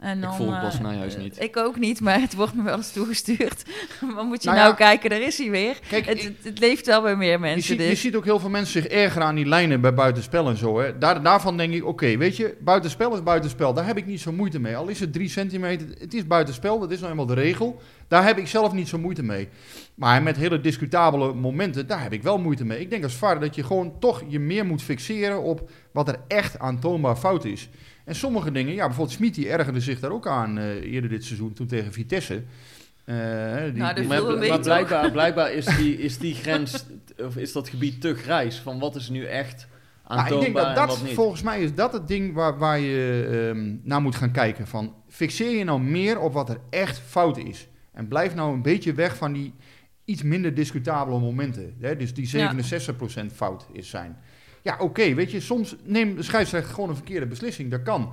En 0.00 0.20
dan, 0.20 0.30
Ik 0.30 0.36
volg 0.36 0.54
eh, 0.54 0.62
Bas 0.62 0.78
eh, 0.78 1.18
niet. 1.18 1.40
Ik 1.42 1.56
ook 1.56 1.78
niet, 1.78 2.00
maar 2.00 2.20
het 2.20 2.34
wordt 2.34 2.54
me 2.54 2.62
wel 2.62 2.76
eens 2.76 2.92
toegestuurd. 2.92 3.62
maar 4.14 4.24
moet 4.24 4.42
je 4.42 4.48
Nou 4.48 4.60
nou, 4.60 4.70
ja. 4.70 4.74
kijken, 4.74 5.10
daar 5.10 5.20
is 5.20 5.38
hij 5.38 5.50
weer. 5.50 5.78
Kijk, 5.88 6.06
Het, 6.06 6.24
ik- 6.24 6.36
het, 6.42 6.58
leeft 6.58 6.86
wel 6.86 7.02
bij 7.02 7.16
meer 7.16 7.30
je, 7.30 7.38
mensen. 7.38 7.62
ziet, 7.62 7.80
je 7.80 7.88
dus. 7.88 8.00
ziet 8.00 8.14
ook 8.16 8.24
heel 8.24 8.38
veel 8.38 8.48
mensen 8.48 8.82
zich 8.82 8.90
ergeren 8.92 9.26
aan 9.26 9.34
die 9.34 9.46
lijnen 9.46 9.80
bij 9.80 9.94
buitenspel 9.94 10.48
en 10.48 10.56
zo. 10.56 10.80
Hè. 10.80 10.98
Daar, 10.98 11.22
daarvan 11.22 11.56
denk 11.56 11.72
ik, 11.72 11.84
oké, 11.86 12.16
weet 12.16 12.36
je, 12.36 12.56
buitenspel 12.60 13.14
is 13.14 13.22
buitenspel. 13.22 13.74
Daar 13.74 13.86
heb 13.86 13.96
ik 13.96 14.06
niet 14.06 14.20
zo 14.20 14.32
moeite 14.32 14.58
mee. 14.58 14.76
Al 14.76 14.88
is 14.88 15.00
het 15.00 15.12
drie 15.12 15.28
centimeter, 15.28 15.86
het 15.98 16.14
is 16.14 16.26
buitenspel, 16.26 16.78
dat 16.78 16.90
is 16.90 16.98
nou 16.98 17.10
eenmaal 17.10 17.26
de 17.26 17.34
regel. 17.34 17.80
Daar 18.08 18.24
heb 18.24 18.38
ik 18.38 18.46
zelf 18.46 18.72
niet 18.72 18.88
zo 18.88 18.98
moeite 18.98 19.22
mee. 19.22 19.48
Maar 19.94 20.22
met 20.22 20.36
hele 20.36 20.60
discutabele 20.60 21.34
momenten, 21.34 21.86
daar 21.86 22.02
heb 22.02 22.12
ik 22.12 22.22
wel 22.22 22.38
moeite 22.38 22.64
mee. 22.64 22.80
Ik 22.80 22.90
denk 22.90 23.02
als 23.02 23.14
VAR 23.14 23.40
dat 23.40 23.54
je 23.54 23.64
gewoon 23.64 23.98
toch 23.98 24.22
je 24.28 24.38
meer 24.38 24.66
moet 24.66 24.82
fixeren 24.82 25.42
op 25.42 25.70
wat 25.92 26.08
er 26.08 26.16
echt 26.28 26.58
aantoonbaar 26.58 27.16
fout 27.16 27.44
is. 27.44 27.68
En 28.04 28.14
sommige 28.14 28.52
dingen, 28.52 28.74
ja, 28.74 28.86
bijvoorbeeld 28.86 29.16
Smit, 29.16 29.34
die 29.34 29.48
ergerde 29.48 29.80
zich 29.80 30.00
daar 30.00 30.10
ook 30.10 30.26
aan 30.26 30.58
eh, 30.58 30.92
eerder 30.92 31.10
dit 31.10 31.24
seizoen, 31.24 31.52
toen 31.52 31.66
tegen 31.66 31.92
Vitesse. 31.92 32.42
Eh, 33.04 33.14
die, 33.64 33.72
Nou, 33.72 33.94
die- 33.94 34.06
Maar, 34.06 34.60
blijkbaar, 34.60 35.10
blijkbaar 35.20 35.52
is, 35.52 35.64
die, 35.64 35.98
is 35.98 36.18
die 36.18 36.34
grens, 36.34 36.84
of 37.18 37.36
is 37.36 37.52
dat 37.52 37.68
gebied 37.68 38.00
te 38.00 38.14
grijs 38.14 38.56
van 38.58 38.78
wat 38.78 38.96
is 38.96 39.08
nu 39.08 39.24
echt 39.24 39.66
Nou, 40.08 40.34
ik 40.34 40.40
denk 40.40 40.54
dat 40.56 40.66
en 40.66 40.74
dat, 40.74 40.88
wat 40.88 41.02
niet. 41.02 41.14
volgens 41.14 41.42
mij 41.42 41.60
is 41.62 41.74
dat 41.74 41.92
het 41.92 42.08
ding 42.08 42.34
waar, 42.34 42.58
waar 42.58 42.78
je 42.78 43.28
ehm, 43.50 43.76
naar 43.82 44.02
moet 44.02 44.14
gaan 44.14 44.30
kijken. 44.32 44.66
Van, 44.66 44.94
fixeer 45.08 45.58
je 45.58 45.64
nou 45.64 45.80
meer 45.80 46.18
op 46.20 46.32
wat 46.32 46.48
er 46.48 46.60
echt 46.70 46.98
fout 46.98 47.38
is. 47.38 47.68
En 47.92 48.08
blijf 48.08 48.34
nou 48.34 48.52
een 48.54 48.62
beetje 48.62 48.92
weg 48.94 49.16
van 49.16 49.32
die 49.32 49.54
iets 50.04 50.22
minder 50.22 50.54
discutabele 50.54 51.18
momenten. 51.18 51.74
Hè? 51.80 51.96
Dus 51.96 52.14
die 52.14 52.26
67% 52.26 53.32
fout 53.34 53.66
is 53.72 53.88
zijn. 53.88 54.16
Ja, 54.62 54.76
oké, 54.78 55.14
weet 55.14 55.30
je, 55.30 55.40
soms 55.40 55.76
neemt 55.84 56.16
de 56.16 56.22
scheidsrechter 56.22 56.74
gewoon 56.74 56.88
een 56.88 56.96
verkeerde 56.96 57.26
beslissing. 57.26 57.70
Dat 57.70 57.82
kan. 57.82 58.12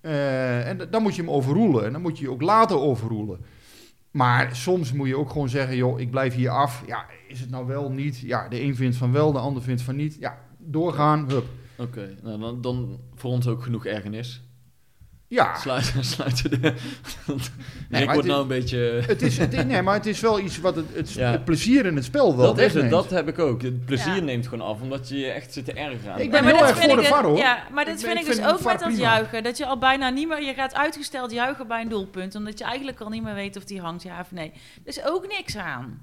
Eh, 0.00 0.68
en 0.68 0.78
dan 0.90 1.02
moet 1.02 1.14
je 1.14 1.22
hem 1.22 1.30
overroelen. 1.30 1.84
En 1.84 1.92
dan 1.92 2.02
moet 2.02 2.18
je 2.18 2.24
je 2.24 2.30
ook 2.30 2.42
laten 2.42 2.80
overroelen. 2.80 3.40
Maar 4.10 4.56
soms 4.56 4.92
moet 4.92 5.08
je 5.08 5.16
ook 5.16 5.30
gewoon 5.30 5.48
zeggen, 5.48 5.76
joh, 5.76 6.00
ik 6.00 6.10
blijf 6.10 6.34
hier 6.34 6.50
af. 6.50 6.82
Ja, 6.86 7.06
is 7.28 7.40
het 7.40 7.50
nou 7.50 7.66
wel 7.66 7.90
niet? 7.90 8.18
Ja, 8.18 8.48
de 8.48 8.60
een 8.60 8.76
vindt 8.76 8.96
van 8.96 9.12
wel, 9.12 9.32
de 9.32 9.38
ander 9.38 9.62
vindt 9.62 9.82
van 9.82 9.96
niet. 9.96 10.16
Ja, 10.20 10.38
doorgaan, 10.58 11.28
hup. 11.30 11.46
Oké, 11.78 12.16
nou, 12.22 12.40
dan, 12.40 12.60
dan 12.60 13.00
voor 13.14 13.30
ons 13.30 13.46
ook 13.46 13.62
genoeg 13.62 13.86
ergernis. 13.86 14.47
Ja, 15.30 15.56
Sluiten, 15.56 16.04
sluiten 16.14 16.50
de... 16.50 16.74
Nee, 17.88 18.04
wordt 18.04 18.18
het 18.18 18.26
nou 18.26 18.42
een 18.42 18.48
beetje... 18.48 18.78
het 19.06 19.22
is, 19.22 19.38
het, 19.38 19.66
nee, 19.66 19.82
maar 19.82 19.94
het 19.94 20.06
is 20.06 20.20
wel 20.20 20.40
iets 20.40 20.60
wat 20.60 20.76
het, 20.76 20.86
het, 20.94 21.12
Ja. 21.22 21.30
het 21.30 21.44
plezier 21.44 21.86
in 21.86 21.96
het 21.96 22.04
spel 22.04 22.36
wel 22.36 22.46
Dat 22.46 22.58
is 22.58 22.74
het, 22.74 22.90
dat 22.90 23.10
heb 23.10 23.28
ik 23.28 23.38
ook. 23.38 23.62
Het 23.62 23.84
plezier 23.84 24.14
Ja. 24.14 24.20
neemt 24.22 24.46
gewoon 24.48 24.66
af, 24.66 24.80
omdat 24.80 25.08
je 25.08 25.18
je 25.18 25.26
echt 25.30 25.52
zit 25.52 25.64
te 25.64 25.72
ergeren 25.72 26.12
aan. 26.12 26.18
Ik 26.18 26.24
Ja, 26.24 26.30
ben 26.30 26.44
maar 26.44 26.52
heel 26.52 26.66
erg 26.66 26.76
vind 26.78 26.90
voor 26.92 27.00
de 27.00 27.06
ik 27.06 27.08
VAR, 27.14 27.24
hoor. 27.24 27.36
Ja, 27.38 27.62
maar 27.72 27.84
dat 27.84 27.94
Ik- 27.94 28.00
vind 28.06 28.14
ik 28.20 28.26
ik 28.26 28.26
dus 28.36 28.38
ook 28.46 28.62
met 28.64 28.78
dat 28.78 28.88
prima. 28.88 28.98
juichen. 29.02 29.42
Dat 29.42 29.56
je 29.56 29.66
al 29.66 29.78
bijna 29.78 30.08
niet 30.08 30.28
meer... 30.28 30.42
Je 30.42 30.54
gaat 30.54 30.74
uitgesteld 30.74 31.30
juichen 31.32 31.66
bij 31.68 31.80
een 31.80 31.88
doelpunt. 31.88 32.34
Omdat 32.34 32.58
je 32.58 32.64
eigenlijk 32.64 33.00
al 33.00 33.08
niet 33.08 33.22
meer 33.22 33.34
weet 33.34 33.56
of 33.56 33.64
die 33.64 33.80
hangt, 33.80 34.02
ja 34.02 34.20
of 34.20 34.30
nee. 34.32 34.52
Er 34.52 34.82
is 34.84 35.04
ook 35.04 35.26
niks 35.38 35.56
aan. 35.56 36.02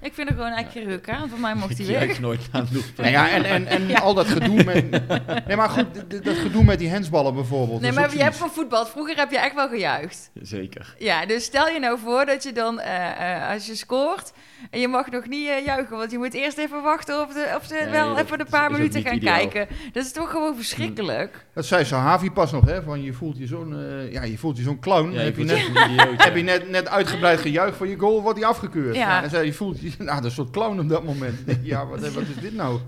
Ik 0.00 0.14
vind 0.14 0.28
er 0.28 0.34
gewoon 0.34 0.50
eigenlijk 0.52 0.86
geen 0.86 0.96
ruk 0.96 1.10
aan. 1.10 1.28
Voor 1.28 1.38
mij 1.40 1.54
mocht 1.54 1.76
hij 1.78 1.86
Ik 1.86 1.92
juich 1.92 2.06
weg. 2.06 2.20
nooit 2.20 2.48
aan. 2.52 2.68
Nou 2.96 3.10
ja, 3.10 3.30
en, 3.30 3.44
en, 3.44 3.66
en 3.66 3.88
Ja. 3.88 3.98
al 3.98 4.14
dat 4.14 4.26
gedoe 4.26 4.64
met... 4.64 4.90
Nee, 5.46 5.56
maar 5.56 5.68
goed, 5.68 5.86
dat 6.24 6.36
gedoe 6.36 6.64
met 6.64 6.78
die 6.78 6.88
hensballen 6.88 7.34
bijvoorbeeld. 7.34 7.80
Nee, 7.80 7.92
maar 7.92 8.02
je 8.16 8.22
hebt 8.22 8.36
zoiets. 8.36 8.54
gevoetbald. 8.54 8.88
Vroeger 8.88 9.16
heb 9.16 9.30
je 9.30 9.38
echt 9.38 9.54
wel 9.54 9.68
gejuicht. 9.68 10.30
Zeker. 10.42 10.94
Ja, 10.98 11.26
dus 11.26 11.44
stel 11.44 11.68
je 11.68 11.78
nou 11.80 11.98
voor 11.98 12.26
dat 12.26 12.42
je 12.42 12.52
dan, 12.52 12.80
eh, 12.80 13.36
eh, 13.46 13.50
als 13.52 13.66
je 13.66 13.74
scoort, 13.74 14.32
en 14.70 14.80
je 14.80 14.88
mag 14.88 15.10
nog 15.10 15.26
niet 15.28 15.48
eh, 15.48 15.64
juichen, 15.64 15.96
want 15.96 16.10
je 16.10 16.18
moet 16.18 16.34
eerst 16.34 16.58
even 16.58 16.82
wachten 16.82 17.20
of, 17.20 17.32
de, 17.32 17.52
of 17.56 17.66
ze 17.66 17.74
Nee, 17.82 17.90
wel 17.90 18.18
even 18.18 18.40
een 18.40 18.46
paar 18.50 18.70
minuten 18.72 19.02
gaan 19.02 19.16
ideaal. 19.16 19.36
kijken. 19.48 19.76
Dat 19.92 20.04
is 20.04 20.12
toch 20.12 20.30
gewoon 20.30 20.56
verschrikkelijk. 20.56 21.44
Dat 21.54 21.66
zei 21.66 21.84
Sahavi 21.84 22.30
pas 22.30 22.52
nog, 22.52 22.64
hè? 22.66 22.82
Van 22.82 23.02
je 23.02 23.12
voelt 23.12 23.38
je 23.38 23.46
zo'n 23.46 23.72
eh, 23.78 24.12
ja, 24.12 24.22
je 24.22 24.38
voelt 24.38 24.56
je 24.56 24.62
zo'n 24.62 24.78
clown. 24.80 25.10
Ja, 25.12 25.18
je 25.18 25.24
heb 25.24 25.36
je, 25.36 25.44
net, 25.44 25.58
je 25.58 25.70
een 25.74 25.90
idioot, 25.92 26.22
heb 26.24 26.32
ja. 26.32 26.36
je 26.36 26.42
net, 26.42 26.70
net 26.70 26.88
uitgebreid 26.88 27.40
gejuicht 27.40 27.76
voor 27.76 27.88
je 27.88 27.96
goal, 27.98 28.22
wordt 28.22 28.38
hij 28.38 28.48
afgekeurd. 28.48 28.94
Ja. 28.94 29.00
Ja. 29.08 29.22
En 29.22 29.30
zei 29.30 29.46
je 29.46 29.52
voelt 29.52 29.77
je, 29.80 29.92
nou, 30.04 30.06
dat 30.06 30.16
is 30.18 30.24
een 30.24 30.30
soort 30.44 30.50
clown 30.50 30.78
op 30.80 30.88
dat 30.88 31.04
moment. 31.04 31.38
Ja, 31.62 31.86
wat, 31.86 32.12
wat 32.12 32.22
is 32.28 32.36
dit 32.36 32.52
nou? 32.54 32.80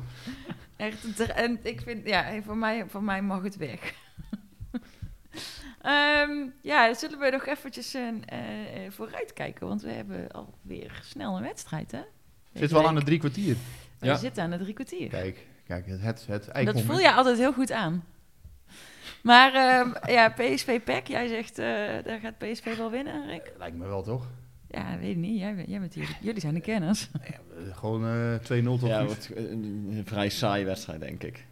Echt, 0.76 1.30
en 1.30 1.58
ik 1.62 1.80
vind, 1.80 2.06
ja, 2.06 2.42
voor 2.42 2.56
mij, 2.56 2.84
voor 2.88 3.02
mij 3.02 3.22
mag 3.22 3.42
het 3.42 3.56
weg. 3.56 3.80
Ehm, 5.82 6.30
ja, 6.62 6.94
zullen 6.94 7.18
we 7.18 7.30
nog 7.30 7.46
eventjes 7.46 7.94
eh, 7.94 8.08
eh, 8.08 8.90
vooruit 8.92 9.32
kijken? 9.32 9.66
Want 9.68 9.82
we 9.82 9.90
hebben 9.90 10.28
alweer 10.30 11.00
snel 11.04 11.36
een 11.36 11.42
wedstrijd, 11.42 11.90
hè? 11.92 12.00
Zit 12.52 12.70
wel 12.70 12.86
aan 12.88 12.94
de 12.94 13.02
drie 13.02 13.18
kwartier. 13.18 13.56
We 13.98 14.06
Ja. 14.06 14.16
zitten 14.16 14.42
aan 14.42 14.50
de 14.50 14.58
drie 14.58 14.74
kwartier. 14.74 15.08
Kijk, 15.08 15.46
kijk 15.66 15.86
het, 15.86 16.00
het, 16.02 16.26
het 16.52 16.66
dat 16.66 16.80
voel 16.80 16.98
je 16.98 17.12
altijd 17.12 17.38
heel 17.38 17.52
goed 17.52 17.72
aan. 17.72 18.04
Maar 19.22 19.54
ehm, 19.54 20.12
ja, 20.12 20.28
PSV 20.28 20.80
PEC, 20.80 21.06
jij 21.06 21.26
zegt, 21.28 21.58
eh, 21.58 21.66
daar 22.04 22.20
gaat 22.22 22.38
PSV 22.38 22.76
wel 22.76 22.90
winnen, 22.90 23.26
Rick? 23.26 23.52
Lijkt 23.58 23.76
me 23.76 23.86
wel, 23.86 24.02
toch? 24.02 24.26
Ja, 24.70 24.98
weet 25.00 25.10
ik 25.10 25.16
niet. 25.16 25.38
Jij, 25.38 25.54
bent- 25.54 25.68
jij 25.68 25.80
bent 25.80 25.94
hier, 25.94 26.16
jullie 26.20 26.40
zijn 26.40 26.54
de 26.54 26.60
kenners. 26.60 27.08
Eh, 27.60 27.76
Gewoon 27.76 28.04
eh 28.06 28.34
2-0 28.62 28.64
tot 28.64 28.80
Ja, 28.88 29.00
rust. 29.00 29.28
wordt 29.28 29.36
een, 29.50 29.88
een 29.90 30.02
vrij 30.06 30.28
saaie 30.28 30.64
wedstrijd, 30.64 31.00
denk 31.00 31.22
ik. 31.22 31.44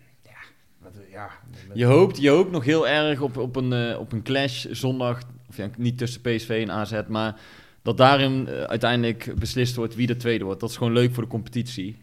Wat, 0.83 0.93
eh, 1.07 1.13
ja, 1.13 1.31
met- 1.69 1.79
Je 1.79 1.85
hoopt, 1.85 2.19
je 2.21 2.29
hoopt 2.29 2.51
nog 2.51 2.65
heel 2.65 2.89
erg 2.89 3.21
op, 3.21 3.37
op, 3.37 3.57
een, 3.57 3.73
eh, 3.73 3.99
op 3.99 4.13
een 4.13 4.23
clash 4.23 4.65
zondag. 4.71 5.21
Of 5.49 5.57
ja, 5.57 5.69
niet 5.77 5.99
tussen 5.99 6.21
PSV 6.21 6.65
en 6.67 6.71
AZ, 6.73 7.01
maar 7.09 7.41
dat 7.83 7.97
daarin 7.97 8.47
eh, 8.49 8.63
uiteindelijk 8.63 9.33
beslist 9.39 9.75
wordt 9.77 9.95
wie 9.95 10.07
de 10.07 10.17
tweede 10.17 10.45
wordt. 10.45 10.61
Dat 10.61 10.71
is 10.71 10.77
gewoon 10.77 10.93
leuk 10.93 11.15
voor 11.15 11.23
de 11.23 11.29
competitie. 11.29 11.97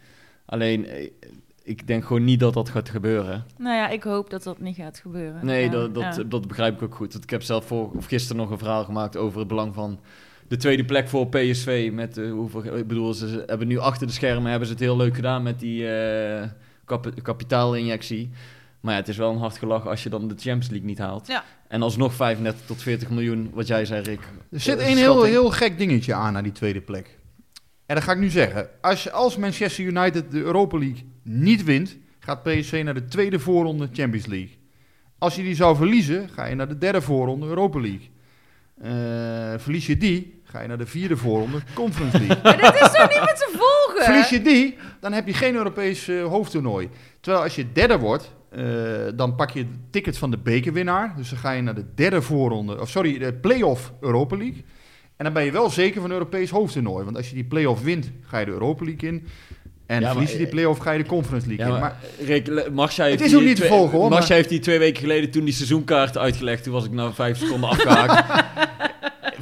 Alleen, 0.45 0.85
eh, 0.87 1.09
ik 1.63 1.87
denk 1.87 2.05
gewoon 2.05 2.23
niet 2.23 2.39
dat 2.39 2.53
dat 2.53 2.69
gaat 2.69 2.89
gebeuren. 2.89 3.45
Nou 3.57 3.75
ja, 3.75 3.89
ik 3.89 4.03
hoop 4.03 4.29
dat 4.29 4.43
dat 4.43 4.59
niet 4.59 4.75
gaat 4.75 4.99
gebeuren. 4.99 5.45
Nee, 5.45 5.63
Ja, 5.65 5.71
dat, 5.71 5.93
dat, 5.93 6.15
ja. 6.15 6.23
dat 6.23 6.47
begrijp 6.47 6.75
ik 6.75 6.81
ook 6.81 6.95
goed. 6.95 7.11
Want 7.11 7.23
ik 7.23 7.29
heb 7.29 7.41
zelf 7.41 7.65
voor, 7.65 7.91
of 7.91 8.05
gisteren 8.05 8.37
nog 8.41 8.49
een 8.51 8.57
verhaal 8.57 8.83
gemaakt 8.83 9.17
over 9.17 9.39
het 9.39 9.47
belang 9.47 9.73
van 9.73 9.99
de 10.47 10.57
tweede 10.57 10.85
plek 10.85 11.07
voor 11.09 11.27
PSV. 11.27 11.89
Met, 11.93 12.17
eh, 12.17 12.31
hoeveel, 12.31 12.77
ik 12.77 12.87
bedoel, 12.87 13.13
ze 13.13 13.43
hebben 13.45 13.67
nu 13.67 13.77
achter 13.77 14.07
de 14.07 14.13
schermen 14.13 14.49
hebben 14.49 14.67
ze 14.67 14.73
het 14.73 14.83
heel 14.83 14.97
leuk 14.97 15.15
gedaan 15.15 15.43
met 15.43 15.59
die 15.59 15.87
eh, 15.89 16.49
kapi- 16.85 17.21
kapitaalinjectie. 17.21 18.29
Maar 18.79 18.93
ja, 18.93 18.99
het 18.99 19.07
is 19.09 19.17
wel 19.17 19.31
een 19.31 19.37
hard 19.37 19.57
gelach 19.57 19.87
als 19.87 20.03
je 20.03 20.09
dan 20.09 20.27
de 20.27 20.33
Champions 20.37 20.69
League 20.69 20.87
niet 20.87 20.97
haalt. 20.97 21.27
Ja. 21.27 21.43
En 21.67 21.81
alsnog 21.81 22.13
35 22.13 22.65
tot 22.65 22.81
40 22.81 23.09
miljoen, 23.09 23.49
wat 23.53 23.67
jij 23.67 23.85
zei, 23.85 24.01
Rick. 24.03 24.19
Er 24.51 24.59
zit 24.59 24.79
Eh, 24.79 24.89
een 24.89 24.97
heel, 24.97 25.23
heel 25.23 25.49
gek 25.51 25.77
dingetje 25.77 26.13
aan 26.13 26.33
naar 26.33 26.43
die 26.43 26.51
tweede 26.51 26.81
plek. 26.81 27.17
En 27.85 27.95
dat 27.95 28.03
ga 28.03 28.11
ik 28.11 28.19
nu 28.19 28.29
zeggen. 28.29 28.67
Als, 28.81 29.03
je- 29.03 29.11
als 29.11 29.37
Manchester 29.37 29.83
United 29.85 30.31
de 30.31 30.39
Europa 30.41 30.77
League 30.77 31.03
niet 31.23 31.63
wint, 31.63 31.97
gaat 32.19 32.43
PSV 32.43 32.81
naar 32.85 32.93
de 32.93 33.05
tweede 33.05 33.39
voorronde 33.39 33.89
Champions 33.93 34.25
League. 34.25 34.57
Als 35.17 35.35
je 35.35 35.43
die 35.43 35.55
zou 35.55 35.75
verliezen, 35.75 36.29
ga 36.29 36.45
je 36.45 36.55
naar 36.55 36.67
de 36.67 36.77
derde 36.77 37.01
voorronde 37.01 37.47
Europa 37.47 37.79
League. 37.79 38.09
Eh, 38.81 39.59
verlies 39.59 39.85
je 39.85 39.97
die, 39.97 40.34
ga 40.55 40.61
je 40.61 40.67
naar 40.67 40.77
de 40.77 40.85
vierde 40.85 41.17
voorronde 41.17 41.57
Conference 41.73 42.17
League. 42.17 42.37
Maar 42.43 42.57
dit 42.57 42.73
is 42.73 42.91
toch 42.91 43.09
niet 43.09 43.19
met 43.19 43.35
te 43.35 43.49
volgen? 43.51 44.03
Verlies 44.05 44.29
je 44.29 44.41
die, 44.41 44.77
dan 44.99 45.13
heb 45.13 45.27
je 45.27 45.33
geen 45.33 45.55
Europees 45.55 46.07
eh, 46.07 46.23
hoofdtoernooi. 46.23 46.89
Terwijl 47.19 47.43
als 47.43 47.55
je 47.55 47.71
derde 47.71 47.97
wordt, 47.99 48.33
eh, 48.49 48.63
dan 49.15 49.35
pak 49.35 49.49
je 49.51 49.59
het 49.59 49.67
ticket 49.91 50.17
van 50.17 50.31
de 50.31 50.37
bekerwinnaar. 50.37 51.13
Dus 51.17 51.29
dan 51.29 51.39
ga 51.39 51.51
je 51.51 51.61
naar 51.61 51.75
de 51.75 51.85
derde 51.95 52.21
voorronde, 52.21 52.81
of 52.81 52.89
sorry, 52.89 53.17
de 53.17 53.33
play-off 53.33 53.93
Europa 54.01 54.37
League. 54.37 54.63
En 55.17 55.23
dan 55.25 55.33
ben 55.33 55.43
je 55.43 55.51
wel 55.51 55.69
zeker 55.69 56.01
van 56.01 56.09
een 56.09 56.15
Europees 56.17 56.49
hoofdtoernooi. 56.49 57.03
Want 57.05 57.17
als 57.17 57.29
je 57.29 57.35
die 57.35 57.43
play-off 57.43 57.81
wint, 57.83 58.11
ga 58.21 58.39
je 58.39 58.45
de 58.45 58.51
Europa 58.51 58.85
League 58.85 59.09
in. 59.09 59.27
En 59.85 60.01
Ja, 60.01 60.11
verlies 60.11 60.31
je 60.31 60.37
die 60.37 60.47
play-off, 60.47 60.79
ga 60.79 60.91
je 60.91 61.03
de 61.03 61.09
Conference 61.09 61.47
League 61.47 61.65
Ja, 61.67 61.73
in. 61.73 61.79
maar, 61.79 61.95
Rick, 62.25 62.71
Marcia 62.71 63.03
heeft 63.05 63.19
Het 63.19 63.29
is 63.29 63.35
ook 63.35 63.41
niet 63.41 63.55
te 63.55 63.61
twee- 63.61 63.69
volgen, 63.77 63.97
hoor, 63.99 64.09
Marcia 64.09 64.27
maar- 64.27 64.37
heeft 64.37 64.49
die 64.49 64.59
twee 64.59 64.79
weken 64.79 65.01
geleden 65.01 65.31
toen 65.31 65.43
die 65.45 65.53
seizoenkaart 65.53 66.17
uitgelegd. 66.17 66.63
Toen 66.63 66.73
was 66.73 66.85
ik 66.85 66.91
nou 66.91 67.13
vijf 67.13 67.37
seconden 67.37 67.69
afgehaakt. 67.69 68.23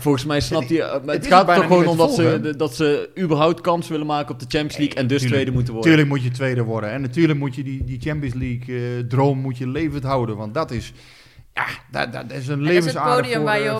Volgens 0.03 0.25
mij 0.25 0.41
snapt 0.41 0.69
hij... 0.69 0.79
eh, 0.79 0.99
het 1.05 1.27
gaat 1.27 1.55
toch 1.55 1.65
gewoon 1.65 1.87
om 1.87 1.97
dat 1.97 2.13
ze, 2.13 2.53
dat 2.57 2.75
ze 2.75 3.09
überhaupt 3.19 3.61
kans 3.61 3.87
willen 3.87 4.05
maken 4.05 4.33
op 4.33 4.39
de 4.39 4.45
Champions 4.47 4.77
League 4.77 4.95
en 4.95 5.07
dus 5.07 5.21
tuurlijk. 5.21 5.33
tweede 5.33 5.51
moeten 5.51 5.73
worden. 5.73 5.91
Tuurlijk 5.91 6.13
moet 6.13 6.23
je 6.23 6.31
tweede 6.31 6.63
worden. 6.63 6.91
En 6.91 7.01
natuurlijk 7.01 7.39
moet 7.39 7.55
je 7.55 7.63
die, 7.63 7.83
die 7.83 7.99
Champions 8.01 8.35
League-droom 8.35 9.37
moet 9.37 9.57
je 9.57 9.67
levend 9.67 10.03
houden. 10.03 10.37
Want 10.37 10.53
dat 10.53 10.71
is, 10.71 10.93
ja, 11.53 11.65
dat, 11.91 12.13
dat 12.13 12.31
is 12.31 12.47
een 12.47 12.63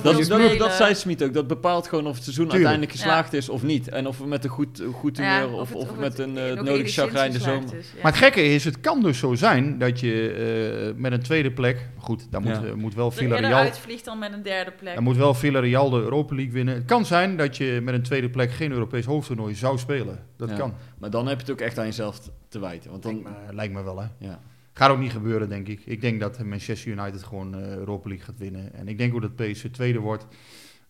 voor 0.02 0.04
Dat, 0.04 0.04
dat, 0.04 0.30
dat, 0.40 0.42
spelen. 0.42 0.72
zei 0.72 0.96
Smit 0.96 1.24
ook. 1.24 1.34
Dat 1.34 1.48
bepaalt 1.48 1.88
gewoon 1.88 2.08
of 2.08 2.14
het 2.16 2.24
seizoen 2.24 2.48
Tuurlijk. 2.48 2.66
uiteindelijk 2.70 2.92
geslaagd 2.92 3.34
is 3.34 3.50
of 3.50 3.64
niet. 3.64 3.90
En 3.90 4.08
of 4.08 4.18
we 4.18 4.28
met 4.28 4.44
een 4.44 4.50
goed, 4.50 4.84
goed 4.94 5.18
Ja, 5.18 5.42
humeur 5.42 5.54
of, 5.58 5.68
het- 5.70 5.78
of, 5.78 5.88
het 5.88 6.00
met 6.00 6.20
een 6.20 6.38
eh, 6.38 6.44
nodige 6.44 6.62
enigszins 6.74 6.96
chagrijn 7.08 7.32
de 7.32 7.40
zomer. 7.40 7.76
is, 7.76 7.88
ja. 7.96 8.00
Maar 8.02 8.12
het 8.12 8.22
gekke 8.22 8.44
is, 8.44 8.64
het 8.66 8.80
kan 8.80 9.02
dus 9.02 9.18
zo 9.20 9.34
zijn 9.36 9.78
dat 9.78 10.00
je 10.00 10.92
eh, 10.94 11.02
met 11.02 11.12
een 11.12 11.22
tweede 11.22 11.52
plek... 11.52 11.90
Goed, 11.98 12.28
dan 12.32 12.42
moet, 12.44 12.52
Ja. 12.56 12.64
eh, 12.64 12.74
moet 12.74 12.94
wel 12.96 13.12
Villarreal... 13.12 13.54
uitvliegt 13.60 14.06
dan 14.06 14.20
met 14.20 14.34
een 14.34 14.44
derde 14.44 14.72
plek. 14.72 14.94
Dan 14.94 15.04
moet 15.04 15.18
wel 15.18 15.34
Villarreal 15.34 15.90
de 15.90 16.00
Europa 16.00 16.36
League 16.36 16.54
winnen. 16.54 16.76
Het 16.76 16.86
kan 16.86 17.06
zijn 17.06 17.38
dat 17.38 17.58
je 17.58 17.80
met 17.84 17.94
een 17.94 18.04
tweede 18.04 18.30
plek 18.30 18.52
geen 18.52 18.72
Europees 18.72 19.06
hoofdtoernooi 19.06 19.56
zou 19.56 19.78
spelen. 19.78 20.20
Dat 20.38 20.50
Ja. 20.50 20.56
kan. 20.56 20.74
Maar 21.00 21.10
dan 21.10 21.28
heb 21.28 21.36
je 21.36 21.42
het 21.46 21.52
ook 21.52 21.62
echt 21.62 21.80
aan 21.80 21.86
jezelf 21.86 22.20
te 22.50 22.60
wijten. 22.60 22.92
Want 22.92 23.04
dan, 23.04 23.14
Lijkt 23.24 23.30
me, 23.48 23.54
lijkt 23.56 23.74
me 23.74 23.84
wel, 23.84 24.00
hè. 24.00 24.08
ja. 24.18 24.40
Gaat 24.74 24.90
ook 24.90 25.00
niet 25.00 25.12
gebeuren, 25.12 25.50
denk 25.50 25.68
ik. 25.68 25.82
Ik 25.86 26.02
denk 26.02 26.20
dat 26.20 26.44
Manchester 26.44 26.92
United 26.92 27.24
gewoon 27.24 27.56
eh 27.56 27.76
Europa 27.76 28.08
League 28.10 28.26
gaat 28.26 28.38
winnen. 28.38 28.74
En 28.74 28.88
ik 28.88 28.98
denk 28.98 29.14
ook 29.14 29.22
dat 29.22 29.36
PSV 29.36 29.72
tweede 29.72 30.00
wordt. 30.00 30.28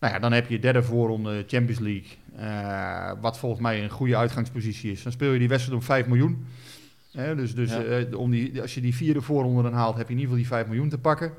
Nou 0.00 0.12
ja, 0.14 0.18
dan 0.18 0.32
heb 0.32 0.48
je 0.48 0.58
derde 0.58 0.82
voorronde 0.82 1.44
Champions 1.46 1.80
League. 1.80 2.10
eh, 2.36 3.12
wat 3.20 3.38
volgens 3.38 3.60
mij 3.62 3.82
een 3.82 3.90
goede 3.90 4.16
uitgangspositie 4.16 4.92
is. 4.92 5.02
Dan 5.02 5.12
speel 5.12 5.32
je 5.32 5.38
die 5.38 5.48
wedstrijd 5.48 5.78
om 5.78 5.84
5 5.84 6.06
miljoen. 6.06 6.44
Hè, 7.12 7.34
dus 7.36 7.54
dus 7.54 7.70
Ja. 7.72 7.82
eh, 7.82 8.18
om 8.18 8.30
die, 8.30 8.60
als 8.60 8.74
je 8.74 8.80
die 8.80 8.94
vierde 8.94 9.20
voorronde 9.22 9.62
dan 9.62 9.72
haalt, 9.72 9.96
heb 9.96 10.06
je 10.08 10.14
in 10.14 10.20
ieder 10.20 10.34
geval 10.36 10.48
die 10.50 10.58
5 10.58 10.66
miljoen 10.66 10.88
te 10.88 10.98
pakken. 10.98 11.32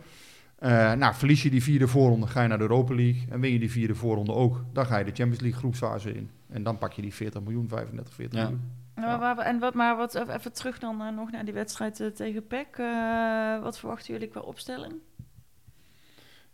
Eh, 0.60 0.94
nou, 0.94 1.16
verlies 1.16 1.44
je 1.44 1.50
die 1.50 1.64
vierde 1.64 1.88
voorronde, 1.88 2.28
ga 2.28 2.42
je 2.42 2.48
naar 2.48 2.58
de 2.58 2.64
Europa 2.64 2.96
League. 2.96 3.22
En 3.30 3.40
win 3.40 3.52
je 3.54 3.60
die 3.60 3.72
vierde 3.72 3.96
voorronde 3.96 4.34
ook, 4.34 4.66
dan 4.74 4.86
ga 4.86 4.98
je 4.98 5.04
de 5.06 5.12
Champions 5.14 5.40
League 5.42 5.60
groepsfase 5.60 6.14
in. 6.14 6.30
En 6.50 6.64
dan 6.64 6.78
pak 6.78 6.94
je 6.94 7.02
die 7.02 7.14
40 7.14 7.42
miljoen, 7.42 7.68
35, 7.68 8.14
40 8.14 8.40
Ja. 8.40 8.44
miljoen. 8.46 8.64
Maar, 8.96 9.38
en 9.38 9.60
wat, 9.60 9.74
maar 9.74 9.96
wat, 9.98 10.16
even 10.16 10.54
terug 10.54 10.80
dan 10.80 11.02
eh, 11.02 11.10
nog 11.16 11.32
naar 11.32 11.46
die 11.46 11.54
wedstrijd 11.54 12.00
eh, 12.00 12.08
tegen 12.08 12.48
PEC. 12.48 12.68
Eh, 12.78 13.62
wat 13.62 13.80
verwachten 13.80 14.14
jullie 14.14 14.28
qua 14.28 14.40
opstelling? 14.42 14.94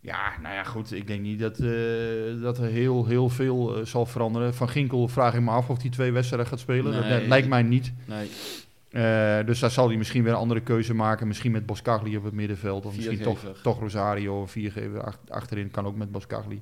Ja, 0.00 0.32
nou 0.42 0.54
ja, 0.54 0.64
goed. 0.64 0.92
Ik 0.92 1.06
denk 1.06 1.20
niet 1.22 1.38
dat, 1.38 1.58
eh, 1.58 2.42
dat 2.42 2.58
er 2.58 2.64
heel, 2.68 3.06
heel 3.06 3.28
veel 3.28 3.76
eh, 3.76 3.84
zal 3.84 4.06
veranderen. 4.06 4.54
Van 4.54 4.68
Ginkel 4.68 5.08
vraag 5.08 5.34
ik 5.34 5.40
me 5.40 5.50
af 5.50 5.68
of 5.70 5.80
hij 5.80 5.90
twee 5.90 6.12
wedstrijden 6.12 6.48
gaat 6.48 6.58
spelen. 6.60 6.92
Dat, 6.92 7.04
Nee. 7.04 7.18
dat 7.18 7.28
lijkt 7.28 7.48
mij 7.48 7.62
niet. 7.62 7.92
Nee, 8.06 8.30
Eh, 8.90 9.46
dus 9.46 9.58
daar 9.58 9.70
zal 9.70 9.88
hij 9.88 9.96
misschien 9.96 10.22
weer 10.22 10.32
een 10.32 10.38
andere 10.38 10.60
keuze 10.60 10.94
maken. 10.94 11.26
Misschien 11.26 11.52
met 11.52 11.66
Boscagli 11.66 12.16
op 12.16 12.24
het 12.24 12.32
middenveld. 12.32 12.86
Of 12.86 12.96
misschien 12.96 13.20
toch, 13.22 13.38
toch 13.62 13.80
Rosario 13.80 14.40
of 14.42 14.50
viergever 14.50 15.02
ach- 15.04 15.18
achterin. 15.28 15.70
Kan 15.70 15.86
ook 15.86 15.96
met 15.96 16.12
Boscagli. 16.12 16.60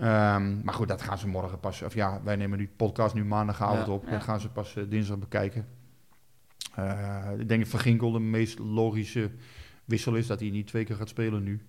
Ehm, 0.00 0.60
maar 0.64 0.74
goed, 0.74 0.88
dat 0.88 1.02
gaan 1.02 1.18
ze 1.18 1.28
morgen 1.28 1.60
pas... 1.60 1.82
Of 1.82 1.94
ja, 1.94 2.20
wij 2.22 2.36
nemen 2.36 2.58
nu 2.58 2.64
de 2.64 2.70
podcast 2.76 3.14
nu 3.14 3.24
maandagavond 3.24 3.86
Ja. 3.86 3.92
op. 3.92 4.04
Ja. 4.04 4.10
Dat 4.10 4.22
gaan 4.22 4.40
ze 4.40 4.48
pas 4.48 4.76
eh, 4.76 4.84
dinsdag 4.88 5.18
bekijken. 5.18 5.66
Eh, 6.74 7.26
ik 7.38 7.48
denk 7.48 7.60
dat 7.60 7.70
Van 7.70 7.80
Ginkel 7.80 8.12
de 8.12 8.18
meest 8.18 8.58
logische 8.58 9.30
wissel 9.84 10.14
is. 10.14 10.26
Dat 10.26 10.40
hij 10.40 10.50
niet 10.50 10.66
twee 10.66 10.84
keer 10.84 10.96
gaat 10.96 11.08
spelen 11.08 11.42
nu. 11.42 11.66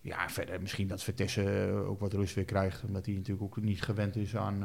Ja, 0.00 0.28
verder 0.28 0.60
misschien 0.60 0.86
dat 0.88 1.02
Vitesse 1.02 1.42
eh, 1.66 1.88
ook 1.88 2.00
wat 2.00 2.12
rust 2.12 2.34
weer 2.34 2.44
krijgt. 2.44 2.84
Omdat 2.86 3.06
hij 3.06 3.14
natuurlijk 3.14 3.42
ook 3.42 3.62
niet 3.62 3.82
gewend 3.82 4.16
is 4.16 4.36
aan... 4.36 4.62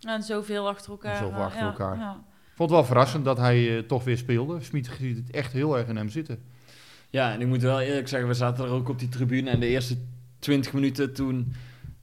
eh, 0.00 0.12
En 0.14 0.22
zoveel 0.22 0.68
achter 0.68 0.90
elkaar. 0.90 1.16
Zoveel 1.16 1.42
achter 1.42 1.60
ja, 1.60 1.66
elkaar. 1.66 1.96
ja. 1.98 2.12
Ik 2.50 2.58
vond 2.58 2.70
het 2.70 2.78
wel 2.78 2.84
verrassend 2.88 3.24
dat 3.24 3.38
hij 3.38 3.82
toch 3.82 4.04
weer 4.04 4.16
speelde. 4.18 4.60
Smit 4.60 4.90
ziet 4.98 5.16
het 5.16 5.30
echt 5.30 5.52
heel 5.52 5.78
erg 5.78 5.88
in 5.88 5.96
hem 5.96 6.08
zitten. 6.08 6.42
Ja, 7.10 7.32
en 7.32 7.40
ik 7.40 7.46
moet 7.46 7.62
wel 7.62 7.80
eerlijk 7.80 8.08
zeggen, 8.08 8.28
we 8.28 8.34
zaten 8.34 8.64
er 8.64 8.70
ook 8.70 8.88
op 8.88 8.98
die 8.98 9.08
tribune 9.08 9.50
en 9.50 9.60
de 9.60 9.66
eerste 9.66 9.96
20 10.38 10.72
minuten 10.72 11.12
toen... 11.14 11.52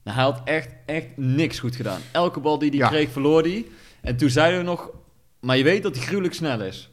Nou, 0.04 0.16
hij 0.16 0.24
had 0.26 0.40
echt, 0.44 0.68
echt 0.86 1.06
niks 1.16 1.58
goed 1.58 1.76
gedaan. 1.76 2.00
Elke 2.12 2.40
bal 2.40 2.58
die 2.58 2.68
hij 2.70 2.78
Ja. 2.78 2.88
kreeg, 2.88 3.10
verloor 3.10 3.42
hij. 3.42 3.66
En 4.00 4.16
toen 4.16 4.30
zeiden 4.30 4.58
we 4.58 4.64
nog, 4.64 4.90
maar 5.40 5.56
je 5.56 5.64
weet 5.64 5.82
dat 5.82 5.96
hij 5.96 6.04
gruwelijk 6.04 6.34
snel 6.34 6.60
is. 6.60 6.90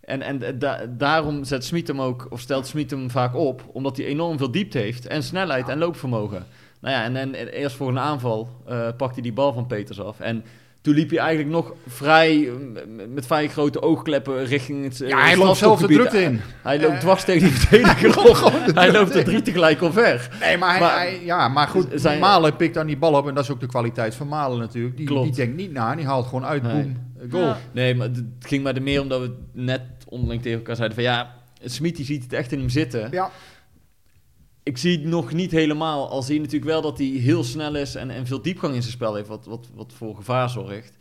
En, 0.00 0.22
en 0.22 0.58
da- 0.58 0.86
daarom 0.86 1.44
zet 1.44 1.64
Smit 1.64 1.88
hem 1.88 2.00
ook, 2.00 2.26
of 2.30 2.40
stelt 2.40 2.66
Smit 2.66 2.90
hem 2.90 3.10
vaak 3.10 3.34
op, 3.34 3.62
omdat 3.72 3.96
hij 3.96 4.06
enorm 4.06 4.38
veel 4.38 4.50
diepte 4.50 4.78
heeft 4.78 5.06
en 5.06 5.22
snelheid 5.22 5.68
en 5.68 5.78
loopvermogen. 5.78 6.46
Nou 6.80 6.94
ja, 6.94 7.04
en, 7.04 7.16
en, 7.16 7.34
en 7.34 7.48
eerst 7.48 7.76
voor 7.76 7.88
een 7.88 7.98
aanval 7.98 8.48
eh, 8.66 8.88
pakt 8.96 9.14
hij 9.14 9.22
die 9.22 9.32
bal 9.32 9.52
van 9.52 9.66
Peters 9.66 10.00
af. 10.00 10.20
En 10.20 10.44
Toen 10.88 10.96
liep 10.96 11.10
hij 11.10 11.18
eigenlijk 11.18 11.50
nog 11.50 11.72
vrij, 11.86 12.48
eh, 12.48 12.52
met 13.08 13.26
vrij 13.26 13.48
grote 13.48 13.82
oogkleppen 13.82 14.44
richting 14.44 14.84
het 14.84 15.00
eh, 15.00 15.08
Ja, 15.08 15.20
hij 15.22 15.36
loopt 15.36 15.56
zelf 15.58 15.80
de 15.80 15.86
drukte 15.86 16.22
in. 16.22 16.40
Hij 16.62 16.80
loopt 16.80 16.92
Eh, 16.92 16.98
dwars 17.00 17.24
tegen 17.24 17.48
die 17.48 17.56
verdediger 17.58 18.44
op. 18.44 18.52
Hij 18.74 18.92
loopt 18.92 19.14
er 19.14 19.24
drie 19.24 19.42
tegelijk 19.42 19.82
omver. 19.82 20.28
Nee, 20.40 20.56
maar, 20.58 20.70
hij, 20.70 20.80
Maar- 20.80 20.96
hij- 20.96 21.20
ja, 21.24 21.48
maar 21.48 21.68
goed, 21.68 21.86
Zijn- 21.94 22.20
Malen 22.20 22.56
pikt 22.56 22.74
dan 22.74 22.86
die 22.86 22.96
bal 22.96 23.14
op 23.14 23.28
en 23.28 23.34
dat 23.34 23.44
is 23.44 23.50
ook 23.50 23.60
de 23.60 23.66
kwaliteit 23.66 24.14
van 24.14 24.28
Malen 24.28 24.58
natuurlijk. 24.58 24.96
Die, 24.96 25.06
Klopt. 25.06 25.26
die 25.26 25.34
denkt 25.34 25.56
niet 25.56 25.72
na, 25.72 25.94
die 25.94 26.06
haalt 26.06 26.26
gewoon 26.26 26.44
uit, 26.44 26.62
Nee. 26.62 26.72
boem, 26.72 26.96
eh, 27.18 27.30
goal. 27.32 27.44
Ja. 27.44 27.58
Nee, 27.72 27.94
maar 27.94 28.06
het 28.06 28.22
ging 28.40 28.62
maar 28.62 28.74
er 28.74 28.82
meer 28.82 29.00
omdat 29.00 29.20
we 29.20 29.34
net 29.52 29.80
onderling 30.08 30.42
tegen 30.42 30.58
elkaar 30.58 30.76
zeiden 30.76 30.96
van 30.96 31.06
ja, 31.06 31.36
Smit 31.64 31.96
die 31.96 32.04
ziet 32.04 32.22
het 32.22 32.32
echt 32.32 32.52
in 32.52 32.58
hem 32.58 32.68
zitten. 32.68 33.08
Ja. 33.10 33.30
Ik 34.68 34.76
zie 34.76 34.92
het 34.98 35.04
nog 35.06 35.32
niet 35.32 35.50
helemaal, 35.50 36.08
al 36.08 36.22
zie 36.22 36.34
je 36.34 36.40
natuurlijk 36.40 36.70
wel 36.70 36.82
dat 36.82 36.98
hij 36.98 37.06
heel 37.06 37.44
snel 37.44 37.76
is 37.76 37.94
en, 37.94 38.10
en 38.10 38.26
veel 38.26 38.42
diepgang 38.42 38.74
in 38.74 38.80
zijn 38.82 38.92
spel 38.94 39.14
heeft, 39.14 39.28
wat, 39.28 39.46
wat, 39.46 39.68
wat 39.74 39.92
voor 39.96 40.14
gevaar 40.16 40.50
zorgt. 40.50 40.96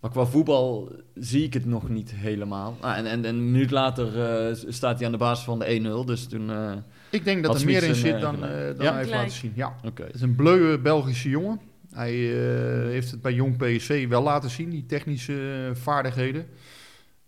Maar 0.00 0.10
qua 0.10 0.24
voetbal 0.26 0.92
zie 1.14 1.44
ik 1.44 1.54
het 1.54 1.64
nog 1.66 1.88
niet 1.88 2.10
helemaal. 2.14 2.76
Ah, 2.80 2.96
en, 2.98 3.06
en, 3.06 3.24
en 3.24 3.34
een 3.36 3.50
minuut 3.50 3.70
later 3.70 4.22
eh, 4.48 4.56
staat 4.68 4.96
hij 4.96 5.06
aan 5.06 5.12
de 5.12 5.18
basis 5.18 5.44
van 5.44 5.58
de 5.58 6.02
1-0, 6.02 6.06
dus 6.06 6.26
toen... 6.26 6.50
eh, 6.50 6.72
Ik 7.10 7.24
denk 7.24 7.42
dat 7.44 7.60
er 7.60 7.66
meer 7.66 7.82
in 7.82 7.94
zit 7.94 8.14
eh, 8.14 8.20
dan, 8.20 8.34
eh, 8.34 8.50
dan 8.50 8.74
Ja? 8.84 8.90
hij 8.90 8.96
heeft 8.98 9.10
laten 9.10 9.30
zien. 9.30 9.52
Ja. 9.54 9.76
Oké. 9.84 10.02
Het 10.04 10.14
is 10.14 10.20
een 10.20 10.34
bleuwe 10.36 10.78
Belgische 10.78 11.28
jongen. 11.28 11.60
Hij 11.90 12.12
eh, 12.12 12.88
heeft 12.88 13.10
het 13.10 13.22
bij 13.22 13.32
Jong 13.32 13.56
PSV 13.56 14.08
wel 14.08 14.22
laten 14.22 14.50
zien, 14.50 14.70
die 14.70 14.86
technische 14.86 15.70
vaardigheden. 15.74 16.46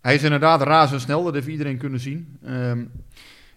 Hij 0.01 0.15
is 0.15 0.23
inderdaad 0.23 0.61
razendsnel, 0.61 1.23
dat 1.23 1.33
heeft 1.33 1.47
iedereen 1.47 1.77
kunnen 1.77 1.99
zien. 1.99 2.37
Ehm, 2.43 2.83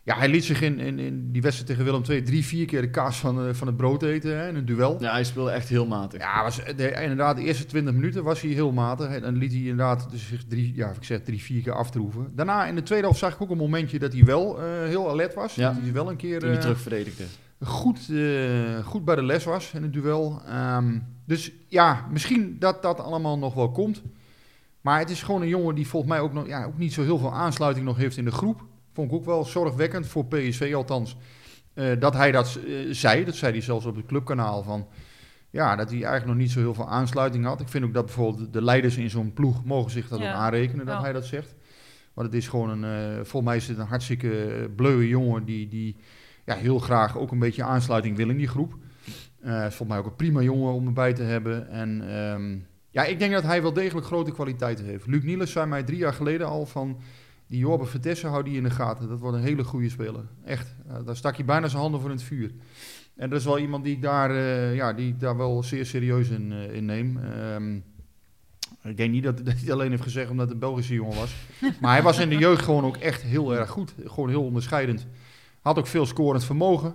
ja, 0.07 0.17
hij 0.17 0.29
liet 0.29 0.45
zich 0.45 0.63
in, 0.63 0.79
in, 0.79 0.99
in 0.99 1.33
die 1.33 1.43
wedstrijd 1.43 1.71
tegen 1.71 1.85
Willem 1.85 2.03
II 2.09 2.23
drie, 2.23 2.45
vier 2.45 2.67
keer 2.67 2.81
de 2.81 2.91
kaas 2.91 3.19
van, 3.19 3.47
eh, 3.47 3.55
van 3.55 3.67
het 3.67 3.77
brood 3.77 4.03
eten 4.03 4.39
hè, 4.39 4.49
in 4.49 4.55
een 4.55 4.65
duel. 4.65 4.97
Ja, 5.01 5.11
hij 5.13 5.25
speelde 5.25 5.51
echt 5.51 5.69
heel 5.69 5.87
matig. 5.87 6.21
Ja, 6.21 6.43
was, 6.43 6.57
de, 6.77 6.91
inderdaad, 6.91 7.37
de 7.37 7.43
eerste 7.43 7.67
20 7.67 7.95
minuten 7.95 8.25
was 8.25 8.41
hij 8.41 8.51
heel 8.51 8.73
matig. 8.73 9.09
En 9.09 9.21
dan 9.21 9.37
liet 9.37 9.53
hij 9.53 9.61
inderdaad 9.61 10.11
dus 10.11 10.27
zich 10.27 10.45
drie, 10.49 10.73
ja, 10.75 10.89
ik 10.89 11.05
zeg, 11.05 11.23
drie, 11.23 11.43
vier 11.43 11.63
keer 11.63 11.73
aftroeven. 11.73 12.33
Daarna 12.35 12.67
in 12.67 12.75
de 12.75 12.83
tweede 12.83 13.05
helft 13.05 13.19
zag 13.19 13.35
ik 13.35 13.43
ook 13.43 13.51
een 13.51 13.57
momentje 13.57 13.99
dat 13.99 14.13
hij 14.13 14.25
wel 14.25 14.59
eh, 14.59 14.65
heel 14.65 15.11
alert 15.11 15.35
was. 15.35 15.55
Ja. 15.55 15.73
Dat 15.73 15.83
hij 15.83 15.93
wel 15.93 16.11
een 16.11 16.17
keer 16.17 16.39
Toen 16.39 16.49
hij 16.49 16.57
eh, 16.57 16.63
terug 16.63 16.81
verdedigde. 16.81 17.25
goed, 17.63 18.09
eh, 18.11 18.85
goed 18.85 19.05
bij 19.05 19.15
de 19.15 19.25
les 19.25 19.45
was 19.45 19.73
in 19.75 19.83
het 19.83 19.93
duel. 19.93 20.43
Ehm, 20.47 20.99
dus 21.25 21.53
ja, 21.69 22.07
misschien 22.13 22.57
dat 22.59 22.83
dat 22.83 23.01
allemaal 23.01 23.39
nog 23.39 23.55
wel 23.55 23.71
komt. 23.71 24.03
Maar 24.81 24.99
het 24.99 25.11
is 25.11 25.23
gewoon 25.23 25.43
een 25.43 25.49
jongen 25.49 25.75
die 25.75 25.87
volgens 25.87 26.13
mij 26.13 26.21
ook, 26.21 26.33
nog, 26.33 26.47
ja, 26.47 26.65
ook 26.65 26.79
niet 26.79 26.93
zo 26.93 27.03
heel 27.03 27.19
veel 27.19 27.35
aansluiting 27.35 27.87
nog 27.87 27.97
heeft 27.97 28.17
in 28.17 28.25
de 28.25 28.31
groep. 28.31 28.65
Vond 28.97 29.11
ik 29.11 29.16
ook 29.16 29.24
wel 29.24 29.44
zorgwekkend, 29.44 30.07
voor 30.07 30.26
PSV 30.26 30.72
althans. 30.74 31.16
eh, 31.74 31.86
dat 31.99 32.14
hij 32.14 32.32
dat 32.32 32.59
eh, 32.66 32.72
zei, 32.90 33.24
dat 33.24 33.34
zei 33.34 33.53
hij 33.53 33.61
zelfs 33.61 33.86
op 33.86 33.97
het 33.97 34.07
clubkanaal 34.07 34.62
van... 34.62 34.86
Ja, 35.51 35.76
dat 35.76 35.86
hij 35.90 35.97
eigenlijk 35.97 36.26
nog 36.26 36.36
niet 36.36 36.51
zo 36.51 36.59
heel 36.59 36.74
veel 36.74 36.88
aansluiting 36.88 37.44
had. 37.44 37.61
Ik 37.61 37.68
vind 37.68 37.84
ook 37.84 37.94
dat 37.94 38.05
bijvoorbeeld 38.05 38.53
de 38.53 38.62
leiders 38.62 38.97
in 38.97 39.11
zo'n 39.11 39.32
ploeg 39.32 39.64
mogen 39.64 39.90
zich 39.90 40.09
dat 40.09 40.18
Ja. 40.18 40.28
ook 40.30 40.36
aanrekenen, 40.36 40.86
dat 40.86 40.94
Ja. 40.94 41.01
hij 41.03 41.12
dat 41.12 41.24
zegt. 41.24 41.55
Want 42.14 42.26
het 42.26 42.36
is 42.36 42.49
gewoon 42.49 42.70
een, 42.70 42.84
eh, 42.84 43.14
volgens 43.16 43.42
mij 43.44 43.57
is 43.57 43.68
het 43.68 43.78
een 43.78 43.86
hartstikke 43.86 44.70
bleuwe 44.76 45.09
jongen 45.09 45.44
die, 45.44 45.68
die 45.68 45.97
ja, 46.47 46.55
heel 46.55 46.78
graag 46.78 47.18
ook 47.18 47.30
een 47.32 47.38
beetje 47.38 47.62
aansluiting 47.62 48.16
wil 48.16 48.28
in 48.28 48.36
die 48.36 48.49
groep. 48.49 48.76
Is 49.42 49.51
volgens 49.51 49.88
mij 49.88 49.99
ook 49.99 50.07
een 50.07 50.16
prima 50.16 50.40
jongen 50.40 50.72
om 50.72 50.86
erbij 50.86 51.12
te 51.12 51.22
hebben. 51.22 51.68
En 51.68 52.09
ehm, 52.09 52.57
ja, 52.90 53.05
ik 53.05 53.18
denk 53.18 53.32
dat 53.32 53.42
hij 53.42 53.62
wel 53.62 53.72
degelijk 53.72 54.07
grote 54.07 54.32
kwaliteiten 54.32 54.84
heeft. 54.84 55.07
Luc 55.07 55.22
Niels 55.22 55.53
zei 55.53 55.66
mij 55.66 55.82
drie 55.82 55.99
jaar 55.99 56.14
geleden 56.14 56.47
al 56.47 56.66
van... 56.66 57.01
Die 57.47 57.59
Jorbe 57.59 57.84
Vertessen 57.84 58.30
hou 58.30 58.42
die 58.44 58.57
in 58.57 58.62
de 58.62 58.70
gaten. 58.70 59.09
Dat 59.09 59.18
wordt 59.18 59.36
een 59.36 59.42
hele 59.42 59.64
goede 59.64 59.88
speler. 59.88 60.24
Echt. 60.44 60.74
Eh, 60.88 60.97
daar 61.05 61.16
stak 61.16 61.36
hij 61.36 61.44
bijna 61.44 61.68
zijn 61.68 61.82
handen 61.82 62.01
voor 62.01 62.11
in 62.11 62.16
het 62.16 62.24
vuur. 62.24 62.51
En 63.16 63.30
dat 63.30 63.38
is 63.38 63.44
wel 63.44 63.59
iemand 63.59 63.84
die 63.84 63.94
ik 63.94 64.03
daar, 64.03 64.30
eh, 64.30 64.74
ja, 64.74 64.92
die 64.92 65.09
ik 65.09 65.20
daar 65.20 65.36
wel 65.36 65.62
zeer 65.62 65.86
serieus 65.86 66.28
in, 66.28 66.53
eh, 66.53 66.74
in 66.74 66.84
neem. 66.84 67.16
Ehm, 67.18 67.76
ik 68.82 68.97
denk 68.97 69.11
niet 69.12 69.22
dat, 69.22 69.36
dat 69.44 69.47
hij 69.47 69.57
het 69.61 69.70
alleen 69.70 69.90
heeft 69.90 70.03
gezegd 70.03 70.30
omdat 70.30 70.44
het 70.44 70.55
een 70.55 70.61
Belgische 70.61 70.94
jongen 70.94 71.16
was. 71.16 71.34
Maar 71.80 71.92
hij 71.92 72.03
was 72.03 72.18
in 72.18 72.28
de 72.28 72.36
jeugd 72.38 72.64
gewoon 72.64 72.84
ook 72.84 72.97
echt 72.97 73.22
heel 73.22 73.55
erg 73.55 73.70
goed. 73.70 73.94
Gewoon 74.05 74.28
heel 74.28 74.44
onderscheidend. 74.44 75.07
Had 75.61 75.78
ook 75.78 75.86
veel 75.86 76.07
scorend 76.07 76.44
vermogen. 76.44 76.94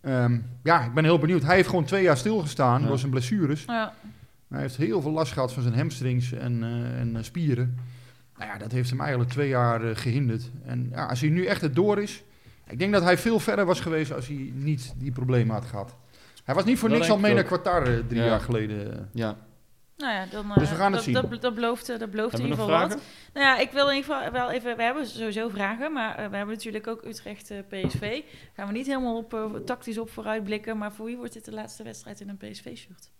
Ehm, 0.00 0.38
ja, 0.62 0.84
ik 0.84 0.94
ben 0.94 1.04
heel 1.04 1.18
benieuwd. 1.18 1.42
Hij 1.42 1.54
heeft 1.56 1.68
gewoon 1.68 1.84
twee 1.84 2.02
jaar 2.02 2.16
stilgestaan 2.16 2.80
Ja. 2.82 2.86
door 2.88 2.98
zijn 2.98 3.10
blessures. 3.10 3.64
Ja. 3.66 3.94
Hij 4.48 4.60
heeft 4.60 4.76
heel 4.76 5.00
veel 5.00 5.10
last 5.10 5.32
gehad 5.32 5.52
van 5.52 5.62
zijn 5.62 5.74
hamstrings 5.74 6.32
en, 6.32 6.62
eh, 6.62 7.00
en 7.00 7.24
spieren. 7.24 7.78
Nou 8.38 8.50
ja, 8.50 8.58
dat 8.58 8.72
heeft 8.72 8.90
hem 8.90 9.00
eigenlijk 9.00 9.30
twee 9.30 9.48
jaar 9.48 9.84
eh, 9.84 9.96
gehinderd. 9.96 10.50
En 10.64 10.88
ja, 10.90 11.06
als 11.06 11.20
hij 11.20 11.28
nu 11.30 11.44
echt 11.44 11.60
het 11.60 11.74
door 11.74 11.98
is... 12.02 12.22
Ik 12.68 12.78
denk 12.78 12.92
dat 12.92 13.02
hij 13.02 13.18
veel 13.18 13.40
verder 13.40 13.64
was 13.64 13.80
geweest 13.80 14.12
als 14.12 14.26
hij 14.26 14.50
niet 14.54 14.94
die 14.96 15.12
problemen 15.12 15.54
had 15.54 15.64
gehad. 15.64 15.96
Hij 16.44 16.54
was 16.54 16.64
niet 16.64 16.78
voor 16.78 16.88
Dat 16.88 16.98
niks 16.98 17.10
al 17.10 17.18
mee 17.18 17.34
naar 17.34 17.44
Qatar 17.44 17.82
eh, 17.82 17.98
drie 18.08 18.20
Ja. 18.20 18.26
jaar 18.26 18.40
geleden. 18.40 19.08
Ja. 19.12 19.36
Nou 19.96 20.12
ja, 20.12 20.26
dan, 20.26 20.48
Dus 20.54 20.68
we 20.68 20.74
eh, 20.74 20.80
gaan 20.80 20.84
het 20.84 20.94
dat, 20.94 21.02
zien. 21.02 21.14
Dat, 21.14 21.42
dat 21.42 21.54
belooft, 21.54 21.86
dat 21.86 22.10
belooft 22.10 22.34
in 22.38 22.40
ieder 22.44 22.58
geval 22.58 22.78
wat. 22.80 22.88
Nou 23.34 23.46
ja, 23.46 23.58
ik 23.58 23.70
wil 23.70 23.88
in 23.90 23.96
ieder 23.96 24.14
geval 24.14 24.32
wel 24.32 24.50
even... 24.50 24.76
We 24.76 24.82
hebben 24.82 25.06
sowieso 25.06 25.48
vragen, 25.48 25.92
maar 25.92 26.14
we 26.30 26.36
hebben 26.36 26.54
natuurlijk 26.54 26.86
ook 26.86 27.04
Utrecht 27.04 27.50
eh, 27.50 27.58
PSV. 27.68 28.22
Gaan 28.52 28.66
we 28.66 28.72
niet 28.72 28.86
helemaal 28.86 29.16
op, 29.16 29.60
tactisch 29.64 29.98
op 29.98 30.10
vooruitblikken. 30.10 30.78
Maar 30.78 30.92
voor 30.92 31.06
wie 31.06 31.16
wordt 31.16 31.32
dit 31.32 31.44
de 31.44 31.52
laatste 31.52 31.82
wedstrijd 31.82 32.20
in 32.20 32.28
een 32.28 32.36
PSV-shirt? 32.36 33.10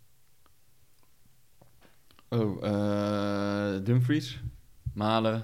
Oh, 2.28 2.64
eh 2.64 3.84
Dumfries, 3.84 4.40
Malen. 4.96 5.42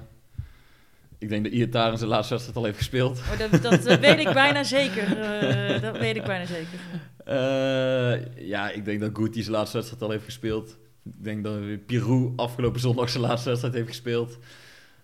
Ik 1.19 1.29
denk 1.29 1.45
dat 1.45 1.53
Iataren 1.53 1.99
zijn 1.99 2.11
laatste 2.11 2.33
wedstrijd 2.33 2.59
al 2.59 2.65
heeft 2.65 2.77
gespeeld. 2.79 3.19
Oh, 3.33 3.39
dat, 3.39 3.63
dat, 3.63 3.83
dat 3.83 3.99
weet 3.99 4.19
ik 4.19 4.33
bijna 4.33 4.63
zeker. 4.79 5.19
eh, 5.23 5.83
dat 5.83 5.99
weet 5.99 6.17
ik 6.17 6.25
bijna 6.25 6.45
zeker. 6.47 6.79
Eh, 7.25 8.47
ja, 8.49 8.71
ik 8.71 8.85
denk 8.85 9.01
dat 9.01 9.11
Guti 9.15 9.43
zijn 9.43 9.57
laatste 9.57 9.77
wedstrijd 9.77 10.03
al 10.05 10.11
heeft 10.11 10.25
gespeeld. 10.25 10.71
Ik 11.05 11.13
denk 11.25 11.45
dat 11.45 11.87
Pirou 11.87 12.33
afgelopen 12.37 12.81
zondag 12.81 13.09
zijn 13.11 13.23
laatste 13.23 13.49
wedstrijd 13.49 13.75
heeft 13.75 13.89
gespeeld. 13.89 14.39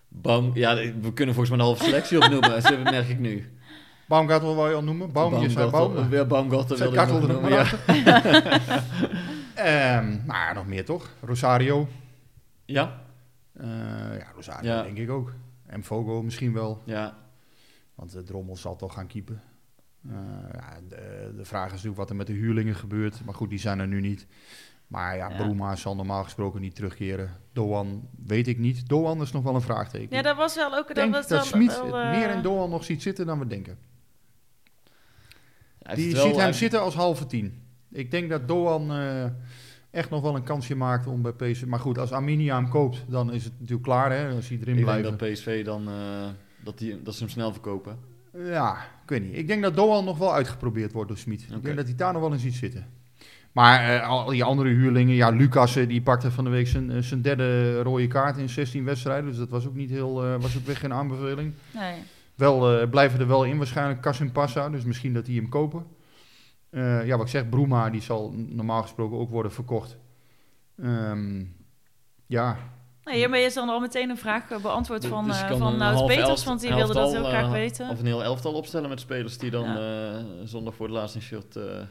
Baum, 0.07 0.51
ja, 0.53 0.75
we 0.75 1.13
kunnen 1.13 1.35
volgens 1.35 1.49
mij 1.49 1.59
een 1.59 1.65
halve 1.65 1.83
selectie 1.83 2.17
opnoemen, 2.23 2.49
dat 2.63 2.83
merk 2.83 3.07
ik 3.09 3.19
nu. 3.19 3.51
Baumgartel 4.07 4.55
wil 4.55 4.67
je 4.69 4.75
al 4.75 4.83
noemen? 4.83 5.11
Baum, 5.11 5.41
je 5.41 5.49
zei 5.49 5.69
Baumgartel- 5.69 5.93
Baum. 6.01 6.13
Ja, 6.13 6.25
Baumgartel 6.25 6.77
wilde 6.77 7.01
ik 7.01 7.07
nog 7.07 7.27
noemen, 7.27 7.41
maar 7.41 7.51
ja. 7.51 7.65
Ehm, 9.55 10.15
nou 10.25 10.53
nog 10.53 10.65
meer 10.67 10.85
toch? 10.85 11.09
Rosario. 11.21 11.87
Ja? 12.65 13.01
Eh, 13.59 13.67
ja, 14.19 14.31
Rosario 14.35 14.69
Ja. 14.71 14.83
denk 14.83 14.97
ik 14.97 15.09
ook. 15.09 15.33
En 15.65 15.83
Fogo 15.83 16.21
misschien 16.23 16.53
wel. 16.53 16.81
Ja. 16.85 17.17
Want 17.95 18.11
de 18.11 18.23
Drommel 18.23 18.57
zal 18.57 18.75
toch 18.75 18.93
gaan 18.93 19.07
keepen. 19.07 19.41
Eh, 20.09 20.15
ja, 20.53 20.77
de, 20.89 21.33
de 21.35 21.45
vraag 21.45 21.65
is 21.65 21.71
natuurlijk 21.71 21.97
wat 21.97 22.09
er 22.09 22.15
met 22.15 22.27
de 22.27 22.33
huurlingen 22.33 22.75
gebeurt. 22.75 23.25
Maar 23.25 23.33
goed, 23.33 23.49
die 23.49 23.59
zijn 23.59 23.79
er 23.79 23.87
nu 23.87 24.01
niet. 24.01 24.27
Maar 24.87 25.15
ja, 25.17 25.29
Ja. 25.29 25.35
Bruma 25.37 25.75
zal 25.75 25.95
normaal 25.95 26.23
gesproken 26.23 26.61
niet 26.61 26.75
terugkeren. 26.75 27.37
Doan 27.53 28.09
weet 28.25 28.47
ik 28.47 28.57
niet. 28.57 28.87
Doan 28.89 29.21
is 29.21 29.31
nog 29.31 29.43
wel 29.43 29.55
een 29.55 29.61
vraagteken. 29.61 30.15
Ja, 30.15 30.21
dat 30.21 30.35
was 30.37 30.55
wel 30.55 30.75
ook... 30.75 30.89
ik 30.89 30.95
denk 30.95 31.13
dat 31.13 31.29
wel- 31.29 31.43
Smit 31.43 31.79
eh, 31.79 31.91
meer 32.11 32.29
in 32.29 32.41
Doan 32.41 32.69
nog 32.69 32.83
ziet 32.83 33.01
zitten 33.01 33.25
dan 33.25 33.39
we 33.39 33.47
denken. 33.47 33.77
Hij 35.83 35.95
heeft 35.95 36.07
Die 36.09 36.17
ziet 36.21 36.31
wel- 36.35 36.39
hem 36.39 36.53
zitten 36.53 36.81
als 36.81 36.95
halve 36.95 37.25
tien. 37.25 37.63
Ik 37.91 38.11
denk 38.11 38.29
dat 38.29 38.47
Doan 38.47 38.91
eh, 38.91 39.25
echt 39.91 40.09
nog 40.09 40.21
wel 40.21 40.35
een 40.35 40.43
kansje 40.43 40.75
maakt 40.75 41.07
om 41.07 41.21
bij 41.21 41.31
PSV... 41.31 41.63
Maar 41.65 41.79
goed, 41.79 41.97
als 41.97 42.11
Arminia 42.11 42.55
hem 42.55 42.69
koopt, 42.69 43.05
dan 43.07 43.33
is 43.33 43.43
het 43.43 43.53
natuurlijk 43.53 43.83
klaar. 43.83 44.11
Hè? 44.11 44.35
Als 44.35 44.47
hij 44.47 44.57
erin 44.61 44.77
Ik 44.77 44.83
blijft. 44.83 45.03
denk 45.03 45.19
dat 45.19 45.31
PSV 45.31 45.65
dan, 45.65 45.87
eh, 45.87 46.27
dat, 46.63 46.77
die, 46.77 47.01
dat 47.03 47.13
ze 47.13 47.19
hem 47.23 47.29
snel 47.31 47.51
verkopen. 47.51 47.97
Ja, 48.37 48.73
ik 49.03 49.09
weet 49.09 49.23
niet. 49.23 49.37
Ik 49.37 49.47
denk 49.47 49.61
dat 49.61 49.75
Doan 49.75 50.05
nog 50.05 50.17
wel 50.17 50.33
uitgeprobeerd 50.33 50.91
wordt 50.91 51.09
door 51.09 51.17
Smit. 51.17 51.41
Ik 51.41 51.63
denk 51.63 51.77
dat 51.77 51.85
hij 51.85 51.95
daar 51.95 52.13
nog 52.13 52.21
wel 52.21 52.31
in 52.33 52.39
ziet 52.39 52.55
zitten. 52.55 52.87
Maar 53.51 53.95
eh, 53.95 54.07
al 54.07 54.25
die 54.25 54.43
andere 54.43 54.69
huurlingen, 54.69 55.15
ja, 55.15 55.29
Lucas 55.29 55.75
eh, 55.75 55.87
die 55.87 56.01
pakte 56.01 56.31
van 56.31 56.43
de 56.43 56.49
week 56.49 56.67
zijn, 56.67 57.03
zijn 57.03 57.21
derde 57.21 57.81
rode 57.81 58.07
kaart 58.07 58.37
in 58.37 58.49
16 58.49 58.83
wedstrijden. 58.83 59.29
Dus 59.29 59.37
dat 59.37 59.49
was 59.49 59.67
ook 59.67 59.75
niet 59.75 59.89
heel, 59.89 60.25
eh, 60.25 60.41
was 60.41 60.57
ook 60.57 60.65
weer 60.65 60.77
geen 60.77 60.93
aanbeveling. 60.93 61.53
Nee. 61.73 61.93
Wel 62.35 62.79
eh, 62.79 62.89
blijven 62.89 63.19
er 63.19 63.27
wel 63.27 63.43
in 63.43 63.57
waarschijnlijk 63.57 64.01
Kasim 64.01 64.31
Passa, 64.31 64.69
dus 64.69 64.83
misschien 64.83 65.13
dat 65.13 65.25
die 65.25 65.39
hem 65.39 65.49
kopen. 65.49 65.85
Eh, 66.69 67.05
ja, 67.05 67.17
wat 67.17 67.25
ik 67.25 67.31
zeg, 67.31 67.49
Bruma 67.49 67.89
die 67.89 68.01
zal 68.01 68.33
normaal 68.35 68.81
gesproken 68.81 69.17
ook 69.17 69.29
worden 69.29 69.51
verkocht. 69.51 69.97
Ehm, 70.81 71.43
ja, 72.25 72.57
Nou, 73.03 73.17
hiermee 73.17 73.45
is 73.45 73.53
dan 73.53 73.69
al 73.69 73.79
meteen 73.79 74.09
een 74.09 74.17
vraag 74.17 74.51
eh, 74.51 74.61
beantwoord 74.61 75.05
van, 75.05 75.25
Dus 75.25 75.41
eh 75.41 75.57
van 75.57 75.77
Nout 75.77 76.05
Peters, 76.07 76.27
elft- 76.27 76.43
want 76.43 76.59
die 76.61 76.73
wilde 76.73 76.93
dat 76.93 77.11
heel 77.11 77.23
graag 77.23 77.51
weten. 77.51 77.89
Of 77.89 77.99
een 77.99 78.05
heel 78.05 78.23
elftal 78.23 78.53
opstellen 78.53 78.89
met 78.89 78.99
spelers 78.99 79.37
die 79.37 79.49
dan 79.51 79.63
Ja. 79.65 80.17
eh, 80.17 80.23
zondag 80.43 80.75
voor 80.75 80.85
het 80.85 80.95
laatst 80.95 81.15
een 81.15 81.21
shirt, 81.21 81.55
eh 81.55 81.81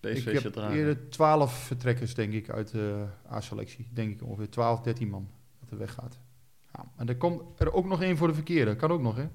ik 0.00 0.24
heb 0.42 0.52
dragen. 0.52 0.76
eerder 0.76 1.10
12 1.10 1.52
vertrekkers 1.54 2.14
denk 2.14 2.32
ik 2.32 2.50
uit 2.50 2.70
de 2.70 3.04
A-selectie. 3.32 3.88
Denk 3.92 4.12
ik 4.12 4.22
ongeveer 4.28 4.50
12, 4.50 4.80
13 4.80 5.08
man 5.08 5.28
dat 5.60 5.70
er 5.70 5.78
weggaat. 5.78 6.18
Ja, 6.72 6.84
en 6.96 7.08
er 7.08 7.16
komt 7.16 7.42
er 7.60 7.72
ook 7.72 7.86
nog 7.86 8.02
één 8.02 8.16
voor 8.16 8.28
de 8.28 8.34
verkeerde. 8.34 8.76
Kan 8.76 8.90
ook 8.90 9.00
nog 9.02 9.16
hè. 9.16 9.26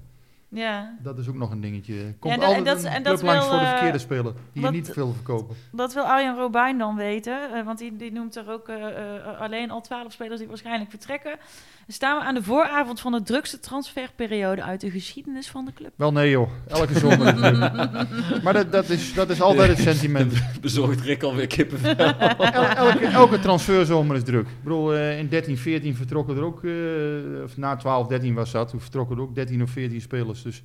Ja, 0.54 0.96
Dat 1.02 1.18
is 1.18 1.28
ook 1.28 1.34
nog 1.34 1.50
een 1.50 1.60
dingetje. 1.60 2.14
Komt 2.18 2.34
Ja, 2.34 2.40
dat- 2.40 2.48
altijd 2.48 2.66
en 2.66 2.74
dat- 2.74 2.84
een 2.84 2.90
en 2.90 3.02
dat 3.02 3.18
club 3.18 3.26
langs 3.30 3.46
voor 3.46 3.58
de 3.58 3.62
eh, 3.64 3.70
verkeerde 3.70 3.98
speler. 3.98 4.32
Die 4.52 4.62
dat- 4.62 4.70
je 4.72 4.76
niet 4.76 4.90
veel 4.92 5.12
verkopen. 5.12 5.56
dat 5.72 5.94
wil 5.94 6.02
Arjen 6.02 6.36
Robijn 6.36 6.78
dan 6.78 6.96
weten. 6.96 7.54
eh, 7.54 7.64
want 7.64 7.78
die, 7.78 7.96
die 7.96 8.12
noemt 8.12 8.36
er 8.36 8.50
ook 8.50 8.68
eh, 8.68 8.76
alleen 9.40 9.70
al 9.70 9.80
twaalf 9.80 10.12
spelers 10.12 10.38
die 10.38 10.48
waarschijnlijk 10.48 10.90
vertrekken. 10.90 11.36
Staan 11.88 12.18
we 12.18 12.24
aan 12.24 12.34
de 12.34 12.42
vooravond 12.42 13.00
van 13.00 13.12
de 13.12 13.22
drukste 13.22 13.60
transferperiode 13.60 14.62
uit 14.62 14.80
de 14.80 14.90
geschiedenis 14.90 15.48
van 15.48 15.64
de 15.64 15.72
club. 15.72 15.90
Wel 15.96 16.12
nee 16.12 16.30
joh, 16.30 16.48
elke 16.68 16.98
zomer. 16.98 17.26
is 17.26 17.40
druk. 17.40 18.42
maar 18.42 18.52
dat, 18.52 18.72
dat, 18.72 18.88
is, 18.88 19.14
dat 19.14 19.30
is 19.30 19.40
altijd 19.40 19.68
het 19.68 19.78
sentiment. 19.78 20.32
Bezorgt 20.60 21.00
Rick 21.00 21.22
alweer 21.22 21.46
kippenvel. 21.46 21.94
El- 21.96 22.64
elke, 22.64 23.06
elke 23.06 23.38
transferzomer 23.40 24.16
is 24.16 24.22
druk. 24.22 24.46
Ik 24.46 24.62
bedoel, 24.62 24.94
eh, 24.94 25.18
in 25.18 25.28
13, 25.28 25.56
14 25.58 25.94
vertrokken 25.96 26.36
er 26.36 26.42
ook, 26.44 26.64
eh, 26.64 26.72
of 27.44 27.56
na 27.56 27.76
12, 27.76 28.06
13 28.06 28.34
was 28.34 28.50
dat, 28.50 28.68
toen 28.68 28.80
vertrokken 28.80 29.16
er 29.16 29.22
ook 29.22 29.34
13 29.34 29.62
of 29.62 29.70
14 29.70 30.00
spelers. 30.00 30.41
Dus 30.42 30.62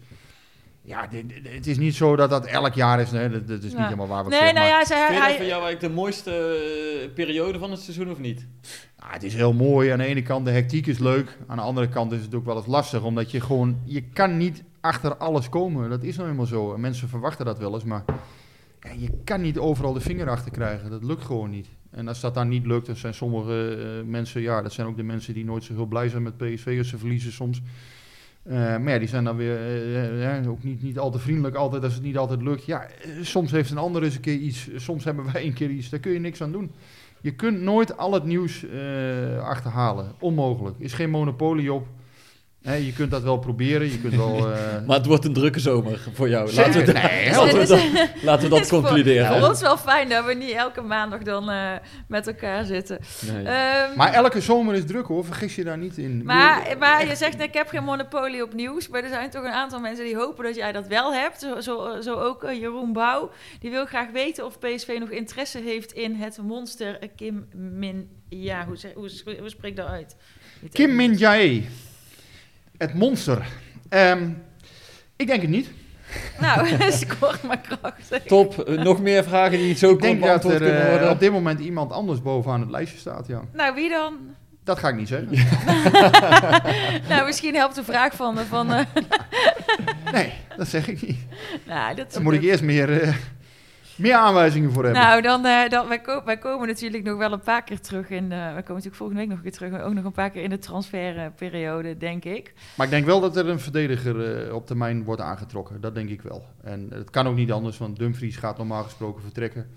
ja, 0.82 1.08
dit- 1.08 1.30
dit- 1.30 1.54
het 1.54 1.68
is 1.68 1.78
niet 1.78 1.96
zo 1.96 2.16
dat 2.16 2.30
dat 2.30 2.46
elk 2.46 2.74
jaar 2.74 3.00
is. 3.02 3.12
Nee, 3.12 3.30
dat, 3.30 3.48
dat 3.48 3.64
is 3.64 3.72
Ja. 3.72 3.78
niet 3.78 3.86
helemaal 3.86 4.08
waar 4.08 4.24
wat 4.24 4.32
Nee, 4.32 4.40
zeg, 4.42 4.54
nou 4.54 4.70
maar- 4.70 4.80
ja, 4.80 4.86
Vind 4.86 5.00
je 5.00 5.14
dat 5.14 5.22
hij, 5.24 5.36
voor 5.36 5.46
jou 5.46 5.62
eigenlijk 5.64 5.80
de 5.80 5.90
mooiste 6.02 6.32
eh, 6.32 7.14
periode 7.14 7.60
van 7.60 7.72
het 7.72 7.80
seizoen 7.80 8.12
of 8.12 8.20
niet? 8.20 8.48
Ah, 9.00 9.14
het 9.14 9.24
is 9.24 9.34
heel 9.34 9.54
mooi. 9.54 9.90
Aan 9.90 9.98
de 9.98 10.06
ene 10.06 10.22
kant 10.22 10.46
de 10.46 10.52
hectiek 10.52 10.88
is 10.88 10.98
leuk. 11.00 11.38
Aan 11.48 11.58
de 11.58 11.64
andere 11.64 11.90
kant 11.90 12.12
is 12.12 12.22
het 12.22 12.36
ook 12.36 12.46
wel 12.46 12.58
eens 12.58 12.66
lastig. 12.66 13.04
Omdat 13.04 13.32
je 13.32 13.42
gewoon... 13.42 13.78
Je 13.86 14.02
kan 14.02 14.38
niet 14.38 14.64
achter 14.82 15.18
alles 15.18 15.50
komen. 15.50 15.90
Dat 15.90 16.04
is 16.04 16.18
nou 16.18 16.30
eenmaal 16.30 16.46
zo. 16.46 16.74
En 16.74 16.80
mensen 16.80 17.10
verwachten 17.10 17.46
dat 17.46 17.58
wel 17.60 17.74
eens. 17.74 17.84
Maar 17.84 18.04
ja, 18.82 18.90
je 18.98 19.10
kan 19.24 19.42
niet 19.42 19.58
overal 19.58 19.94
de 19.94 20.00
vinger 20.00 20.30
achter 20.30 20.52
krijgen. 20.52 20.90
Dat 20.90 21.04
lukt 21.04 21.24
gewoon 21.26 21.50
niet. 21.50 21.68
En 21.92 22.08
als 22.08 22.20
dat 22.20 22.34
dan 22.34 22.48
niet 22.48 22.66
lukt, 22.66 22.86
dan 22.86 22.96
zijn 22.96 23.14
sommige 23.14 23.78
eh, 24.00 24.10
mensen... 24.10 24.42
Ja, 24.42 24.62
dat 24.62 24.74
zijn 24.74 24.88
ook 24.88 24.98
de 24.98 25.04
mensen 25.04 25.34
die 25.34 25.46
nooit 25.46 25.64
zo 25.64 25.74
heel 25.74 25.86
blij 25.86 26.10
zijn 26.10 26.24
met 26.24 26.38
PSV 26.38 26.76
als 26.78 26.88
ze 26.90 26.98
verliezen 26.98 27.32
soms. 27.32 27.62
Eh, 28.48 28.78
maar 28.78 29.00
die 29.00 29.08
zijn 29.08 29.24
dan 29.24 29.36
weer 29.36 29.58
eh, 29.58 30.22
ja, 30.22 30.42
ook 30.48 30.64
niet, 30.64 30.82
niet 30.82 31.00
al 31.00 31.12
te 31.12 31.20
vriendelijk 31.20 31.56
altijd 31.56 31.84
als 31.84 31.94
het 31.94 32.04
niet 32.04 32.18
altijd 32.18 32.42
lukt. 32.42 32.66
Ja, 32.66 32.84
eh, 32.84 33.12
soms 33.22 33.52
heeft 33.52 33.72
een 33.72 33.78
ander 33.78 34.04
eens 34.04 34.16
een 34.16 34.22
keer 34.22 34.38
iets. 34.38 34.70
Soms 34.76 35.04
hebben 35.04 35.32
wij 35.34 35.46
een 35.46 35.54
keer 35.54 35.70
iets. 35.70 35.90
Daar 35.90 36.00
kun 36.00 36.12
je 36.12 36.20
niks 36.20 36.42
aan 36.42 36.52
doen. 36.52 36.72
Je 37.22 37.36
kunt 37.36 37.62
nooit 37.62 37.98
al 37.98 38.14
het 38.14 38.24
nieuws 38.24 38.66
eh, 38.66 39.48
achterhalen. 39.48 40.12
Onmogelijk. 40.20 40.76
Is 40.80 40.94
geen 40.94 41.10
monopolie 41.10 41.74
op. 41.74 41.88
Je 42.74 42.94
kunt 42.94 43.12
dat 43.12 43.24
wel 43.24 43.38
proberen. 43.38 43.92
Je 43.92 44.00
kunt 44.00 44.16
wel. 44.16 44.38
eh, 44.54 44.86
Maar 44.86 44.98
het 44.98 45.06
wordt 45.06 45.26
een 45.26 45.34
drukke 45.34 45.60
zomer 45.60 46.00
voor 46.14 46.30
jou. 46.30 46.54
Laten 46.54 46.74
we, 46.86 46.92
dat- 46.94 47.04
Nee, 47.04 47.30
laten 47.32 47.54
we 47.54 47.60
Het 47.60 47.68
dat, 47.68 47.78
is- 47.80 48.24
laten 48.24 48.44
we 48.44 48.50
dat 48.50 48.58
het 48.58 48.60
is 48.64 48.68
voor- 48.70 48.82
concluderen. 48.82 49.40
Voor 49.40 49.48
ons 49.50 49.62
wel 49.62 49.78
fijn 49.78 50.10
dat 50.10 50.26
we 50.26 50.34
niet 50.34 50.52
elke 50.52 50.82
maandag 50.82 51.22
dan 51.22 51.50
eh, 51.50 51.72
met 52.08 52.28
elkaar 52.28 52.66
zitten. 52.66 53.00
Nee. 53.32 53.44
Ehm, 53.46 53.96
maar 53.98 54.14
elke 54.14 54.42
zomer 54.42 54.76
is 54.76 54.86
druk 54.86 55.06
hoor. 55.08 55.26
Vergis 55.26 55.56
je 55.56 55.64
daar 55.64 55.78
niet 55.78 55.98
in. 55.98 56.22
Maar, 56.24 56.76
maar 56.80 57.08
je 57.08 57.16
zegt, 57.16 57.42
ik 57.42 57.54
heb 57.54 57.68
geen 57.68 57.84
monopolie 57.84 58.44
op 58.44 58.54
nieuws. 58.54 58.88
Maar 58.88 59.04
er 59.04 59.10
zijn 59.10 59.30
toch 59.30 59.44
een 59.44 59.52
aantal 59.52 59.80
mensen 59.80 60.06
die 60.06 60.16
hopen 60.16 60.44
dat 60.44 60.56
jij 60.56 60.72
dat 60.72 60.88
wel 60.88 61.14
hebt. 61.14 61.40
Zo, 61.40 61.60
zo, 61.62 62.02
zo 62.02 62.14
ook 62.20 62.44
eh, 62.44 62.60
Jeroen 62.60 62.94
Bouw. 62.94 63.32
Die 63.60 63.72
wil 63.72 63.86
graag 63.86 64.12
weten 64.12 64.46
of 64.46 64.60
PSV 64.60 64.96
nog 65.00 65.10
interesse 65.10 65.60
heeft 65.60 65.92
in 65.92 66.16
het 66.16 66.38
monster 66.42 67.00
Kim 67.16 67.48
Min... 67.54 68.10
Ja, 68.30 68.66
hoe, 68.66 68.78
zeg- 68.78 68.94
hoe, 68.94 69.10
hoe 69.40 69.50
spreek 69.50 69.72
ik 69.72 69.78
dat 69.78 69.88
uit? 69.88 70.16
Kim. 70.72 70.96
Min 70.96 71.14
Jae. 71.14 71.64
Het 72.78 72.94
monster. 72.94 73.46
Ehm, 73.90 74.30
ik 75.16 75.28
denk 75.28 75.42
het 75.42 75.50
niet. 75.50 75.70
Nou, 76.40 76.68
scoort 76.92 77.44
maar 77.44 77.62
krachtig. 77.62 78.24
Top. 78.24 78.60
Eh, 78.60 78.84
nog 78.84 79.02
meer 79.02 79.24
vragen 79.24 79.58
die 79.58 79.76
zo 79.76 79.92
Ik 79.92 80.02
denk 80.02 80.22
kort 80.22 80.32
dat 80.32 80.42
beantwoord 80.42 80.70
er 80.72 80.78
kunnen 80.78 81.02
eh, 81.02 81.10
op 81.10 81.20
dit 81.20 81.32
moment 81.32 81.60
iemand 81.60 81.92
anders 81.92 82.22
bovenaan 82.22 82.62
het 82.62 82.70
lijstje 82.70 82.98
staat. 82.98 83.28
Ja. 83.28 83.42
Nou, 83.54 83.76
wie 83.76 83.90
dan? 83.90 84.18
Dat 84.64 84.80
ga 84.80 84.88
ik 84.88 84.96
niet 84.96 85.08
zeggen. 85.08 85.30
nou, 87.10 87.26
misschien 87.26 87.56
helpt 87.56 87.76
de 87.76 87.84
vraag 87.84 88.14
van... 88.14 88.38
van 88.38 88.74
eh, 88.74 88.86
Nee, 90.14 90.34
dat 90.58 90.68
zeg 90.68 90.88
ik 90.88 91.08
niet. 91.08 91.18
nou, 91.66 91.96
dat 91.96 92.08
is 92.08 92.14
Daar 92.14 92.24
moet 92.24 92.34
ik 92.34 92.44
eerst 92.44 92.64
meer, 92.64 93.18
meer 93.98 94.14
aanwijzingen 94.16 94.72
voor 94.72 94.84
hebben. 94.84 95.02
Nou, 95.02 95.22
dan, 95.22 95.46
eh, 95.46 95.70
dan 95.70 95.88
wij, 95.88 96.00
ko- 96.02 96.22
wij 96.26 96.38
komen 96.38 96.68
natuurlijk 96.68 97.04
nog 97.04 97.18
wel 97.18 97.32
een 97.32 97.40
paar 97.40 97.64
keer 97.64 97.80
terug 97.80 98.10
in. 98.10 98.30
de- 98.30 98.36
wij 98.36 98.52
komen 98.52 98.68
natuurlijk 98.74 98.96
volgende 98.96 99.22
week 99.22 99.30
nog 99.30 99.38
een 99.38 99.44
keer 99.44 99.54
terug. 99.54 99.82
Ook 99.82 99.94
nog 99.94 100.04
een 100.06 100.12
paar 100.12 100.30
keer 100.30 100.44
in 100.44 100.50
de 100.50 100.60
transferperiode, 100.60 101.98
denk 101.98 102.26
ik. 102.26 102.54
Maar 102.76 102.86
ik 102.86 102.92
denk 102.92 103.06
wel 103.06 103.20
dat 103.20 103.38
er 103.38 103.50
een 103.50 103.60
verdediger 103.60 104.46
eh, 104.48 104.54
op 104.54 104.68
termijn 104.68 105.04
wordt 105.04 105.22
aangetrokken. 105.22 105.82
Dat 105.82 105.96
denk 105.96 106.10
ik 106.10 106.22
wel. 106.22 106.46
En 106.64 106.88
het 106.94 107.10
kan 107.10 107.28
ook 107.28 107.36
niet 107.36 107.52
anders, 107.52 107.78
want 107.78 107.98
Dumfries 107.98 108.36
gaat 108.38 108.58
normaal 108.58 108.84
gesproken 108.84 109.22
vertrekken. 109.22 109.70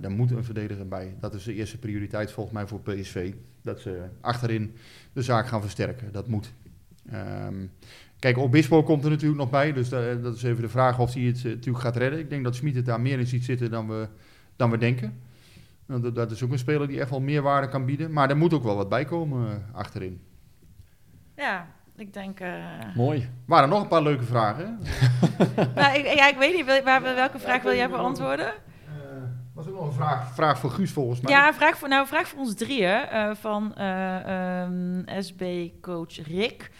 Daar 0.00 0.10
moet 0.10 0.30
een 0.30 0.44
verdediger 0.44 0.88
bij. 0.88 1.14
Dat 1.20 1.34
is 1.34 1.44
de 1.44 1.54
eerste 1.54 1.78
prioriteit 1.78 2.32
volgens 2.32 2.54
mij 2.54 2.66
voor 2.66 2.80
PSV. 2.80 3.32
Dat 3.62 3.80
ze 3.80 4.00
achterin 4.20 4.76
de 5.12 5.22
zaak 5.22 5.46
gaan 5.46 5.60
versterken. 5.60 6.12
Dat 6.12 6.26
moet. 6.28 6.52
Ehm, 7.10 7.54
kijk, 8.22 8.38
Obispo 8.38 8.82
komt 8.82 9.04
er 9.04 9.10
natuurlijk 9.10 9.40
nog 9.40 9.50
bij. 9.50 9.72
Dus 9.72 9.88
da- 9.88 10.14
dat 10.14 10.34
is 10.34 10.42
even 10.42 10.62
de 10.62 10.68
vraag 10.68 10.98
of 10.98 11.14
hij 11.14 11.22
het 11.22 11.36
eh, 11.38 11.44
natuurlijk 11.44 11.84
gaat 11.84 11.96
redden. 11.96 12.18
Ik 12.18 12.30
denk 12.30 12.44
dat 12.44 12.54
Smit 12.54 12.74
het 12.74 12.86
daar 12.86 13.00
meer 13.00 13.18
in 13.18 13.26
ziet 13.26 13.44
zitten 13.44 13.70
dan 13.70 13.88
we, 13.88 14.08
dan 14.56 14.70
we 14.70 14.78
denken. 14.78 15.20
Dat- 15.86 16.14
dat 16.14 16.30
is 16.30 16.42
ook 16.42 16.52
een 16.52 16.58
speler 16.58 16.88
die 16.88 17.00
echt 17.00 17.10
wel 17.10 17.20
meerwaarde 17.20 17.68
kan 17.68 17.84
bieden. 17.84 18.12
Maar 18.12 18.30
er 18.30 18.36
moet 18.36 18.54
ook 18.54 18.62
wel 18.62 18.76
wat 18.76 18.88
bij 18.88 19.04
komen 19.04 19.48
eh, 19.50 19.76
achterin. 19.76 20.20
Ja, 21.36 21.66
ik 21.96 22.12
denk... 22.12 22.40
eh, 22.40 22.54
Mooi. 22.94 23.28
Waren 23.44 23.68
nog 23.68 23.82
een 23.82 23.88
paar 23.88 24.02
leuke 24.02 24.24
vragen. 24.24 24.78
nou, 25.74 25.98
ik, 25.98 26.14
ja, 26.14 26.28
ik 26.28 26.36
weet 26.38 26.54
niet, 26.54 26.82
waar, 26.84 27.02
welke 27.02 27.38
vraag 27.38 27.62
wil 27.62 27.74
jij 27.74 27.88
beantwoorden? 27.90 28.52
was 29.54 29.66
ook 29.68 29.74
nog 29.74 29.86
een 29.86 29.92
vraag, 29.92 30.34
vraag 30.34 30.58
voor 30.58 30.70
Guus 30.70 30.90
volgens 30.90 31.20
mij. 31.20 31.32
Ja, 31.32 31.54
vraag 31.54 31.78
voor, 31.78 31.88
nou, 31.88 32.06
vraag 32.06 32.28
voor 32.28 32.38
ons 32.38 32.54
drieën 32.54 32.90
eh, 33.08 33.30
van 33.34 33.74
eh, 33.74 34.60
ehm, 34.62 35.22
SB-coach 35.22 36.26
Rick. 36.26 36.70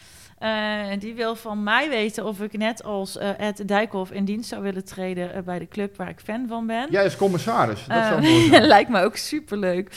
Eh, 0.42 0.98
die 0.98 1.14
wil 1.14 1.34
van 1.34 1.62
mij 1.62 1.88
weten 1.88 2.24
of 2.24 2.40
ik 2.40 2.56
net 2.56 2.82
als 2.82 3.16
eh, 3.16 3.40
Ed 3.40 3.68
Dijkhoff 3.68 4.10
in 4.10 4.24
dienst 4.24 4.48
zou 4.48 4.62
willen 4.62 4.84
treden 4.84 5.34
eh, 5.34 5.42
bij 5.42 5.58
de 5.58 5.68
club 5.68 5.96
waar 5.96 6.08
ik 6.08 6.20
fan 6.20 6.48
van 6.48 6.66
ben. 6.66 6.86
Jij 6.90 7.04
als 7.04 7.16
commissaris. 7.16 7.86
Dat 7.86 8.04
zou 8.04 8.20
mooi 8.28 8.60
lijkt 8.60 8.90
me 8.90 9.02
ook 9.02 9.16
superleuk. 9.16 9.90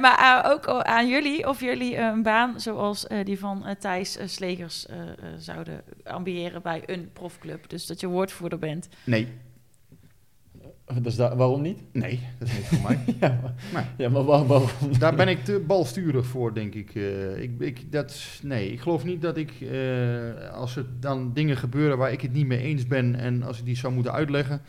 Maar 0.00 0.50
ook 0.52 0.68
aan 0.68 1.08
jullie, 1.08 1.48
of 1.48 1.60
jullie 1.60 1.96
een 1.96 2.22
baan 2.22 2.60
zoals 2.60 3.06
die 3.24 3.38
van 3.38 3.64
Thijs 3.78 4.18
Slegers 4.24 4.86
zouden 5.38 5.82
ambiëren 6.04 6.62
bij 6.62 6.82
een 6.86 7.10
profclub. 7.12 7.68
Dus 7.68 7.86
dat 7.86 8.00
je 8.00 8.06
woordvoerder 8.06 8.58
bent. 8.58 8.88
Nee, 9.04 9.28
Dus 11.02 11.16
daar, 11.16 11.36
waarom 11.36 11.62
niet? 11.62 11.78
nee, 11.92 12.20
dat 12.38 12.48
is 12.48 12.54
niet 12.54 12.64
voor 12.66 12.82
mij. 12.90 12.98
Ja, 13.20 13.38
maar, 13.42 13.54
Nee. 13.74 13.84
ja, 13.96 14.08
maar 14.08 14.24
waar- 14.24 14.46
waarom? 14.46 14.68
Daar 14.98 15.14
ben 15.14 15.28
ik 15.28 15.44
te 15.44 15.62
balsturig 15.66 16.26
voor, 16.26 16.54
denk 16.54 16.74
ik. 16.74 16.94
Eh, 16.94 17.42
ik, 17.42 17.50
ik 17.60 17.92
dat, 17.92 18.38
nee, 18.42 18.72
ik 18.72 18.80
geloof 18.80 19.04
niet 19.04 19.22
dat 19.22 19.36
ik, 19.36 19.50
eh, 19.60 20.50
als 20.52 20.76
er 20.76 20.84
dan 21.00 21.32
dingen 21.32 21.56
gebeuren 21.56 21.98
waar 21.98 22.12
ik 22.12 22.20
het 22.20 22.32
niet 22.32 22.46
mee 22.46 22.58
eens 22.58 22.86
ben 22.86 23.14
en 23.14 23.42
als 23.42 23.58
ik 23.58 23.64
die 23.64 23.76
zou 23.76 23.92
moeten 23.92 24.12
uitleggen, 24.12 24.60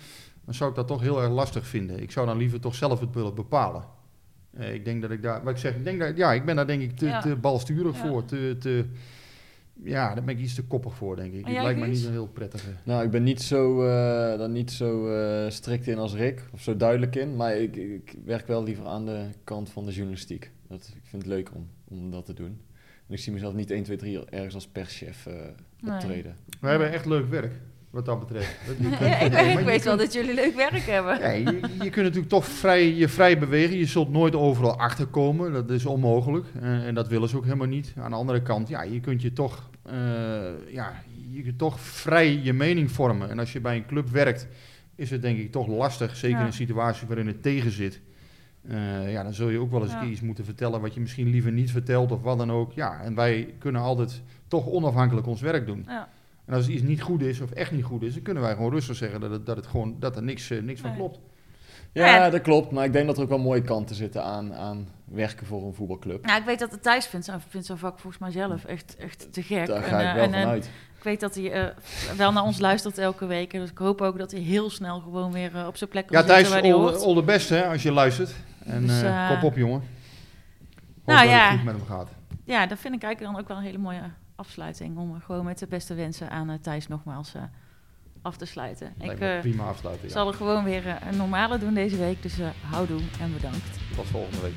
dan 0.45 0.53
zou 0.53 0.69
ik 0.69 0.75
dat 0.75 0.87
toch 0.87 1.01
heel 1.01 1.21
erg 1.21 1.31
lastig 1.31 1.67
vinden. 1.67 2.01
Ik 2.01 2.11
zou 2.11 2.25
dan 2.25 2.37
liever 2.37 2.59
toch 2.59 2.75
zelf 2.75 2.99
het 2.99 3.13
willen 3.13 3.35
bepalen. 3.35 3.83
Eh, 4.57 4.73
ik 4.73 4.85
denk 4.85 5.01
dat 5.01 5.11
ik 5.11 5.21
daar, 5.21 5.43
wat 5.43 5.53
ik 5.53 5.59
zeg, 5.59 5.75
ik 5.75 5.83
denk 5.83 5.99
dat, 5.99 6.17
ja, 6.17 6.33
ik 6.33 6.45
ben 6.45 6.55
daar 6.55 6.67
denk 6.67 6.81
ik 6.81 6.97
te, 6.97 7.05
Ja. 7.05 7.21
te 7.21 7.35
balsturig 7.35 7.95
Ja. 7.97 8.07
voor. 8.07 8.25
Te, 8.25 8.55
te, 8.59 8.85
ja, 9.83 10.13
daar 10.13 10.23
ben 10.23 10.35
ik 10.37 10.41
iets 10.43 10.55
te 10.55 10.63
koppig 10.63 10.95
voor, 10.95 11.15
denk 11.15 11.33
ik. 11.33 11.45
Het 11.45 11.53
jij, 11.53 11.63
lijkt 11.63 11.79
me 11.79 11.87
niet 11.87 12.05
een 12.05 12.11
heel 12.11 12.27
prettige. 12.27 12.69
Nou, 12.83 13.03
ik 13.03 13.11
ben 13.11 13.23
niet 13.23 13.41
zo, 13.41 13.85
eh, 13.87 14.37
dan 14.37 14.51
niet 14.51 14.71
zo 14.71 15.07
eh, 15.07 15.49
strikt 15.49 15.87
in 15.87 15.97
als 15.97 16.13
Rick, 16.13 16.43
of 16.53 16.61
zo 16.61 16.75
duidelijk 16.75 17.15
in. 17.15 17.35
Maar 17.35 17.55
ik, 17.57 17.75
ik 17.75 18.15
werk 18.25 18.47
wel 18.47 18.63
liever 18.63 18.85
aan 18.85 19.05
de 19.05 19.25
kant 19.43 19.69
van 19.69 19.85
de 19.85 19.91
journalistiek. 19.91 20.51
Dat, 20.67 20.91
ik 20.95 21.01
vind 21.03 21.21
het 21.21 21.31
leuk 21.31 21.49
om, 21.55 21.67
om 21.87 22.11
dat 22.11 22.25
te 22.25 22.33
doen. 22.33 22.61
En 23.07 23.13
ik 23.13 23.19
zie 23.19 23.33
mezelf 23.33 23.53
niet 23.53 23.71
1, 23.71 23.83
2, 23.83 23.97
3 23.97 24.25
ergens 24.25 24.55
als 24.55 24.67
perschef 24.67 25.25
eh 25.25 25.33
Nee. 25.79 25.93
optreden. 25.93 26.35
We 26.61 26.67
hebben 26.67 26.91
echt 26.91 27.05
leuk 27.05 27.29
werk, 27.29 27.51
wat 27.95 28.05
dat 28.05 28.19
betreft. 28.19 28.55
Ja, 28.99 29.17
ik, 29.19 29.31
nee, 29.31 29.63
weet 29.63 29.83
wel 29.83 29.95
kunt- 29.95 29.99
dat 30.05 30.13
jullie 30.13 30.33
leuk 30.33 30.55
werk 30.55 30.85
hebben. 30.85 31.19
Ja, 31.19 31.29
je, 31.29 31.59
je 31.83 31.89
kunt 31.89 31.95
natuurlijk 32.05 32.29
toch 32.29 32.45
vrij, 32.45 32.93
je 32.93 33.07
vrij 33.07 33.39
bewegen. 33.39 33.77
Je 33.77 33.85
zult 33.85 34.09
nooit 34.11 34.35
overal 34.35 34.77
achterkomen. 34.79 35.53
Dat 35.53 35.69
is 35.69 35.85
onmogelijk. 35.85 36.45
En 36.61 36.95
dat 36.95 37.07
willen 37.07 37.29
ze 37.29 37.37
ook 37.37 37.43
helemaal 37.43 37.67
niet. 37.67 37.93
Aan 37.97 38.09
de 38.11 38.17
andere 38.17 38.41
kant, 38.41 38.67
ja, 38.67 38.81
je 38.83 38.99
kunt 38.99 39.21
je 39.21 39.33
toch, 39.33 39.69
eh, 39.83 39.93
ja, 40.69 40.93
je 41.31 41.41
kunt 41.43 41.57
toch 41.57 41.79
vrij 41.79 42.39
je 42.43 42.53
mening 42.53 42.91
vormen. 42.91 43.29
En 43.29 43.39
als 43.39 43.53
je 43.53 43.59
bij 43.59 43.75
een 43.75 43.85
club 43.85 44.09
werkt, 44.09 44.47
is 44.95 45.09
het 45.09 45.21
denk 45.21 45.37
ik 45.37 45.51
toch 45.51 45.67
lastig. 45.67 46.15
Zeker 46.15 46.35
Ja. 46.35 46.41
in 46.41 46.47
een 46.47 46.53
situatie 46.53 47.07
waarin 47.07 47.27
het 47.27 47.41
tegen 47.41 47.71
zit. 47.71 47.99
Eh, 48.67 49.11
ja, 49.11 49.23
dan 49.23 49.33
zul 49.33 49.49
je 49.49 49.59
ook 49.59 49.71
wel 49.71 49.81
eens 49.83 49.91
Ja. 49.91 50.03
iets 50.03 50.21
moeten 50.21 50.45
vertellen 50.45 50.81
wat 50.81 50.93
je 50.93 50.99
misschien 50.99 51.29
liever 51.29 51.51
niet 51.51 51.71
vertelt 51.71 52.11
of 52.11 52.21
wat 52.21 52.37
dan 52.37 52.51
ook. 52.51 52.73
Ja, 52.73 53.01
en 53.03 53.15
wij 53.15 53.53
kunnen 53.59 53.81
altijd 53.81 54.21
toch 54.47 54.67
onafhankelijk 54.67 55.27
ons 55.27 55.41
werk 55.41 55.65
doen. 55.65 55.83
Ja. 55.87 56.09
En 56.45 56.53
als 56.53 56.67
iets 56.67 56.81
niet 56.83 57.01
goed 57.01 57.21
is 57.21 57.41
of 57.41 57.51
echt 57.51 57.71
niet 57.71 57.83
goed 57.83 58.01
is, 58.01 58.13
dan 58.13 58.23
kunnen 58.23 58.43
wij 58.43 58.53
gewoon 58.55 58.71
rustig 58.71 58.95
zeggen 58.95 59.19
dat, 59.19 59.31
het, 59.31 59.45
dat, 59.45 59.55
het 59.55 59.67
gewoon, 59.67 59.95
dat 59.99 60.15
er 60.15 60.23
niks, 60.23 60.49
eh, 60.49 60.61
niks 60.61 60.81
van 60.81 60.95
klopt. 60.95 61.19
Ja, 61.91 62.05
Ja. 62.05 62.29
dat 62.29 62.41
klopt. 62.41 62.71
Maar 62.71 62.85
ik 62.85 62.93
denk 62.93 63.05
dat 63.07 63.17
er 63.17 63.23
ook 63.23 63.29
wel 63.29 63.37
mooie 63.37 63.61
kanten 63.61 63.95
zitten 63.95 64.23
aan, 64.23 64.53
aan 64.53 64.87
werken 65.05 65.45
voor 65.47 65.63
een 65.65 65.73
voetbalclub. 65.73 66.25
Nou, 66.25 66.39
ik 66.39 66.45
weet 66.45 66.59
dat 66.59 66.71
het 66.71 66.83
Thijs 66.83 67.05
vindt, 67.05 67.25
zijn- 67.25 67.41
vindt 67.47 67.65
zijn 67.65 67.77
vak 67.77 67.99
volgens 67.99 68.21
mij 68.21 68.31
zelf 68.31 68.65
echt, 68.65 68.95
echt 68.95 69.33
te 69.33 69.43
gek. 69.43 69.67
Daar 69.67 69.83
En, 69.83 69.89
ga 69.89 69.99
ik 70.01 70.07
eh, 70.07 70.13
wel 70.13 70.23
en, 70.23 70.33
eh, 70.33 70.39
vanuit. 70.41 70.65
Ik 70.97 71.03
weet 71.03 71.19
dat 71.19 71.35
hij 71.35 71.73
wel 72.17 72.31
naar 72.31 72.43
ons 72.43 72.59
luistert 72.59 72.97
elke 72.97 73.25
week. 73.25 73.51
Dus 73.51 73.69
ik 73.69 73.77
hoop 73.77 74.01
ook 74.01 74.17
dat 74.17 74.31
hij 74.31 74.39
heel 74.41 74.69
snel 74.69 74.99
gewoon 74.99 75.31
weer 75.31 75.67
op 75.67 75.77
zijn 75.77 75.89
plek 75.89 76.07
kan 76.07 76.17
Ja, 76.17 76.23
zitten 76.23 76.35
Thijs, 76.43 76.49
waar 76.53 76.61
hij 76.63 76.73
all, 76.73 76.79
hoort. 77.03 77.15
the 77.17 77.23
best 77.23 77.49
hè, 77.49 77.65
als 77.67 77.83
je 77.83 77.91
luistert. 77.91 78.33
En 78.65 78.87
Dus, 78.87 79.03
kop 79.29 79.43
op, 79.43 79.55
jongen. 79.55 79.79
Hoop 79.79 81.05
nou 81.05 81.19
dat 81.19 81.29
ja. 81.29 81.43
het 81.49 81.55
goed 81.55 81.63
met 81.65 81.75
hem 81.75 81.85
gaat. 81.85 82.09
Ja, 82.43 82.65
dat 82.67 82.77
vind 82.79 82.95
ik 82.95 83.03
eigenlijk 83.03 83.33
dan 83.33 83.41
ook 83.41 83.47
wel 83.47 83.57
een 83.57 83.63
hele 83.63 83.77
mooie 83.77 84.01
afsluiting. 84.35 84.97
Om 84.97 85.21
gewoon 85.21 85.45
met 85.45 85.59
de 85.59 85.67
beste 85.67 85.93
wensen 85.93 86.29
aan 86.29 86.49
eh, 86.49 86.57
Thijs 86.61 86.87
nogmaals 86.87 87.33
eh, 87.33 87.41
af 88.21 88.37
te 88.37 88.45
sluiten. 88.45 88.93
Lijkt 88.97 89.13
Ik 89.13 89.19
eh, 89.19 89.39
prima 89.39 89.63
afsluiten. 89.63 90.07
Ja. 90.07 90.13
zal 90.13 90.27
er 90.27 90.33
gewoon 90.33 90.63
weer 90.63 90.97
een 91.07 91.17
normale 91.17 91.57
doen 91.57 91.73
deze 91.73 91.97
week. 91.97 92.21
Dus 92.21 92.39
eh 92.39 92.49
houdoe 92.69 93.01
en 93.19 93.33
bedankt. 93.33 93.79
Tot 93.95 94.07
volgende 94.07 94.41
week. 94.41 94.55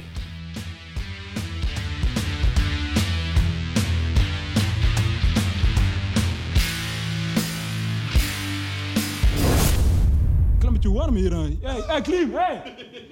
Beetje 10.82 10.98
warm 10.98 11.14
hier. 11.14 11.32
Hey, 11.32 11.82
hey 11.86 12.00
Klim, 12.00 12.32
hey. 12.32 12.62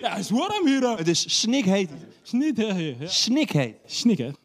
Ja, 0.00 0.10
het 0.10 0.18
is 0.18 0.30
warm 0.30 0.66
hier. 0.66 0.96
Het 0.96 1.08
is 1.08 1.40
snikheet. 1.40 1.90
Snikheet. 2.22 3.10
Snikheet. 3.10 3.76
Snikheet. 3.84 4.34